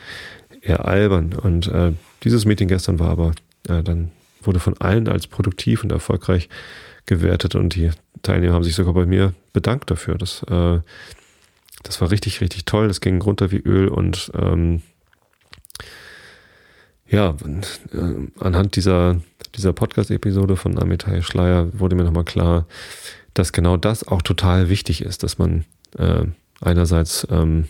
eher 0.61 0.85
albern. 0.85 1.33
Und 1.33 1.67
äh, 1.67 1.93
dieses 2.23 2.45
Meeting 2.45 2.67
gestern 2.67 2.99
war 2.99 3.09
aber 3.09 3.31
äh, 3.67 3.81
dann 3.81 4.11
wurde 4.41 4.59
von 4.59 4.77
allen 4.79 5.07
als 5.07 5.27
produktiv 5.27 5.83
und 5.83 5.91
erfolgreich 5.91 6.49
gewertet 7.05 7.55
und 7.55 7.75
die 7.75 7.91
Teilnehmer 8.21 8.53
haben 8.53 8.63
sich 8.63 8.75
sogar 8.75 8.93
bei 8.93 9.05
mir 9.05 9.33
bedankt 9.53 9.89
dafür. 9.89 10.17
Das, 10.17 10.43
äh, 10.43 10.79
das 11.83 12.01
war 12.01 12.11
richtig, 12.11 12.41
richtig 12.41 12.65
toll. 12.65 12.87
Das 12.87 13.01
ging 13.01 13.21
runter 13.21 13.51
wie 13.51 13.59
Öl 13.59 13.87
und 13.87 14.31
ähm, 14.35 14.81
ja, 17.09 17.35
äh, 17.91 18.43
anhand 18.43 18.75
dieser, 18.75 19.19
dieser 19.55 19.73
Podcast-Episode 19.73 20.55
von 20.55 20.77
Amitai 20.77 21.21
Schleier 21.21 21.67
wurde 21.79 21.95
mir 21.95 22.03
nochmal 22.03 22.23
klar, 22.23 22.65
dass 23.33 23.51
genau 23.51 23.77
das 23.77 24.07
auch 24.07 24.21
total 24.21 24.69
wichtig 24.69 25.01
ist, 25.01 25.23
dass 25.23 25.37
man 25.37 25.65
äh, 25.97 26.25
einerseits 26.61 27.27
ähm, 27.31 27.65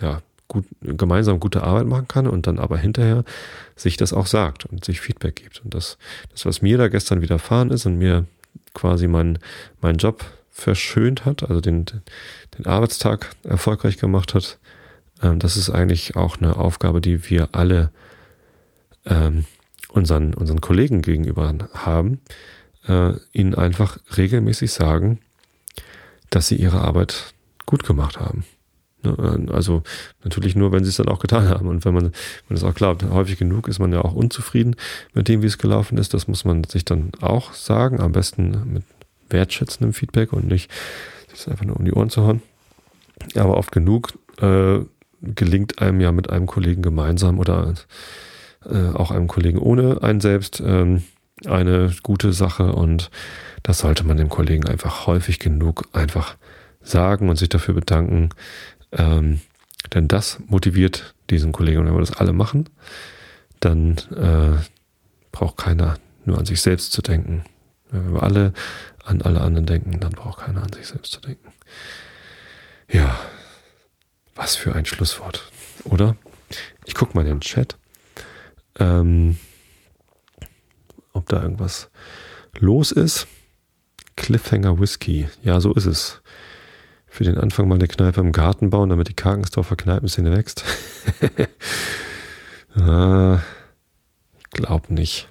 ja, 0.00 0.22
gut, 0.48 0.64
gemeinsam 0.80 1.40
gute 1.40 1.62
Arbeit 1.62 1.86
machen 1.86 2.08
kann 2.08 2.26
und 2.26 2.46
dann 2.46 2.58
aber 2.58 2.78
hinterher 2.78 3.24
sich 3.76 3.96
das 3.96 4.12
auch 4.12 4.26
sagt 4.26 4.66
und 4.66 4.84
sich 4.84 5.00
Feedback 5.00 5.36
gibt. 5.36 5.64
Und 5.64 5.74
das, 5.74 5.98
das 6.30 6.46
was 6.46 6.62
mir 6.62 6.78
da 6.78 6.88
gestern 6.88 7.20
widerfahren 7.20 7.70
ist 7.70 7.86
und 7.86 7.96
mir 7.96 8.26
quasi 8.74 9.06
mein, 9.06 9.38
mein 9.80 9.96
Job 9.96 10.24
verschönt 10.50 11.24
hat, 11.24 11.48
also 11.48 11.60
den, 11.60 11.86
den 12.58 12.66
Arbeitstag 12.66 13.30
erfolgreich 13.44 13.98
gemacht 13.98 14.34
hat, 14.34 14.58
ähm, 15.22 15.38
das 15.38 15.56
ist 15.56 15.70
eigentlich 15.70 16.16
auch 16.16 16.38
eine 16.38 16.56
Aufgabe, 16.56 17.00
die 17.00 17.28
wir 17.28 17.50
alle 17.52 17.90
ähm, 19.06 19.44
unseren, 19.88 20.34
unseren 20.34 20.60
Kollegen 20.60 21.02
gegenüber 21.02 21.52
haben, 21.74 22.20
äh, 22.86 23.12
ihnen 23.32 23.54
einfach 23.54 23.98
regelmäßig 24.16 24.72
sagen, 24.72 25.18
dass 26.30 26.48
sie 26.48 26.56
ihre 26.56 26.80
Arbeit 26.80 27.34
gut 27.66 27.84
gemacht 27.84 28.18
haben. 28.20 28.44
Ne, 29.02 29.16
äh, 29.48 29.52
also 29.52 29.82
natürlich 30.24 30.54
nur, 30.54 30.72
wenn 30.72 30.84
sie 30.84 30.90
es 30.90 30.96
dann 30.96 31.08
auch 31.08 31.20
getan 31.20 31.48
haben. 31.48 31.68
Und 31.68 31.84
wenn 31.84 31.94
man, 31.94 32.12
wenn 32.48 32.56
es 32.56 32.64
auch 32.64 32.74
glaubt, 32.74 33.02
häufig 33.04 33.38
genug 33.38 33.68
ist 33.68 33.78
man 33.78 33.92
ja 33.92 34.02
auch 34.02 34.14
unzufrieden 34.14 34.76
mit 35.14 35.28
dem, 35.28 35.42
wie 35.42 35.46
es 35.46 35.58
gelaufen 35.58 35.98
ist. 35.98 36.14
Das 36.14 36.28
muss 36.28 36.44
man 36.44 36.64
sich 36.64 36.84
dann 36.84 37.10
auch 37.20 37.52
sagen. 37.54 38.00
Am 38.00 38.12
besten 38.12 38.72
mit 38.72 38.84
wertschätzendem 39.28 39.92
Feedback 39.92 40.32
und 40.32 40.46
nicht 40.46 40.70
sich 41.32 41.48
einfach 41.48 41.64
nur 41.64 41.76
um 41.76 41.84
die 41.84 41.92
Ohren 41.92 42.10
zu 42.10 42.22
hauen. 42.22 42.42
Aber 43.34 43.56
oft 43.56 43.72
genug 43.72 44.12
äh, 44.40 44.80
gelingt 45.22 45.80
einem 45.80 46.00
ja 46.00 46.12
mit 46.12 46.30
einem 46.30 46.46
Kollegen 46.46 46.82
gemeinsam 46.82 47.38
oder 47.38 47.74
äh, 48.64 48.90
auch 48.94 49.10
einem 49.10 49.28
Kollegen 49.28 49.58
ohne 49.58 50.02
einen 50.02 50.20
selbst 50.20 50.62
ähm, 50.64 51.02
eine 51.46 51.94
gute 52.02 52.32
Sache 52.32 52.72
und 52.72 53.10
das 53.62 53.78
sollte 53.78 54.04
man 54.04 54.16
dem 54.16 54.28
Kollegen 54.28 54.66
einfach 54.66 55.06
häufig 55.06 55.38
genug 55.38 55.88
einfach 55.92 56.36
sagen 56.82 57.28
und 57.28 57.36
sich 57.36 57.48
dafür 57.48 57.74
bedanken, 57.74 58.30
ähm, 58.92 59.40
denn 59.94 60.08
das 60.08 60.38
motiviert 60.46 61.14
diesen 61.30 61.52
Kollegen. 61.52 61.80
Und 61.80 61.86
wenn 61.86 61.94
wir 61.94 62.00
das 62.00 62.16
alle 62.16 62.32
machen, 62.32 62.68
dann 63.60 63.98
äh, 64.16 64.62
braucht 65.32 65.58
keiner 65.58 65.96
nur 66.24 66.38
an 66.38 66.46
sich 66.46 66.60
selbst 66.60 66.92
zu 66.92 67.02
denken. 67.02 67.44
Wenn 67.90 68.14
wir 68.14 68.22
alle 68.22 68.52
an 69.04 69.22
alle 69.22 69.40
anderen 69.40 69.66
denken, 69.66 69.98
dann 70.00 70.12
braucht 70.12 70.40
keiner 70.40 70.62
an 70.62 70.72
sich 70.72 70.86
selbst 70.86 71.12
zu 71.12 71.20
denken. 71.20 71.52
Ja, 72.90 73.18
was 74.34 74.56
für 74.56 74.74
ein 74.74 74.86
Schlusswort, 74.86 75.50
oder? 75.84 76.16
Ich 76.84 76.94
gucke 76.94 77.14
mal 77.14 77.22
in 77.22 77.28
den 77.28 77.40
Chat, 77.40 77.76
ähm, 78.78 79.38
ob 81.12 81.28
da 81.28 81.42
irgendwas 81.42 81.90
los 82.58 82.92
ist. 82.92 83.26
Cliffhanger 84.16 84.78
Whisky, 84.78 85.28
ja, 85.42 85.60
so 85.60 85.72
ist 85.72 85.86
es 85.86 86.22
für 87.06 87.24
den 87.24 87.38
Anfang 87.38 87.66
mal 87.68 87.74
eine 87.74 87.88
Kneipe 87.88 88.20
im 88.20 88.32
Garten 88.32 88.70
bauen, 88.70 88.90
damit 88.90 89.08
die 89.08 89.14
Karkensdorfer 89.14 89.76
Kneipenszene 89.76 90.30
wächst? 90.30 90.64
ah, 92.76 93.40
ich 94.38 94.50
glaube 94.50 94.94
nicht. 94.94 95.28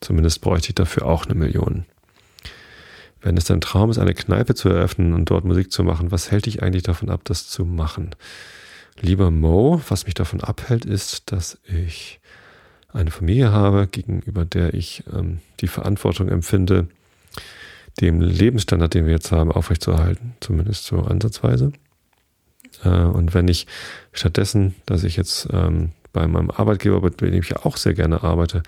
Zumindest 0.00 0.40
bräuchte 0.40 0.70
ich 0.70 0.74
dafür 0.74 1.06
auch 1.06 1.26
eine 1.26 1.34
Million. 1.34 1.84
Wenn 3.20 3.36
es 3.36 3.44
dein 3.44 3.60
Traum 3.60 3.90
ist, 3.90 3.98
eine 3.98 4.14
Kneipe 4.14 4.54
zu 4.54 4.68
eröffnen 4.68 5.12
und 5.12 5.30
dort 5.30 5.44
Musik 5.44 5.70
zu 5.70 5.84
machen, 5.84 6.10
was 6.10 6.30
hält 6.30 6.46
dich 6.46 6.62
eigentlich 6.62 6.82
davon 6.82 7.10
ab, 7.10 7.20
das 7.24 7.48
zu 7.48 7.64
machen? 7.64 8.16
Lieber 9.00 9.30
Mo, 9.30 9.80
was 9.88 10.06
mich 10.06 10.14
davon 10.14 10.40
abhält, 10.40 10.84
ist, 10.84 11.30
dass 11.30 11.58
ich 11.64 12.20
eine 12.92 13.10
Familie 13.10 13.52
habe, 13.52 13.86
gegenüber 13.86 14.44
der 14.44 14.74
ich 14.74 15.04
ähm, 15.12 15.38
die 15.60 15.68
Verantwortung 15.68 16.28
empfinde, 16.28 16.88
dem 18.00 18.20
Lebensstandard, 18.20 18.94
den 18.94 19.06
wir 19.06 19.12
jetzt 19.12 19.32
haben, 19.32 19.52
aufrechtzuerhalten, 19.52 20.34
zumindest 20.40 20.84
so 20.84 21.00
ansatzweise. 21.00 21.72
Äh, 22.84 22.88
und 22.88 23.34
wenn 23.34 23.48
ich 23.48 23.66
stattdessen, 24.12 24.74
dass 24.86 25.04
ich 25.04 25.16
jetzt 25.16 25.48
ähm, 25.52 25.92
bei 26.12 26.26
meinem 26.26 26.50
Arbeitgeber, 26.50 27.00
bei 27.00 27.10
dem 27.10 27.42
ich 27.42 27.50
ja 27.50 27.64
auch 27.64 27.76
sehr 27.76 27.94
gerne 27.94 28.22
arbeite, 28.22 28.62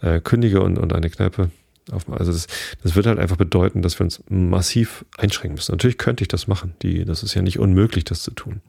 äh, 0.00 0.20
kündige 0.20 0.62
und, 0.62 0.78
und 0.78 0.92
eine 0.92 1.10
Kneipe 1.10 1.50
auf, 1.90 2.08
also 2.10 2.32
das, 2.32 2.46
das 2.82 2.94
wird 2.94 3.06
halt 3.06 3.18
einfach 3.18 3.36
bedeuten, 3.36 3.82
dass 3.82 3.98
wir 3.98 4.04
uns 4.04 4.22
massiv 4.28 5.04
einschränken 5.16 5.54
müssen. 5.54 5.72
Natürlich 5.72 5.98
könnte 5.98 6.22
ich 6.22 6.28
das 6.28 6.46
machen. 6.46 6.74
Die, 6.82 7.04
das 7.04 7.22
ist 7.22 7.34
ja 7.34 7.42
nicht 7.42 7.58
unmöglich, 7.58 8.04
das 8.04 8.22
zu 8.22 8.30
tun. 8.30 8.60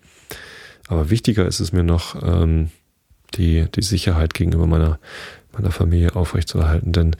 Aber 0.88 1.10
wichtiger 1.10 1.45
ist 1.45 1.60
es 1.60 1.72
mir 1.72 1.84
noch, 1.84 2.22
ähm, 2.24 2.72
die, 3.39 3.65
die 3.71 3.81
Sicherheit 3.81 4.35
gegenüber 4.35 4.67
meiner, 4.67 4.99
meiner 5.53 5.71
Familie 5.71 6.15
aufrechtzuerhalten. 6.15 6.91
Denn 6.93 7.15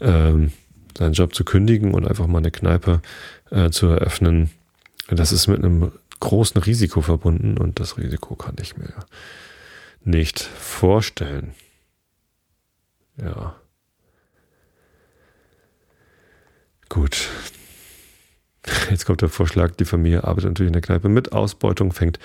ähm, 0.00 0.52
seinen 0.96 1.12
Job 1.12 1.34
zu 1.34 1.44
kündigen 1.44 1.92
und 1.92 2.06
einfach 2.06 2.26
mal 2.26 2.38
eine 2.38 2.50
Kneipe 2.50 3.02
äh, 3.50 3.70
zu 3.70 3.88
eröffnen, 3.88 4.50
das 5.08 5.32
ist 5.32 5.48
mit 5.48 5.58
einem 5.58 5.92
großen 6.20 6.62
Risiko 6.62 7.02
verbunden 7.02 7.58
und 7.58 7.80
das 7.80 7.98
Risiko 7.98 8.36
kann 8.36 8.56
ich 8.60 8.76
mir 8.76 8.94
nicht 10.04 10.40
vorstellen. 10.40 11.54
Ja. 13.16 13.54
Gut. 16.88 17.28
Jetzt 18.90 19.04
kommt 19.04 19.20
der 19.20 19.28
Vorschlag, 19.28 19.72
die 19.76 19.84
Familie 19.84 20.24
arbeitet 20.24 20.50
natürlich 20.50 20.68
in 20.68 20.74
der 20.74 20.82
Kneipe 20.82 21.08
mit. 21.08 21.32
Ausbeutung 21.32 21.92
fängt 21.92 22.18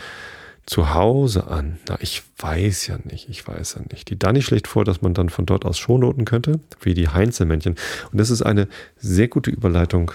zu 0.69 0.93
Hause 0.93 1.47
an. 1.47 1.79
Na, 1.87 1.97
ich 1.99 2.21
weiß 2.37 2.85
ja 2.85 2.99
nicht, 3.03 3.27
ich 3.27 3.47
weiß 3.47 3.73
ja 3.73 3.81
nicht. 3.91 4.07
Die 4.11 4.19
Dani 4.19 4.43
schlägt 4.43 4.67
vor, 4.67 4.85
dass 4.85 5.01
man 5.01 5.15
dann 5.15 5.29
von 5.29 5.47
dort 5.47 5.65
aus 5.65 5.79
Shownoten 5.79 6.25
könnte, 6.25 6.59
wie 6.81 6.93
die 6.93 7.07
Heinzelmännchen. 7.07 7.75
Und 8.11 8.19
das 8.19 8.29
ist 8.29 8.43
eine 8.43 8.67
sehr 8.95 9.27
gute 9.29 9.49
Überleitung 9.49 10.11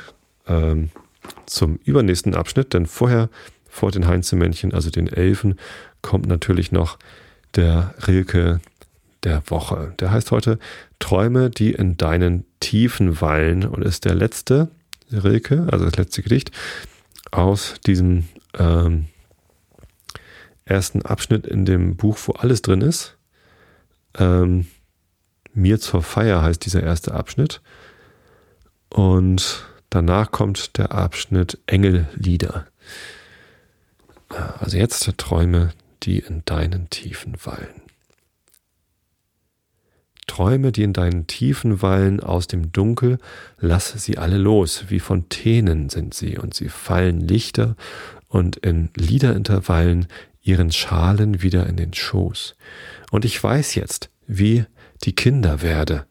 ähm, 0.47 0.91
zum 1.47 1.81
übernächsten 1.85 2.37
Abschnitt, 2.37 2.73
denn 2.73 2.87
vorher, 2.87 3.31
vor 3.69 3.91
den 3.91 4.07
Heinzelmännchen, 4.07 4.73
also 4.73 4.91
den 4.91 5.09
Elfen, 5.09 5.59
kommt 6.03 6.29
natürlich 6.29 6.71
noch 6.71 7.01
der 7.57 7.93
Rilke 8.07 8.61
der 9.25 9.43
Woche. 9.49 9.95
Der 9.99 10.13
heißt 10.13 10.31
heute 10.31 10.61
Träume, 11.01 11.51
die 11.51 11.73
in 11.73 11.97
deinen 11.97 12.45
Tiefen 12.61 13.21
wallen 13.21 13.67
und 13.67 13.83
ist 13.83 14.05
der 14.05 14.15
letzte 14.15 14.69
Rilke, 15.11 15.67
also 15.73 15.85
das 15.85 15.97
letzte 15.97 16.23
Gedicht 16.23 16.53
aus 17.33 17.75
diesem 17.85 18.29
ähm, 18.57 19.07
ersten 20.65 21.03
Abschnitt 21.03 21.47
in 21.47 21.65
dem 21.65 21.97
Buch, 21.97 22.19
wo 22.27 22.33
alles 22.33 22.63
drin 22.63 22.81
ist. 22.81 23.17
Ähm, 24.17 24.67
Mir 25.53 25.79
zur 25.79 26.03
Feier 26.03 26.43
heißt 26.43 26.65
dieser 26.65 26.83
erste 26.83 27.15
Abschnitt. 27.15 27.61
Und 28.91 29.65
danach 29.91 30.33
kommt 30.33 30.77
der 30.79 30.93
Abschnitt 30.93 31.59
Engellieder. 31.67 32.67
Also 34.59 34.77
jetzt 34.77 35.09
Träume, 35.17 35.71
die 36.03 36.19
in 36.19 36.43
deinen 36.45 36.91
Tiefen 36.91 37.37
wallen. 37.45 37.83
Träume, 40.27 40.73
die 40.73 40.83
in 40.83 40.93
deinen 40.93 41.27
Tiefen 41.27 41.83
wallen 41.83 42.21
aus 42.21 42.47
dem 42.47 42.73
Dunkel, 42.73 43.19
lass 43.59 43.93
sie 43.93 44.19
alle 44.19 44.39
los, 44.39 44.87
wie 44.89 44.99
Fontänen 44.99 45.91
sind 45.91 46.15
sie, 46.15 46.39
und 46.39 46.55
sie 46.55 46.69
fallen 46.69 47.21
lichter 47.21 47.77
und 48.29 48.57
in 48.57 48.91
Liederintervallen 48.97 50.09
ihren 50.45 50.71
Schalen 50.71 51.43
wieder 51.43 51.67
in 51.67 51.77
den 51.77 51.93
Schoß. 51.93 52.55
Und 53.11 53.25
ich 53.25 53.43
weiß 53.43 53.75
jetzt, 53.75 54.11
wie 54.27 54.67
die 55.03 55.15
Kinder 55.15 55.63
werde. 55.63 56.07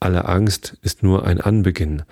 Alle 0.00 0.26
Angst 0.26 0.78
ist 0.82 1.02
nur 1.02 1.26
ein 1.26 1.40
Anbeginn, 1.40 2.02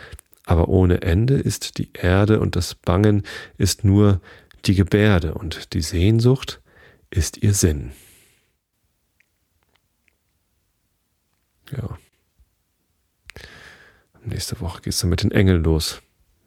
aber 0.45 0.69
ohne 0.69 1.03
Ende 1.03 1.35
ist 1.35 1.79
die 1.79 1.91
Erde 1.93 2.41
und 2.41 2.57
das 2.57 2.75
Bangen 2.75 3.23
ist 3.57 3.85
nur 3.85 4.21
die 4.67 4.75
Gebärde 4.75 5.35
und 5.35 5.73
die 5.75 5.83
Sehnsucht 5.83 6.61
ist 7.11 7.39
ihr 7.39 7.55
Sinn. 7.55 7.93
Ja. 11.71 11.99
Nächste 14.25 14.61
Woche 14.61 14.83
geht 14.83 14.95
es 14.95 15.01
dann 15.01 15.11
mit 15.11 15.23
den 15.23 15.31
Engeln 15.31 15.63
los. 15.63 16.01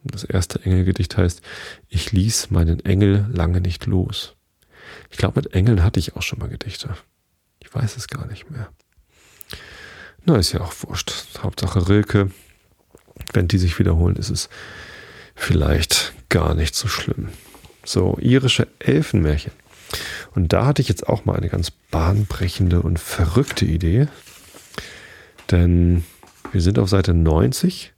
Das 0.03 0.24
erste 0.24 0.64
Engelgedicht 0.64 1.18
heißt, 1.18 1.41
ich 1.89 2.12
ließ 2.12 2.49
meinen 2.49 2.84
Engel 2.86 3.28
lange 3.32 3.62
nicht 3.62 3.86
los. 3.86 4.36
Ich 5.09 5.17
glaube, 5.17 5.41
mit 5.41 5.53
Engeln 5.53 5.83
hatte 5.83 5.99
ich 5.99 6.15
auch 6.15 6.21
schon 6.21 6.39
mal 6.39 6.49
Gedichte. 6.49 6.95
Ich 7.59 7.73
weiß 7.73 7.97
es 7.97 8.07
gar 8.07 8.27
nicht 8.27 8.49
mehr. 8.49 8.69
Na, 10.25 10.37
ist 10.37 10.51
ja 10.51 10.61
auch 10.61 10.73
wurscht. 10.81 11.11
Hauptsache 11.41 11.87
Rilke. 11.87 12.31
Wenn 13.33 13.47
die 13.47 13.57
sich 13.57 13.79
wiederholen, 13.79 14.15
ist 14.15 14.29
es 14.29 14.49
vielleicht 15.35 16.13
gar 16.29 16.53
nicht 16.53 16.75
so 16.75 16.87
schlimm. 16.87 17.29
So, 17.83 18.17
irische 18.19 18.67
Elfenmärchen. 18.79 19.51
Und 20.35 20.53
da 20.53 20.65
hatte 20.65 20.81
ich 20.81 20.89
jetzt 20.89 21.07
auch 21.07 21.25
mal 21.25 21.37
eine 21.37 21.49
ganz 21.49 21.71
bahnbrechende 21.71 22.81
und 22.81 22.99
verrückte 22.99 23.65
Idee. 23.65 24.07
Denn 25.51 26.03
wir 26.51 26.61
sind 26.61 26.79
auf 26.79 26.89
Seite 26.89 27.13
90, 27.13 27.93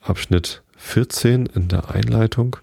Abschnitt 0.00 0.62
14 0.76 1.46
in 1.46 1.68
der 1.68 1.90
Einleitung. 1.90 2.56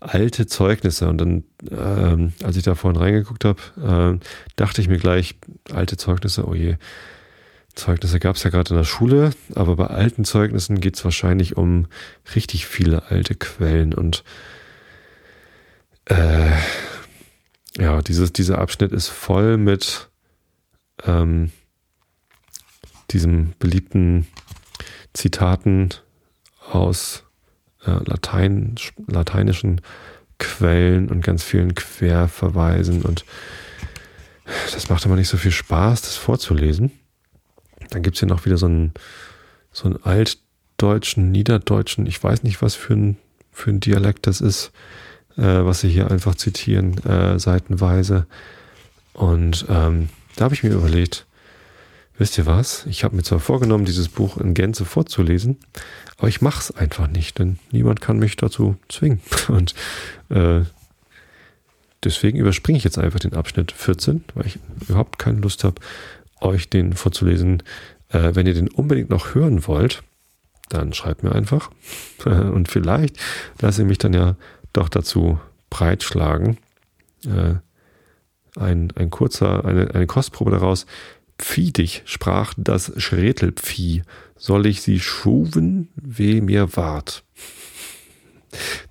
Alte 0.00 0.46
Zeugnisse. 0.46 1.08
Und 1.08 1.18
dann, 1.18 1.44
ähm, 1.70 2.32
als 2.42 2.56
ich 2.56 2.62
da 2.62 2.74
vorhin 2.74 3.00
reingeguckt 3.00 3.44
habe, 3.44 4.18
äh, 4.20 4.26
dachte 4.56 4.80
ich 4.80 4.88
mir 4.88 4.98
gleich, 4.98 5.36
alte 5.72 5.96
Zeugnisse, 5.96 6.46
oh 6.46 6.54
je, 6.54 6.76
Zeugnisse 7.74 8.18
gab 8.18 8.36
es 8.36 8.42
ja 8.42 8.50
gerade 8.50 8.70
in 8.70 8.76
der 8.76 8.84
Schule, 8.84 9.30
aber 9.54 9.76
bei 9.76 9.86
alten 9.86 10.24
Zeugnissen 10.24 10.80
geht 10.80 10.96
es 10.96 11.04
wahrscheinlich 11.04 11.56
um 11.56 11.86
richtig 12.34 12.66
viele 12.66 13.10
alte 13.10 13.34
Quellen 13.34 13.94
und 13.94 14.24
äh, 16.06 16.50
ja, 17.78 18.02
dieses, 18.02 18.32
dieser 18.32 18.58
Abschnitt 18.58 18.92
ist 18.92 19.08
voll 19.08 19.56
mit 19.56 20.10
ähm, 21.04 21.52
diesem 23.10 23.54
beliebten 23.58 24.26
Zitaten 25.12 25.90
aus 26.70 27.24
Latein, 27.84 28.74
lateinischen 29.06 29.80
Quellen 30.38 31.08
und 31.08 31.22
ganz 31.22 31.42
vielen 31.42 31.74
Querverweisen 31.74 33.02
und 33.02 33.24
das 34.72 34.88
macht 34.88 35.04
aber 35.06 35.16
nicht 35.16 35.28
so 35.28 35.36
viel 35.36 35.52
Spaß, 35.52 36.02
das 36.02 36.16
vorzulesen. 36.16 36.90
Dann 37.90 38.02
gibt 38.02 38.16
es 38.16 38.20
hier 38.20 38.28
noch 38.28 38.46
wieder 38.46 38.56
so 38.56 38.66
einen, 38.66 38.92
so 39.72 39.84
einen 39.84 40.02
altdeutschen, 40.02 41.30
niederdeutschen, 41.30 42.06
ich 42.06 42.22
weiß 42.22 42.42
nicht, 42.42 42.62
was 42.62 42.74
für 42.74 42.94
ein, 42.94 43.16
für 43.52 43.70
ein 43.70 43.80
Dialekt 43.80 44.26
das 44.26 44.40
ist, 44.40 44.72
äh, 45.36 45.42
was 45.42 45.80
sie 45.80 45.88
hier 45.88 46.10
einfach 46.10 46.34
zitieren, 46.34 46.98
äh, 47.04 47.38
seitenweise. 47.38 48.26
Und 49.12 49.66
ähm, 49.68 50.08
da 50.36 50.44
habe 50.44 50.54
ich 50.54 50.62
mir 50.62 50.70
überlegt, 50.70 51.26
wisst 52.20 52.36
ihr 52.36 52.44
was? 52.44 52.84
Ich 52.84 53.02
habe 53.02 53.16
mir 53.16 53.22
zwar 53.22 53.40
vorgenommen, 53.40 53.86
dieses 53.86 54.10
Buch 54.10 54.36
in 54.36 54.52
Gänze 54.52 54.84
vorzulesen, 54.84 55.56
aber 56.18 56.28
ich 56.28 56.42
mache 56.42 56.60
es 56.60 56.70
einfach 56.70 57.08
nicht, 57.08 57.38
denn 57.38 57.58
niemand 57.72 58.02
kann 58.02 58.18
mich 58.18 58.36
dazu 58.36 58.76
zwingen. 58.90 59.22
Und 59.48 59.74
äh, 60.28 60.60
deswegen 62.04 62.38
überspringe 62.38 62.76
ich 62.76 62.84
jetzt 62.84 62.98
einfach 62.98 63.20
den 63.20 63.32
Abschnitt 63.32 63.72
14, 63.72 64.22
weil 64.34 64.46
ich 64.46 64.58
überhaupt 64.86 65.18
keine 65.18 65.40
Lust 65.40 65.64
habe, 65.64 65.80
euch 66.42 66.68
den 66.68 66.92
vorzulesen. 66.92 67.62
Äh, 68.10 68.34
wenn 68.34 68.46
ihr 68.46 68.54
den 68.54 68.68
unbedingt 68.68 69.08
noch 69.08 69.34
hören 69.34 69.66
wollt, 69.66 70.02
dann 70.68 70.92
schreibt 70.92 71.22
mir 71.22 71.32
einfach. 71.32 71.70
Und 72.26 72.68
vielleicht 72.68 73.16
lasse 73.62 73.80
ich 73.80 73.88
mich 73.88 73.98
dann 73.98 74.12
ja 74.12 74.36
doch 74.74 74.90
dazu 74.90 75.40
breitschlagen. 75.70 76.58
Äh, 77.24 77.54
ein, 78.56 78.92
ein 78.94 79.08
kurzer, 79.08 79.64
eine, 79.64 79.94
eine 79.94 80.06
Kostprobe 80.06 80.50
daraus. 80.50 80.84
Pfie 81.40 81.72
dich, 81.72 82.02
sprach 82.04 82.54
das 82.56 82.92
Schretelpfie. 82.96 84.02
Soll 84.36 84.66
ich 84.66 84.82
sie 84.82 85.00
schuven, 85.00 85.88
weh 85.96 86.40
mir 86.40 86.76
ward. 86.76 87.24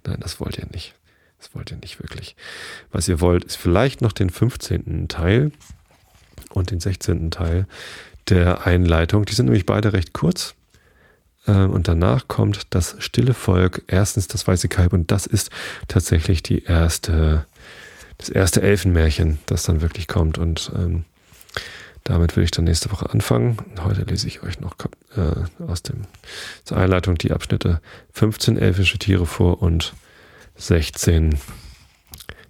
Nein, 0.06 0.20
das 0.20 0.40
wollt 0.40 0.58
ihr 0.58 0.68
nicht. 0.72 0.96
Das 1.40 1.56
wollt 1.56 1.72
ihr 1.72 1.78
nicht 1.78 2.00
wirklich. 2.00 2.36
Was 2.92 3.08
ihr 3.08 3.22
wollt, 3.22 3.44
ist 3.46 3.56
vielleicht 3.56 4.02
noch 4.02 4.12
den 4.12 4.30
15. 4.30 5.08
Teil 5.08 5.52
und 6.52 6.72
den 6.72 6.80
16. 6.80 7.32
Teil 7.32 7.68
der 8.28 8.66
Einleitung. 8.66 9.26
Die 9.26 9.34
sind 9.34 9.46
nämlich 9.46 9.66
beide 9.66 9.94
recht 9.94 10.14
kurz. 10.14 10.56
Ähm, 11.48 11.72
und 11.72 11.88
danach 11.88 12.28
kommt 12.28 12.68
das 12.72 12.96
stille 13.00 13.34
Volk, 13.34 13.84
erstens 13.88 14.28
das 14.28 14.48
weiße 14.48 14.68
Kalb 14.68 14.94
und 14.94 15.12
das 15.12 15.26
ist 15.26 15.50
tatsächlich 15.88 16.44
die 16.44 16.64
erste, 16.64 17.46
das 18.18 18.30
erste 18.30 18.62
Elfenmärchen, 18.62 19.40
das 19.46 19.64
dann 19.64 19.82
wirklich 19.82 20.08
kommt. 20.08 20.38
Und 20.38 20.72
ähm, 20.76 21.06
damit 22.10 22.36
will 22.36 22.44
ich 22.44 22.50
dann 22.52 22.66
nächste 22.66 22.92
Woche 22.92 23.10
anfangen. 23.12 23.58
Heute 23.84 24.02
lese 24.02 24.28
ich 24.28 24.42
euch 24.42 24.60
noch 24.60 24.76
äh, 25.16 25.64
aus 25.64 25.84
dem 25.84 26.02
zur 26.64 26.78
Einleitung 26.78 27.20
die 27.20 27.32
Abschnitte 27.32 27.82
15 28.14 28.58
elfische 28.58 28.98
Tiere 28.98 29.28
vor 29.28 29.62
und 29.62 29.94
16 30.56 31.38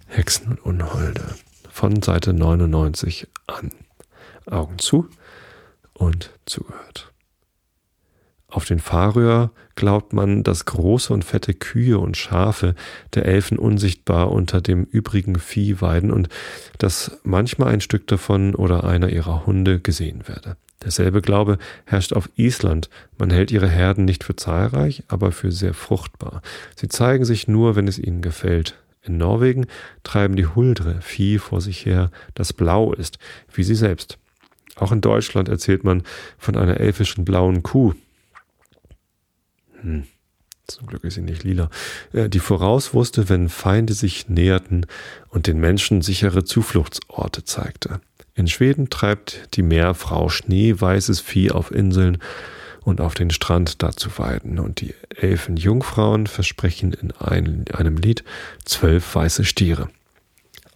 Hexen 0.06 0.52
und 0.52 0.60
Unholde 0.60 1.34
von 1.70 2.00
Seite 2.00 2.32
99 2.32 3.28
an. 3.46 3.70
Augen 4.46 4.78
zu 4.78 5.08
und 5.92 6.30
zugehört. 6.46 7.09
Auf 8.50 8.64
den 8.64 8.80
Färöer 8.80 9.52
glaubt 9.76 10.12
man, 10.12 10.42
dass 10.42 10.64
große 10.64 11.12
und 11.12 11.24
fette 11.24 11.54
Kühe 11.54 11.98
und 11.98 12.16
Schafe 12.16 12.74
der 13.14 13.24
Elfen 13.26 13.58
unsichtbar 13.58 14.32
unter 14.32 14.60
dem 14.60 14.84
übrigen 14.84 15.38
Vieh 15.38 15.80
weiden 15.80 16.10
und 16.10 16.28
dass 16.78 17.18
manchmal 17.22 17.68
ein 17.72 17.80
Stück 17.80 18.08
davon 18.08 18.56
oder 18.56 18.84
einer 18.84 19.10
ihrer 19.10 19.46
Hunde 19.46 19.78
gesehen 19.78 20.26
werde. 20.26 20.56
Derselbe 20.82 21.22
Glaube 21.22 21.58
herrscht 21.84 22.12
auf 22.12 22.28
Island. 22.36 22.90
Man 23.18 23.30
hält 23.30 23.52
ihre 23.52 23.68
Herden 23.68 24.04
nicht 24.04 24.24
für 24.24 24.34
zahlreich, 24.34 25.04
aber 25.08 25.30
für 25.30 25.52
sehr 25.52 25.74
fruchtbar. 25.74 26.42
Sie 26.74 26.88
zeigen 26.88 27.24
sich 27.24 27.46
nur, 27.46 27.76
wenn 27.76 27.86
es 27.86 27.98
ihnen 27.98 28.22
gefällt. 28.22 28.78
In 29.02 29.16
Norwegen 29.16 29.66
treiben 30.02 30.36
die 30.36 30.46
Huldre 30.46 31.00
Vieh 31.02 31.38
vor 31.38 31.60
sich 31.60 31.86
her, 31.86 32.10
das 32.34 32.52
blau 32.52 32.92
ist, 32.92 33.18
wie 33.52 33.62
sie 33.62 33.74
selbst. 33.74 34.18
Auch 34.76 34.90
in 34.92 35.00
Deutschland 35.00 35.48
erzählt 35.48 35.84
man 35.84 36.02
von 36.38 36.56
einer 36.56 36.80
elfischen 36.80 37.24
blauen 37.24 37.62
Kuh. 37.62 37.94
Hm. 39.82 40.04
Zum 40.66 40.86
Glück 40.86 41.02
ist 41.04 41.14
sie 41.14 41.22
nicht 41.22 41.42
lila. 41.42 41.68
Äh, 42.12 42.28
die 42.28 42.38
voraus 42.38 42.94
wusste, 42.94 43.28
wenn 43.28 43.48
Feinde 43.48 43.92
sich 43.92 44.28
näherten 44.28 44.86
und 45.28 45.46
den 45.46 45.58
Menschen 45.58 46.00
sichere 46.00 46.44
Zufluchtsorte 46.44 47.44
zeigte. 47.44 48.00
In 48.34 48.46
Schweden 48.46 48.88
treibt 48.88 49.54
die 49.54 49.62
Meerfrau 49.62 50.28
schneeweißes 50.28 51.20
Vieh 51.20 51.50
auf 51.50 51.72
Inseln 51.72 52.18
und 52.82 53.00
auf 53.00 53.14
den 53.14 53.30
Strand 53.30 53.82
dazu 53.82 54.10
weiden. 54.16 54.58
Und 54.58 54.80
die 54.80 54.94
elfen 55.14 55.56
Jungfrauen 55.56 56.26
versprechen 56.26 56.92
in 56.92 57.12
einem 57.12 57.96
Lied 57.96 58.24
zwölf 58.64 59.14
weiße 59.14 59.44
Stiere. 59.44 59.88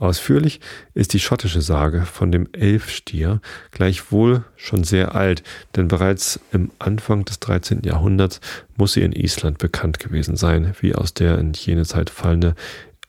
Ausführlich 0.05 0.61
ist 0.93 1.15
die 1.15 1.19
schottische 1.19 1.63
Sage 1.63 2.03
von 2.03 2.31
dem 2.31 2.47
Elfstier 2.53 3.41
gleichwohl 3.71 4.45
schon 4.55 4.85
sehr 4.85 5.15
alt, 5.15 5.43
denn 5.77 5.89
bereits 5.89 6.39
im 6.53 6.71
Anfang 6.79 7.25
des 7.25 7.41
13. 7.41 7.81
Jahrhunderts 7.85 8.41
muss 8.77 8.93
sie 8.93 9.01
in 9.01 9.13
Island 9.13 9.57
bekannt 9.57 10.01
gewesen 10.01 10.37
sein, 10.37 10.75
wie 10.81 10.95
aus 10.95 11.15
der 11.15 11.39
in 11.39 11.55
jene 11.55 11.87
Zeit 11.87 12.11
fallende 12.11 12.55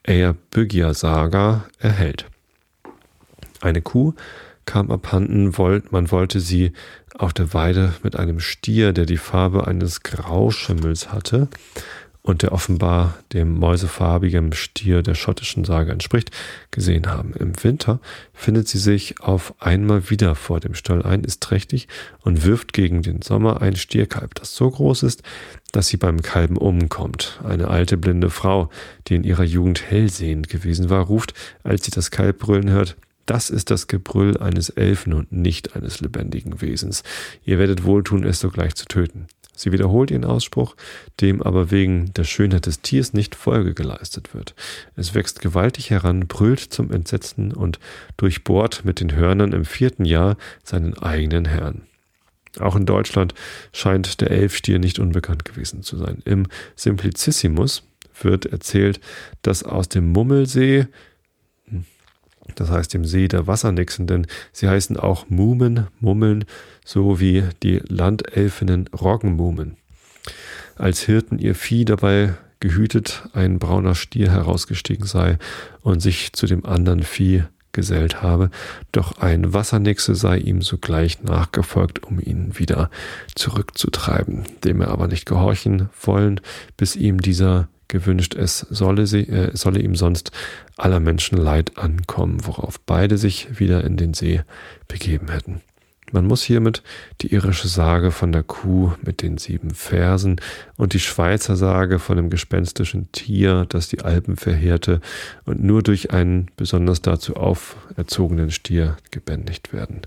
Eyjabygja-Saga 0.04 1.66
erhält. 1.80 2.28
Eine 3.60 3.82
Kuh 3.82 4.14
kam 4.66 4.90
abhanden, 4.90 5.54
man 5.92 6.12
wollte 6.12 6.40
sie 6.40 6.72
auf 7.18 7.34
der 7.34 7.54
Weide 7.54 7.94
mit 8.04 8.16
einem 8.16 8.40
Stier, 8.40 8.94
der 8.94 9.06
die 9.06 9.18
Farbe 9.18 9.68
eines 9.68 10.04
Grauschimmels 10.04 11.12
hatte, 11.12 11.50
und 12.26 12.42
der 12.42 12.54
offenbar 12.54 13.20
dem 13.34 13.54
mäusefarbigen 13.54 14.52
Stier 14.54 15.04
der 15.04 15.14
schottischen 15.14 15.64
Sage 15.64 15.92
entspricht, 15.92 16.32
gesehen 16.72 17.06
haben. 17.06 17.34
Im 17.34 17.54
Winter 17.64 18.00
findet 18.34 18.68
sie 18.68 18.80
sich 18.80 19.22
auf 19.22 19.54
einmal 19.60 20.10
wieder 20.10 20.34
vor 20.34 20.60
dem 20.60 20.74
Stall 20.74 21.04
ein, 21.04 21.24
ist 21.24 21.44
trächtig 21.44 21.88
und 22.22 22.44
wirft 22.44 22.74
gegen 22.74 23.04
den 23.04 23.22
Sommer 23.22 23.62
ein 23.62 23.76
Stierkalb, 23.76 24.34
das 24.34 24.56
so 24.56 24.72
groß 24.72 25.04
ist, 25.04 25.22
dass 25.72 25.88
sie 25.88 25.98
beim 25.98 26.24
Kalben 26.24 26.58
umkommt. 26.58 27.40
Eine 27.44 27.68
alte 27.68 27.96
blinde 27.96 28.32
Frau, 28.32 28.72
die 29.08 29.16
in 29.16 29.24
ihrer 29.24 29.44
Jugend 29.44 29.84
hellsehend 29.84 30.50
gewesen 30.50 30.90
war, 30.90 31.06
ruft, 31.06 31.36
als 31.64 31.86
sie 31.86 31.92
das 31.92 32.10
Kalb 32.10 32.40
brüllen 32.40 32.72
hört, 32.72 32.98
das 33.28 33.52
ist 33.52 33.70
das 33.70 33.86
Gebrüll 33.86 34.38
eines 34.38 34.70
Elfen 34.70 35.14
und 35.14 35.32
nicht 35.32 35.76
eines 35.76 36.00
lebendigen 36.02 36.60
Wesens. 36.62 37.04
Ihr 37.44 37.60
werdet 37.60 37.84
wohltun, 37.84 38.24
es 38.24 38.40
sogleich 38.40 38.74
zu 38.74 38.86
töten. 38.86 39.28
Sie 39.56 39.72
wiederholt 39.72 40.12
ihren 40.12 40.26
Ausspruch, 40.26 40.76
dem 41.22 41.42
aber 41.42 41.72
wegen 41.72 42.14
der 42.14 42.24
Schönheit 42.24 42.66
des 42.66 42.82
Tiers 42.82 43.14
nicht 43.14 43.36
Folge 43.36 43.74
geleistet 43.74 44.34
wird. 44.34 44.56
Es 44.96 45.14
wächst 45.14 45.42
gewaltig 45.42 45.90
heran, 45.90 46.28
brüllt 46.28 46.60
zum 46.60 46.92
Entsetzen 46.92 47.54
und 47.54 47.80
durchbohrt 48.18 48.86
mit 48.86 49.00
den 49.00 49.16
Hörnern 49.16 49.54
im 49.54 49.66
vierten 49.66 50.06
Jahr 50.06 50.38
seinen 50.64 50.98
eigenen 50.98 51.46
Herrn. 51.46 51.84
Auch 52.60 52.76
in 52.76 52.86
Deutschland 52.86 53.34
scheint 53.74 54.22
der 54.22 54.32
Elfstier 54.32 54.80
nicht 54.80 55.00
unbekannt 55.00 55.46
gewesen 55.46 55.84
zu 55.84 55.98
sein. 55.98 56.22
Im 56.26 56.48
Simplicissimus 56.76 57.84
wird 58.22 58.46
erzählt, 58.46 59.00
dass 59.42 59.64
aus 59.64 59.90
dem 59.90 60.12
Mummelsee, 60.12 60.88
das 62.54 62.70
heißt 62.70 62.94
dem 62.94 63.06
See 63.06 63.28
der 63.28 63.48
Wassernixen, 63.48 64.08
denn 64.08 64.28
sie 64.52 64.68
heißen 64.68 64.98
auch 64.98 65.30
Mumen, 65.30 65.88
Mummeln, 66.00 66.46
so 66.86 67.20
wie 67.20 67.44
die 67.64 67.82
Landelfinnen 67.88 68.88
Roggenmumen. 68.90 69.78
Als 70.76 71.02
Hirten 71.02 71.40
ihr 71.40 71.56
Vieh 71.56 71.86
dabei 71.86 72.36
gehütet 72.60 73.30
ein 73.34 73.60
brauner 73.60 73.96
Stier 73.96 74.32
herausgestiegen 74.32 75.06
sei 75.06 75.38
und 75.82 76.02
sich 76.02 76.34
zu 76.34 76.46
dem 76.46 76.66
anderen 76.66 77.04
Vieh 77.04 77.44
gesellt 77.76 78.22
habe, 78.22 78.50
doch 78.92 79.20
ein 79.20 79.54
Wassernixe 79.54 80.16
sei 80.16 80.38
ihm 80.38 80.62
sogleich 80.62 81.22
nachgefolgt, 81.24 82.04
um 82.04 82.20
ihn 82.20 82.58
wieder 82.58 82.90
zurückzutreiben, 83.36 84.46
dem 84.64 84.82
er 84.82 84.88
aber 84.88 85.08
nicht 85.08 85.26
gehorchen 85.26 85.90
wollen, 86.02 86.40
bis 86.78 86.96
ihm 86.96 87.20
dieser 87.20 87.68
gewünscht, 87.88 88.36
es 88.36 88.60
solle, 88.60 89.08
sie, 89.08 89.28
äh, 89.28 89.56
solle 89.56 89.80
ihm 89.80 89.96
sonst 89.96 90.32
aller 90.78 91.00
Menschen 91.00 91.38
Leid 91.38 91.78
ankommen, 91.78 92.46
worauf 92.46 92.80
beide 92.80 93.18
sich 93.18 93.60
wieder 93.60 93.84
in 93.84 93.98
den 93.98 94.14
See 94.14 94.42
begeben 94.88 95.30
hätten. 95.30 95.62
Man 96.12 96.28
muss 96.28 96.44
hiermit 96.44 96.84
die 97.22 97.34
irische 97.34 97.68
Sage 97.68 98.12
von 98.12 98.32
der 98.32 98.44
Kuh 98.44 98.94
mit 99.02 99.22
den 99.22 99.38
sieben 99.38 99.72
Fersen 99.72 100.40
und 100.78 100.94
die 100.94 101.00
Schweizer 101.00 101.56
Sage 101.56 102.00
von 102.00 102.16
dem 102.16 102.30
gespenstischen 102.30 103.12
Tier, 103.12 103.66
das 103.68 103.88
die 103.88 104.02
Alpen 104.02 104.38
verheerte 104.38 105.02
und 105.46 105.64
nur 105.64 105.82
durch 105.82 106.12
einen 106.12 106.52
besonders 106.58 107.02
dazu 107.02 107.36
auferzogenen 107.36 108.52
Stier 108.52 108.98
gebändigt 109.12 109.74
werden 109.74 110.02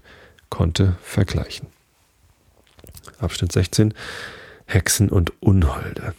konnte, 0.51 0.97
vergleichen. 1.03 1.67
Abschnitt 3.19 3.53
16 3.53 3.93
Hexen 4.67 5.09
und 5.09 5.33
Unholde. 5.41 6.15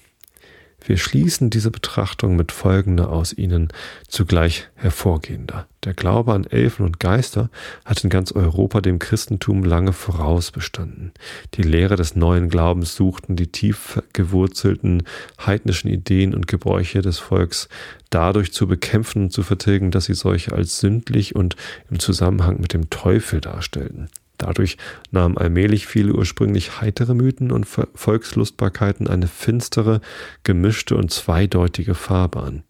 Wir 0.89 0.97
schließen 0.97 1.51
diese 1.51 1.69
Betrachtung 1.69 2.35
mit 2.35 2.51
folgender 2.51 3.11
aus 3.11 3.31
ihnen 3.31 3.67
zugleich 4.07 4.69
hervorgehender. 4.73 5.67
Der 5.83 5.93
Glaube 5.93 6.33
an 6.33 6.45
Elfen 6.45 6.83
und 6.83 6.99
Geister 6.99 7.51
hat 7.85 8.03
in 8.03 8.09
ganz 8.09 8.31
Europa 8.31 8.81
dem 8.81 8.97
Christentum 8.97 9.63
lange 9.63 9.93
vorausbestanden. 9.93 11.11
Die 11.53 11.61
Lehre 11.61 11.95
des 11.95 12.15
neuen 12.15 12.49
Glaubens 12.49 12.95
suchten 12.95 13.35
die 13.35 13.51
tief 13.51 14.01
gewurzelten 14.13 15.03
heidnischen 15.45 15.91
Ideen 15.91 16.33
und 16.33 16.47
Gebräuche 16.47 17.03
des 17.03 17.19
Volks 17.19 17.69
dadurch 18.09 18.51
zu 18.51 18.65
bekämpfen 18.65 19.25
und 19.25 19.31
zu 19.31 19.43
vertilgen, 19.43 19.91
dass 19.91 20.05
sie 20.05 20.15
solche 20.15 20.53
als 20.53 20.79
sündlich 20.79 21.35
und 21.35 21.55
im 21.91 21.99
Zusammenhang 21.99 22.59
mit 22.59 22.73
dem 22.73 22.89
Teufel 22.89 23.41
darstellten. 23.41 24.09
Dadurch 24.39 24.77
nahmen 25.11 25.37
allmählich 25.37 25.85
viele 25.85 26.13
ursprünglich 26.13 26.79
heitere 26.81 27.13
Mythen 27.13 27.51
und 27.51 27.67
Volkslustbarkeiten 27.67 29.07
eine 29.07 29.27
finstere, 29.27 29.99
gemischte 30.43 30.95
und 30.95 31.11
zweideutige 31.11 31.93
Farbe 31.93 32.41
an. 32.41 32.63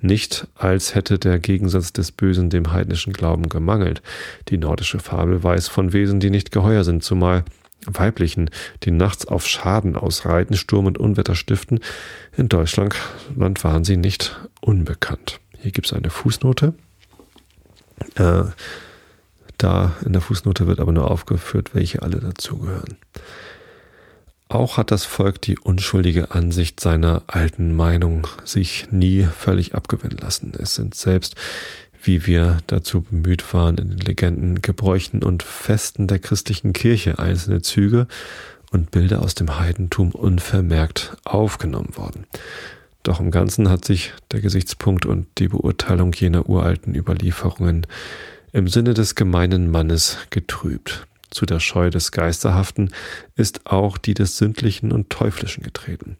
Nicht 0.00 0.46
als 0.54 0.94
hätte 0.94 1.18
der 1.18 1.40
Gegensatz 1.40 1.92
des 1.92 2.12
Bösen 2.12 2.48
dem 2.48 2.72
heidnischen 2.72 3.12
Glauben 3.12 3.48
gemangelt. 3.48 4.02
Die 4.48 4.56
nordische 4.56 5.00
Fabel 5.00 5.42
weiß 5.42 5.66
von 5.68 5.92
Wesen, 5.92 6.20
die 6.20 6.30
nicht 6.30 6.52
geheuer 6.52 6.84
sind, 6.84 7.02
zumal 7.02 7.44
weiblichen, 7.86 8.48
die 8.84 8.92
nachts 8.92 9.26
auf 9.26 9.46
Schaden 9.48 9.96
ausreiten, 9.96 10.56
Sturm 10.56 10.86
und 10.86 10.96
Unwetter 10.96 11.34
stiften. 11.34 11.80
In 12.36 12.48
Deutschland 12.48 12.94
waren 13.34 13.84
sie 13.84 13.96
nicht 13.96 14.38
unbekannt. 14.60 15.40
Hier 15.58 15.72
gibt 15.72 15.88
es 15.88 15.92
eine 15.92 16.10
Fußnote. 16.10 16.74
Äh, 18.14 18.44
da 19.58 19.94
in 20.04 20.12
der 20.12 20.22
Fußnote 20.22 20.66
wird 20.66 20.80
aber 20.80 20.92
nur 20.92 21.10
aufgeführt, 21.10 21.74
welche 21.74 22.02
alle 22.02 22.20
dazugehören. 22.20 22.96
Auch 24.48 24.76
hat 24.76 24.92
das 24.92 25.04
Volk 25.04 25.42
die 25.42 25.58
unschuldige 25.58 26.30
Ansicht 26.30 26.78
seiner 26.78 27.22
alten 27.26 27.74
Meinung 27.74 28.28
sich 28.44 28.92
nie 28.92 29.24
völlig 29.24 29.74
abgewinnen 29.74 30.18
lassen. 30.18 30.52
Es 30.56 30.76
sind 30.76 30.94
selbst, 30.94 31.34
wie 32.00 32.26
wir 32.26 32.58
dazu 32.68 33.02
bemüht 33.02 33.52
waren, 33.52 33.76
in 33.78 33.90
den 33.90 33.98
Legenden, 33.98 34.62
Gebräuchen 34.62 35.24
und 35.24 35.42
Festen 35.42 36.06
der 36.06 36.20
christlichen 36.20 36.72
Kirche 36.72 37.18
einzelne 37.18 37.62
Züge 37.62 38.06
und 38.70 38.92
Bilder 38.92 39.22
aus 39.22 39.34
dem 39.34 39.58
Heidentum 39.58 40.12
unvermerkt 40.12 41.16
aufgenommen 41.24 41.96
worden. 41.96 42.26
Doch 43.02 43.20
im 43.20 43.32
Ganzen 43.32 43.68
hat 43.68 43.84
sich 43.84 44.12
der 44.30 44.40
Gesichtspunkt 44.40 45.06
und 45.06 45.26
die 45.38 45.48
Beurteilung 45.48 46.12
jener 46.12 46.48
uralten 46.48 46.94
Überlieferungen 46.94 47.86
im 48.56 48.68
Sinne 48.68 48.94
des 48.94 49.14
gemeinen 49.14 49.70
Mannes 49.70 50.16
getrübt. 50.30 51.06
Zu 51.28 51.44
der 51.44 51.60
Scheu 51.60 51.90
des 51.90 52.10
Geisterhaften 52.10 52.90
ist 53.34 53.66
auch 53.66 53.98
die 53.98 54.14
des 54.14 54.38
Sündlichen 54.38 54.92
und 54.92 55.10
Teuflischen 55.10 55.62
getreten. 55.62 56.16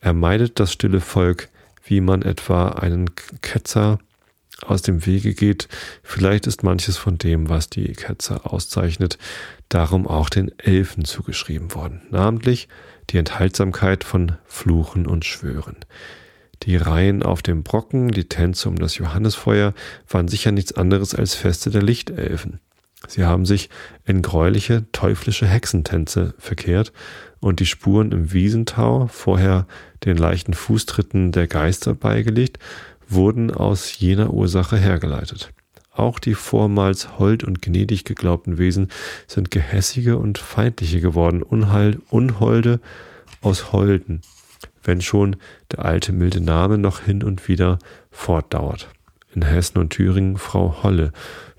Er 0.00 0.12
meidet 0.12 0.58
das 0.58 0.72
stille 0.72 1.00
Volk, 1.00 1.50
wie 1.84 2.00
man 2.00 2.22
etwa 2.22 2.70
einen 2.70 3.10
Ketzer 3.42 4.00
aus 4.62 4.82
dem 4.82 5.06
Wege 5.06 5.34
geht. 5.34 5.68
Vielleicht 6.02 6.48
ist 6.48 6.64
manches 6.64 6.96
von 6.96 7.16
dem, 7.16 7.48
was 7.48 7.70
die 7.70 7.92
Ketzer 7.92 8.52
auszeichnet, 8.52 9.16
darum 9.68 10.08
auch 10.08 10.30
den 10.30 10.50
Elfen 10.58 11.04
zugeschrieben 11.04 11.76
worden, 11.76 12.02
namentlich 12.10 12.66
die 13.10 13.18
Enthaltsamkeit 13.18 14.02
von 14.02 14.32
Fluchen 14.46 15.06
und 15.06 15.24
Schwören. 15.24 15.76
Die 16.62 16.76
Reihen 16.76 17.22
auf 17.22 17.42
dem 17.42 17.64
Brocken, 17.64 18.08
die 18.08 18.28
Tänze 18.28 18.68
um 18.68 18.76
das 18.76 18.96
Johannesfeuer 18.96 19.74
waren 20.08 20.28
sicher 20.28 20.52
nichts 20.52 20.72
anderes 20.72 21.14
als 21.14 21.34
Feste 21.34 21.70
der 21.70 21.82
Lichtelfen. 21.82 22.60
Sie 23.08 23.24
haben 23.24 23.46
sich 23.46 23.68
in 24.04 24.22
gräuliche, 24.22 24.84
teuflische 24.92 25.46
Hexentänze 25.46 26.34
verkehrt 26.38 26.92
und 27.40 27.58
die 27.58 27.66
Spuren 27.66 28.12
im 28.12 28.32
Wiesentau, 28.32 29.08
vorher 29.08 29.66
den 30.04 30.16
leichten 30.16 30.54
Fußtritten 30.54 31.32
der 31.32 31.48
Geister 31.48 31.94
beigelegt, 31.94 32.60
wurden 33.08 33.50
aus 33.50 33.98
jener 33.98 34.32
Ursache 34.32 34.76
hergeleitet. 34.76 35.52
Auch 35.90 36.20
die 36.20 36.34
vormals 36.34 37.18
hold 37.18 37.42
und 37.42 37.60
gnädig 37.60 38.04
geglaubten 38.04 38.56
Wesen 38.56 38.88
sind 39.26 39.50
gehässige 39.50 40.16
und 40.16 40.38
feindliche 40.38 41.00
geworden, 41.00 41.42
Unheil, 41.42 41.98
Unholde 42.08 42.80
aus 43.42 43.72
Holden, 43.72 44.22
wenn 44.82 45.00
schon 45.00 45.36
der 45.70 45.84
alte 45.84 46.12
milde 46.12 46.40
Name 46.40 46.78
noch 46.78 47.00
hin 47.00 47.22
und 47.22 47.48
wieder 47.48 47.78
fortdauert. 48.10 48.88
In 49.34 49.42
Hessen 49.42 49.78
und 49.78 49.90
Thüringen 49.90 50.36
Frau 50.36 50.82
Holle, 50.82 51.12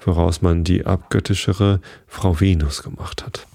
woraus 0.04 0.42
man 0.42 0.64
die 0.64 0.86
abgöttischere 0.86 1.82
Frau 2.08 2.40
Venus 2.40 2.84
gemacht 2.84 3.26
hat. 3.26 3.48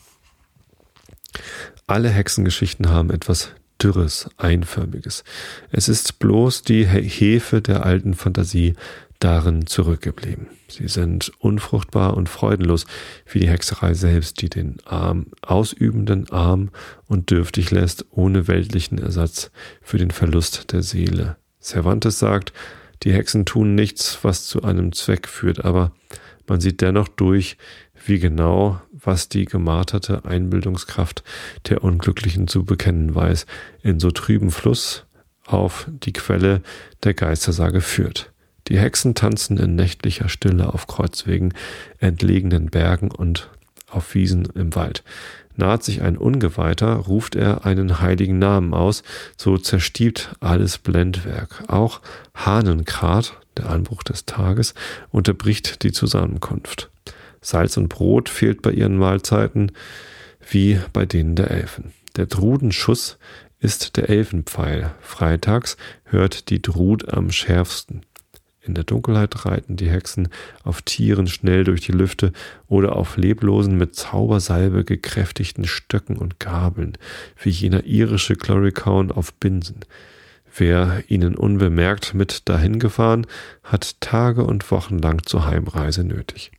Alle 1.87 2.09
Hexengeschichten 2.09 2.91
haben 2.91 3.11
etwas 3.11 3.53
Dürres, 3.81 4.29
Einförmiges. 4.37 5.23
Es 5.71 5.89
ist 5.89 6.19
bloß 6.19 6.63
die 6.63 6.85
Hefe 6.85 7.63
der 7.63 7.87
alten 7.87 8.15
Fantasie 8.15 8.75
darin 9.19 9.67
zurückgeblieben. 9.67 10.49
Sie 10.69 10.89
sind 10.89 11.33
unfruchtbar 11.39 12.17
und 12.17 12.29
freudenlos, 12.29 12.87
wie 13.27 13.41
die 13.41 13.49
Hexerei 13.49 13.95
selbst, 13.95 14.41
die 14.43 14.49
den 14.49 14.77
arm, 14.85 15.27
Ausübenden 15.43 16.31
arm 16.31 16.71
und 17.07 17.31
dürftig 17.31 17.71
lässt, 17.71 18.07
ohne 18.11 18.49
weltlichen 18.49 18.99
Ersatz 18.99 19.51
für 19.83 19.99
den 19.99 20.11
Verlust 20.11 20.73
der 20.73 20.83
Seele. 20.83 21.37
Cervantes 21.61 22.19
sagt, 22.19 22.53
die 23.03 23.13
Hexen 23.13 23.45
tun 23.45 23.75
nichts, 23.75 24.19
was 24.23 24.47
zu 24.47 24.63
einem 24.63 24.93
Zweck 24.93 25.29
führt, 25.29 25.65
aber 25.65 25.93
man 26.47 26.61
sieht 26.61 26.81
dennoch 26.81 27.09
durch, 27.09 27.57
wie 28.07 28.19
genau, 28.19 28.81
was 28.93 29.29
die 29.29 29.45
gemarterte 29.45 30.25
Einbildungskraft 30.25 31.23
der 31.69 31.85
Unglücklichen 31.85 32.49
zu 32.49 32.65
bekennen 32.65 33.15
weiß, 33.15 33.47
in 33.83 34.01
so 34.01 34.11
trüben 34.11 34.51
Fluss 34.51 35.07
auf 35.45 35.87
die 35.89 36.13
Quelle 36.13 36.63
der 37.05 37.15
Geistersage 37.15 37.81
führt. 37.81 38.33
Die 38.69 38.79
Hexen 38.79 39.15
tanzen 39.15 39.57
in 39.57 39.75
nächtlicher 39.75 40.29
Stille 40.29 40.73
auf 40.73 40.87
Kreuzwegen, 40.87 41.55
entlegenen 41.99 42.67
Bergen 42.67 43.11
und 43.11 43.51
auf 43.91 44.15
Wiesen 44.15 44.47
im 44.55 44.75
Wald. 44.75 45.03
Naht 45.57 45.83
sich 45.83 46.03
ein 46.03 46.17
Ungeweihter, 46.17 46.95
ruft 46.95 47.35
er 47.35 47.65
einen 47.65 48.01
heiligen 48.01 48.39
Namen 48.39 48.75
aus, 48.75 49.03
so 49.37 49.59
zerstiebt 49.59 50.37
alles 50.39 50.79
Blendwerk. 50.79 51.65
Auch 51.67 52.01
Hahnenkrat, 52.35 53.37
der 53.57 53.71
Anbruch 53.71 54.03
des 54.03 54.25
Tages, 54.25 54.75
unterbricht 55.11 55.83
die 55.83 55.91
Zusammenkunft. 55.91 56.91
Salz 57.41 57.77
und 57.77 57.89
Brot 57.89 58.29
fehlt 58.29 58.63
bei 58.63 58.71
ihren 58.71 58.99
Mahlzeiten, 58.99 59.73
wie 60.49 60.79
bei 60.93 61.07
denen 61.07 61.35
der 61.35 61.51
Elfen. 61.51 61.93
Der 62.17 62.27
Drudenschuss 62.27 63.19
ist 63.59 63.97
der 63.97 64.09
Elfenpfeil. 64.09 64.95
Freitags 65.01 65.77
hört 66.05 66.51
die 66.51 66.63
Drut 66.63 67.13
am 67.13 67.33
schärfsten. 67.33 68.03
In 68.69 68.75
der 68.75 68.85
Dunkelheit 68.85 69.47
reiten 69.47 69.77
die 69.77 69.89
Hexen 69.89 70.29
auf 70.63 70.83
Tieren 70.83 71.27
schnell 71.27 71.65
durch 71.65 71.81
die 71.81 71.93
Lüfte 71.93 72.33
oder 72.69 72.97
auf 72.97 73.17
leblosen, 73.17 73.79
mit 73.79 73.97
Zaubersalbe 73.97 74.85
gekräftigten 74.85 75.67
Stöcken 75.67 76.19
und 76.19 76.39
Gabeln, 76.39 76.99
wie 77.43 77.49
jener 77.49 77.85
irische 77.85 78.37
Chloricaun 78.37 79.11
auf 79.11 79.33
Binsen. 79.33 79.81
Wer 80.55 81.03
ihnen 81.09 81.35
unbemerkt 81.35 82.13
mit 82.13 82.47
dahin 82.51 82.79
gefahren, 82.79 83.27
hat 83.65 84.01
Tage 84.01 84.45
und 84.45 84.71
Wochen 84.71 84.99
lang 84.99 85.25
zur 85.25 85.47
Heimreise 85.47 86.05
nötig. 86.05 86.53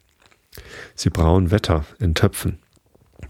Sie 0.95 1.11
brauen 1.11 1.51
Wetter 1.51 1.85
in 1.99 2.15
Töpfen, 2.15 2.57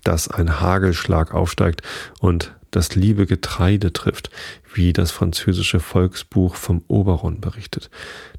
dass 0.06 0.30
ein 0.30 0.62
Hagelschlag 0.62 1.34
aufsteigt 1.34 1.82
und 2.22 2.56
das 2.72 2.96
liebe 2.96 3.26
Getreide 3.26 3.92
trifft, 3.94 4.30
wie 4.74 4.93
das 4.93 5.11
französische 5.11 5.80
Volksbuch 5.80 6.55
vom 6.55 6.84
Oberon 6.88 7.41
berichtet, 7.41 7.89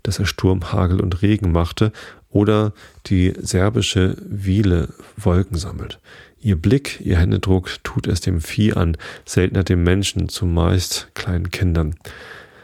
dass 0.03 0.19
er 0.19 0.27
Sturm, 0.27 0.73
Hagel 0.73 1.01
und 1.01 1.23
Regen 1.23 1.53
machte 1.53 1.93
oder 2.29 2.73
die 3.07 3.33
serbische 3.41 4.17
Wiele 4.25 4.95
Wolken 5.17 5.57
sammelt. 5.57 5.99
Ihr 6.43 6.57
Blick, 6.57 7.01
ihr 7.05 7.19
Händedruck 7.19 7.83
tut 7.85 8.07
es 8.07 8.21
dem 8.21 8.41
Vieh 8.41 8.73
an, 8.73 8.97
seltener 9.27 9.63
dem 9.63 9.83
Menschen, 9.83 10.29
zumeist 10.29 11.09
kleinen 11.15 11.51
Kindern. 11.51 11.97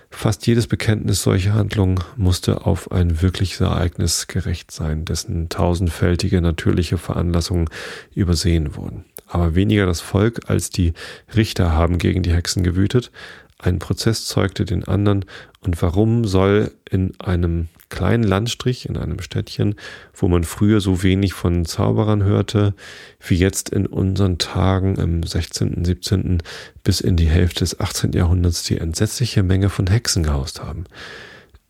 Fast 0.09 0.47
jedes 0.47 0.67
Bekenntnis 0.67 1.23
solcher 1.23 1.53
Handlungen 1.53 2.03
musste 2.17 2.65
auf 2.65 2.91
ein 2.91 3.21
wirkliches 3.21 3.61
Ereignis 3.61 4.29
gerecht 4.29 4.71
sein, 4.71 5.05
dessen 5.05 5.51
tausendfältige 5.51 6.41
natürliche 6.41 6.97
Veranlassungen 6.97 7.69
übersehen 8.15 8.77
wurden. 8.77 9.05
Aber 9.27 9.55
weniger 9.55 9.85
das 9.85 10.01
Volk 10.01 10.49
als 10.49 10.71
die 10.71 10.95
Richter 11.35 11.73
haben 11.73 11.99
gegen 11.99 12.23
die 12.23 12.33
Hexen 12.33 12.63
gewütet, 12.63 13.11
ein 13.59 13.79
Prozess 13.79 14.27
zeugte 14.27 14.65
den 14.65 14.85
anderen, 14.85 15.25
und 15.61 15.81
warum 15.83 16.25
soll 16.25 16.71
in 16.89 17.19
einem 17.19 17.69
kleinen 17.89 18.25
Landstrich, 18.25 18.89
in 18.89 18.97
einem 18.97 19.21
Städtchen, 19.21 19.75
wo 20.15 20.29
man 20.29 20.45
früher 20.45 20.81
so 20.81 21.03
wenig 21.03 21.35
von 21.35 21.65
Zauberern 21.65 22.23
hörte, 22.23 22.75
wie 23.21 23.37
jetzt 23.37 23.71
in 23.71 23.87
unseren 23.87 24.39
Tagen 24.39 24.97
im 24.97 25.23
16., 25.23 25.85
17. 25.85 26.43
bis 26.83 27.01
in 27.01 27.17
die 27.17 27.29
Hälfte 27.29 27.61
des 27.61 27.81
18. 27.81 28.13
Jahrhunderts 28.13 28.65
die 28.65 28.79
entsetzliche 28.79 29.43
Menge 29.43 29.71
von 29.71 29.87
Hexen 29.87 30.23
gehaust 30.23 30.63
haben. 30.63 30.85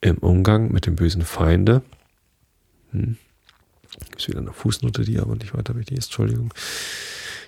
Im 0.00 0.18
Umgang 0.18 0.72
mit 0.72 0.86
dem 0.86 0.96
bösen 0.96 1.22
Feinde, 1.22 1.82
hm, 2.92 3.16
gibt 4.04 4.20
es 4.20 4.28
wieder 4.28 4.40
eine 4.40 4.52
Fußnote, 4.52 5.04
die 5.04 5.18
aber 5.18 5.36
nicht 5.36 5.54
weiter 5.54 5.76
wichtig 5.76 5.98
ist, 5.98 6.06
Entschuldigung, 6.06 6.52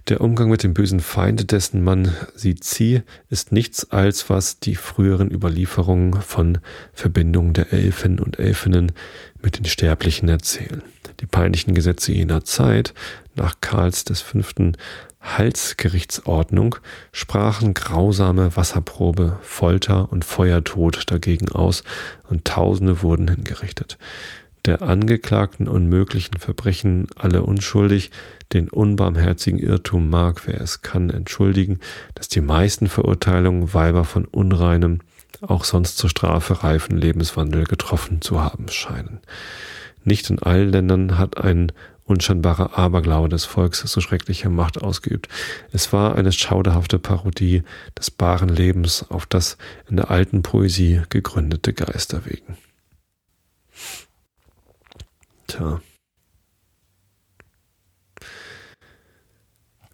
der 0.08 0.20
Umgang 0.20 0.48
mit 0.48 0.62
dem 0.62 0.74
bösen 0.74 1.00
Feind, 1.00 1.52
dessen 1.52 1.82
man 1.84 2.14
sie, 2.34 3.02
ist 3.28 3.52
nichts 3.52 3.90
als 3.90 4.30
was 4.30 4.58
die 4.58 4.74
früheren 4.74 5.30
Überlieferungen 5.30 6.20
von 6.22 6.58
Verbindungen 6.94 7.52
der 7.52 7.72
Elfen 7.72 8.18
und 8.18 8.38
Elfinnen 8.38 8.92
mit 9.42 9.58
den 9.58 9.66
Sterblichen 9.66 10.28
erzählen. 10.28 10.82
Die 11.20 11.26
peinlichen 11.26 11.74
Gesetze 11.74 12.12
jener 12.12 12.44
Zeit, 12.44 12.94
nach 13.34 13.56
Karls 13.60 14.04
des 14.04 14.20
fünften 14.20 14.76
Halsgerichtsordnung, 15.20 16.76
sprachen 17.12 17.74
grausame 17.74 18.56
Wasserprobe, 18.56 19.38
Folter 19.42 20.10
und 20.10 20.24
Feuertod 20.24 21.10
dagegen 21.10 21.50
aus 21.50 21.82
und 22.28 22.44
Tausende 22.44 23.02
wurden 23.02 23.28
hingerichtet 23.28 23.98
der 24.68 24.82
Angeklagten 24.82 25.66
unmöglichen 25.66 26.38
Verbrechen 26.38 27.06
alle 27.16 27.42
unschuldig, 27.42 28.10
den 28.52 28.68
unbarmherzigen 28.68 29.58
Irrtum 29.58 30.08
mag, 30.08 30.46
wer 30.46 30.60
es 30.60 30.82
kann, 30.82 31.10
entschuldigen, 31.10 31.80
dass 32.14 32.28
die 32.28 32.40
meisten 32.40 32.88
Verurteilungen 32.88 33.74
Weiber 33.74 34.04
von 34.04 34.24
unreinem, 34.24 35.00
auch 35.40 35.64
sonst 35.64 35.98
zur 35.98 36.10
Strafe 36.10 36.64
reifen 36.64 36.96
Lebenswandel 36.96 37.64
getroffen 37.64 38.20
zu 38.20 38.40
haben 38.40 38.68
scheinen. 38.68 39.20
Nicht 40.04 40.30
in 40.30 40.38
allen 40.40 40.70
Ländern 40.70 41.18
hat 41.18 41.38
ein 41.38 41.72
unscheinbarer 42.08 42.78
Aberglaube 42.78 43.28
des 43.28 43.44
Volks 43.44 43.80
so 43.80 44.00
schreckliche 44.00 44.48
Macht 44.48 44.80
ausgeübt. 44.80 45.28
Es 45.72 45.92
war 45.92 46.16
eine 46.16 46.32
schauderhafte 46.32 46.98
Parodie 46.98 47.62
des 47.96 48.10
baaren 48.10 48.48
Lebens 48.48 49.04
auf 49.10 49.26
das 49.26 49.58
in 49.88 49.96
der 49.96 50.10
alten 50.10 50.42
Poesie 50.42 51.02
gegründete 51.10 51.74
Geisterwegen. 51.74 52.56
Tja. 55.46 55.80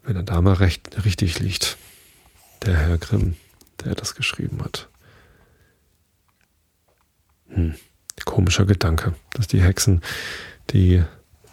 Wenn 0.05 0.15
er 0.15 0.23
da 0.23 0.41
mal 0.41 0.53
recht, 0.53 1.03
richtig 1.05 1.39
liegt, 1.39 1.77
der 2.63 2.77
Herr 2.77 2.97
Grimm, 2.97 3.35
der 3.83 3.95
das 3.95 4.15
geschrieben 4.15 4.63
hat. 4.63 4.87
Hm. 7.49 7.75
Komischer 8.23 8.65
Gedanke, 8.65 9.15
dass 9.33 9.47
die 9.47 9.61
Hexen, 9.61 10.01
die 10.71 11.03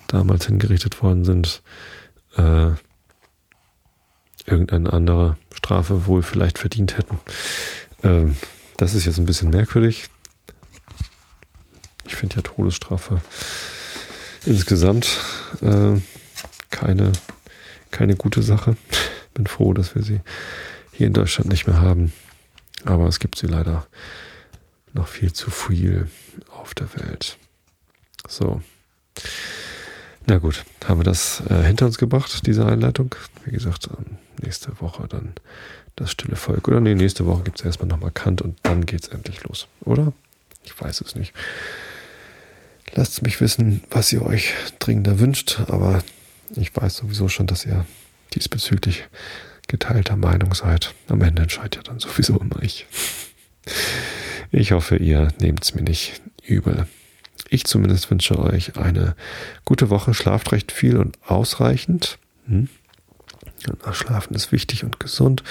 damals 0.06 0.46
hingerichtet 0.46 1.02
worden 1.02 1.24
sind, 1.24 1.62
äh, 2.36 2.70
irgendeine 4.46 4.92
andere 4.92 5.36
Strafe 5.54 6.06
wohl 6.06 6.22
vielleicht 6.22 6.58
verdient 6.58 6.96
hätten. 6.96 7.18
Ähm, 8.02 8.36
das 8.76 8.94
ist 8.94 9.04
jetzt 9.04 9.18
ein 9.18 9.26
bisschen 9.26 9.50
merkwürdig. 9.50 10.08
Ich 12.06 12.16
finde 12.16 12.36
ja 12.36 12.42
Todesstrafe 12.42 13.20
insgesamt 14.44 15.18
äh, 15.60 16.00
keine, 16.70 17.12
keine 17.92 18.16
gute 18.16 18.42
Sache. 18.42 18.76
Bin 19.34 19.46
froh, 19.46 19.72
dass 19.72 19.94
wir 19.94 20.02
sie 20.02 20.20
hier 20.92 21.06
in 21.06 21.12
Deutschland 21.12 21.50
nicht 21.50 21.66
mehr 21.66 21.80
haben. 21.80 22.12
Aber 22.84 23.06
es 23.06 23.20
gibt 23.20 23.38
sie 23.38 23.46
leider 23.46 23.86
noch 24.92 25.08
viel 25.08 25.32
zu 25.32 25.50
viel 25.50 26.08
auf 26.50 26.74
der 26.74 26.92
Welt. 26.94 27.38
So. 28.28 28.60
Na 30.26 30.38
gut, 30.38 30.64
haben 30.84 31.00
wir 31.00 31.04
das 31.04 31.42
äh, 31.48 31.62
hinter 31.62 31.86
uns 31.86 31.98
gebracht, 31.98 32.46
diese 32.46 32.66
Einleitung. 32.66 33.14
Wie 33.44 33.50
gesagt, 33.50 33.88
ähm, 33.96 34.18
nächste 34.40 34.80
Woche 34.80 35.08
dann 35.08 35.34
das 35.96 36.12
stille 36.12 36.36
Volk. 36.36 36.68
Oder 36.68 36.80
nee, 36.80 36.94
nächste 36.94 37.26
Woche 37.26 37.42
gibt 37.42 37.60
es 37.60 37.64
erstmal 37.64 37.88
nochmal 37.88 38.12
Kant 38.12 38.42
und 38.42 38.58
dann 38.62 38.86
geht 38.86 39.02
es 39.02 39.08
endlich 39.08 39.42
los. 39.44 39.66
Oder? 39.80 40.12
Ich 40.64 40.80
weiß 40.80 41.00
es 41.00 41.16
nicht. 41.16 41.32
Lasst 42.94 43.22
mich 43.22 43.40
wissen, 43.40 43.82
was 43.90 44.12
ihr 44.12 44.22
euch 44.22 44.52
dringender 44.78 45.18
wünscht, 45.18 45.60
aber 45.68 46.04
ich 46.56 46.74
weiß 46.74 46.96
sowieso 46.96 47.28
schon, 47.28 47.46
dass 47.46 47.66
ihr 47.66 47.84
diesbezüglich 48.34 49.04
geteilter 49.68 50.16
Meinung 50.16 50.54
seid. 50.54 50.94
Am 51.08 51.22
Ende 51.22 51.42
entscheidet 51.42 51.76
ja 51.76 51.82
dann 51.82 51.98
sowieso 51.98 52.38
immer 52.38 52.62
ich. 52.62 52.86
Ich 54.50 54.72
hoffe, 54.72 54.96
ihr 54.96 55.28
nehmt 55.40 55.64
es 55.64 55.74
mir 55.74 55.82
nicht 55.82 56.20
übel. 56.44 56.86
Ich 57.48 57.64
zumindest 57.64 58.10
wünsche 58.10 58.38
euch 58.38 58.76
eine 58.76 59.14
gute 59.64 59.90
Woche. 59.90 60.14
Schlaft 60.14 60.52
recht 60.52 60.72
viel 60.72 60.96
und 60.96 61.18
ausreichend. 61.26 62.18
Hm? 62.46 62.68
Schlafen 63.92 64.34
ist 64.34 64.52
wichtig 64.52 64.84
und 64.84 64.98
gesund. 64.98 65.42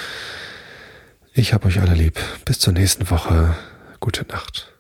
Ich 1.34 1.54
habe 1.54 1.68
euch 1.68 1.80
alle 1.80 1.96
lieb. 1.96 2.20
Bis 2.46 2.60
zur 2.60 2.74
nächsten 2.74 3.10
Woche. 3.10 3.56
Gute 4.00 4.26
Nacht. 4.28 4.74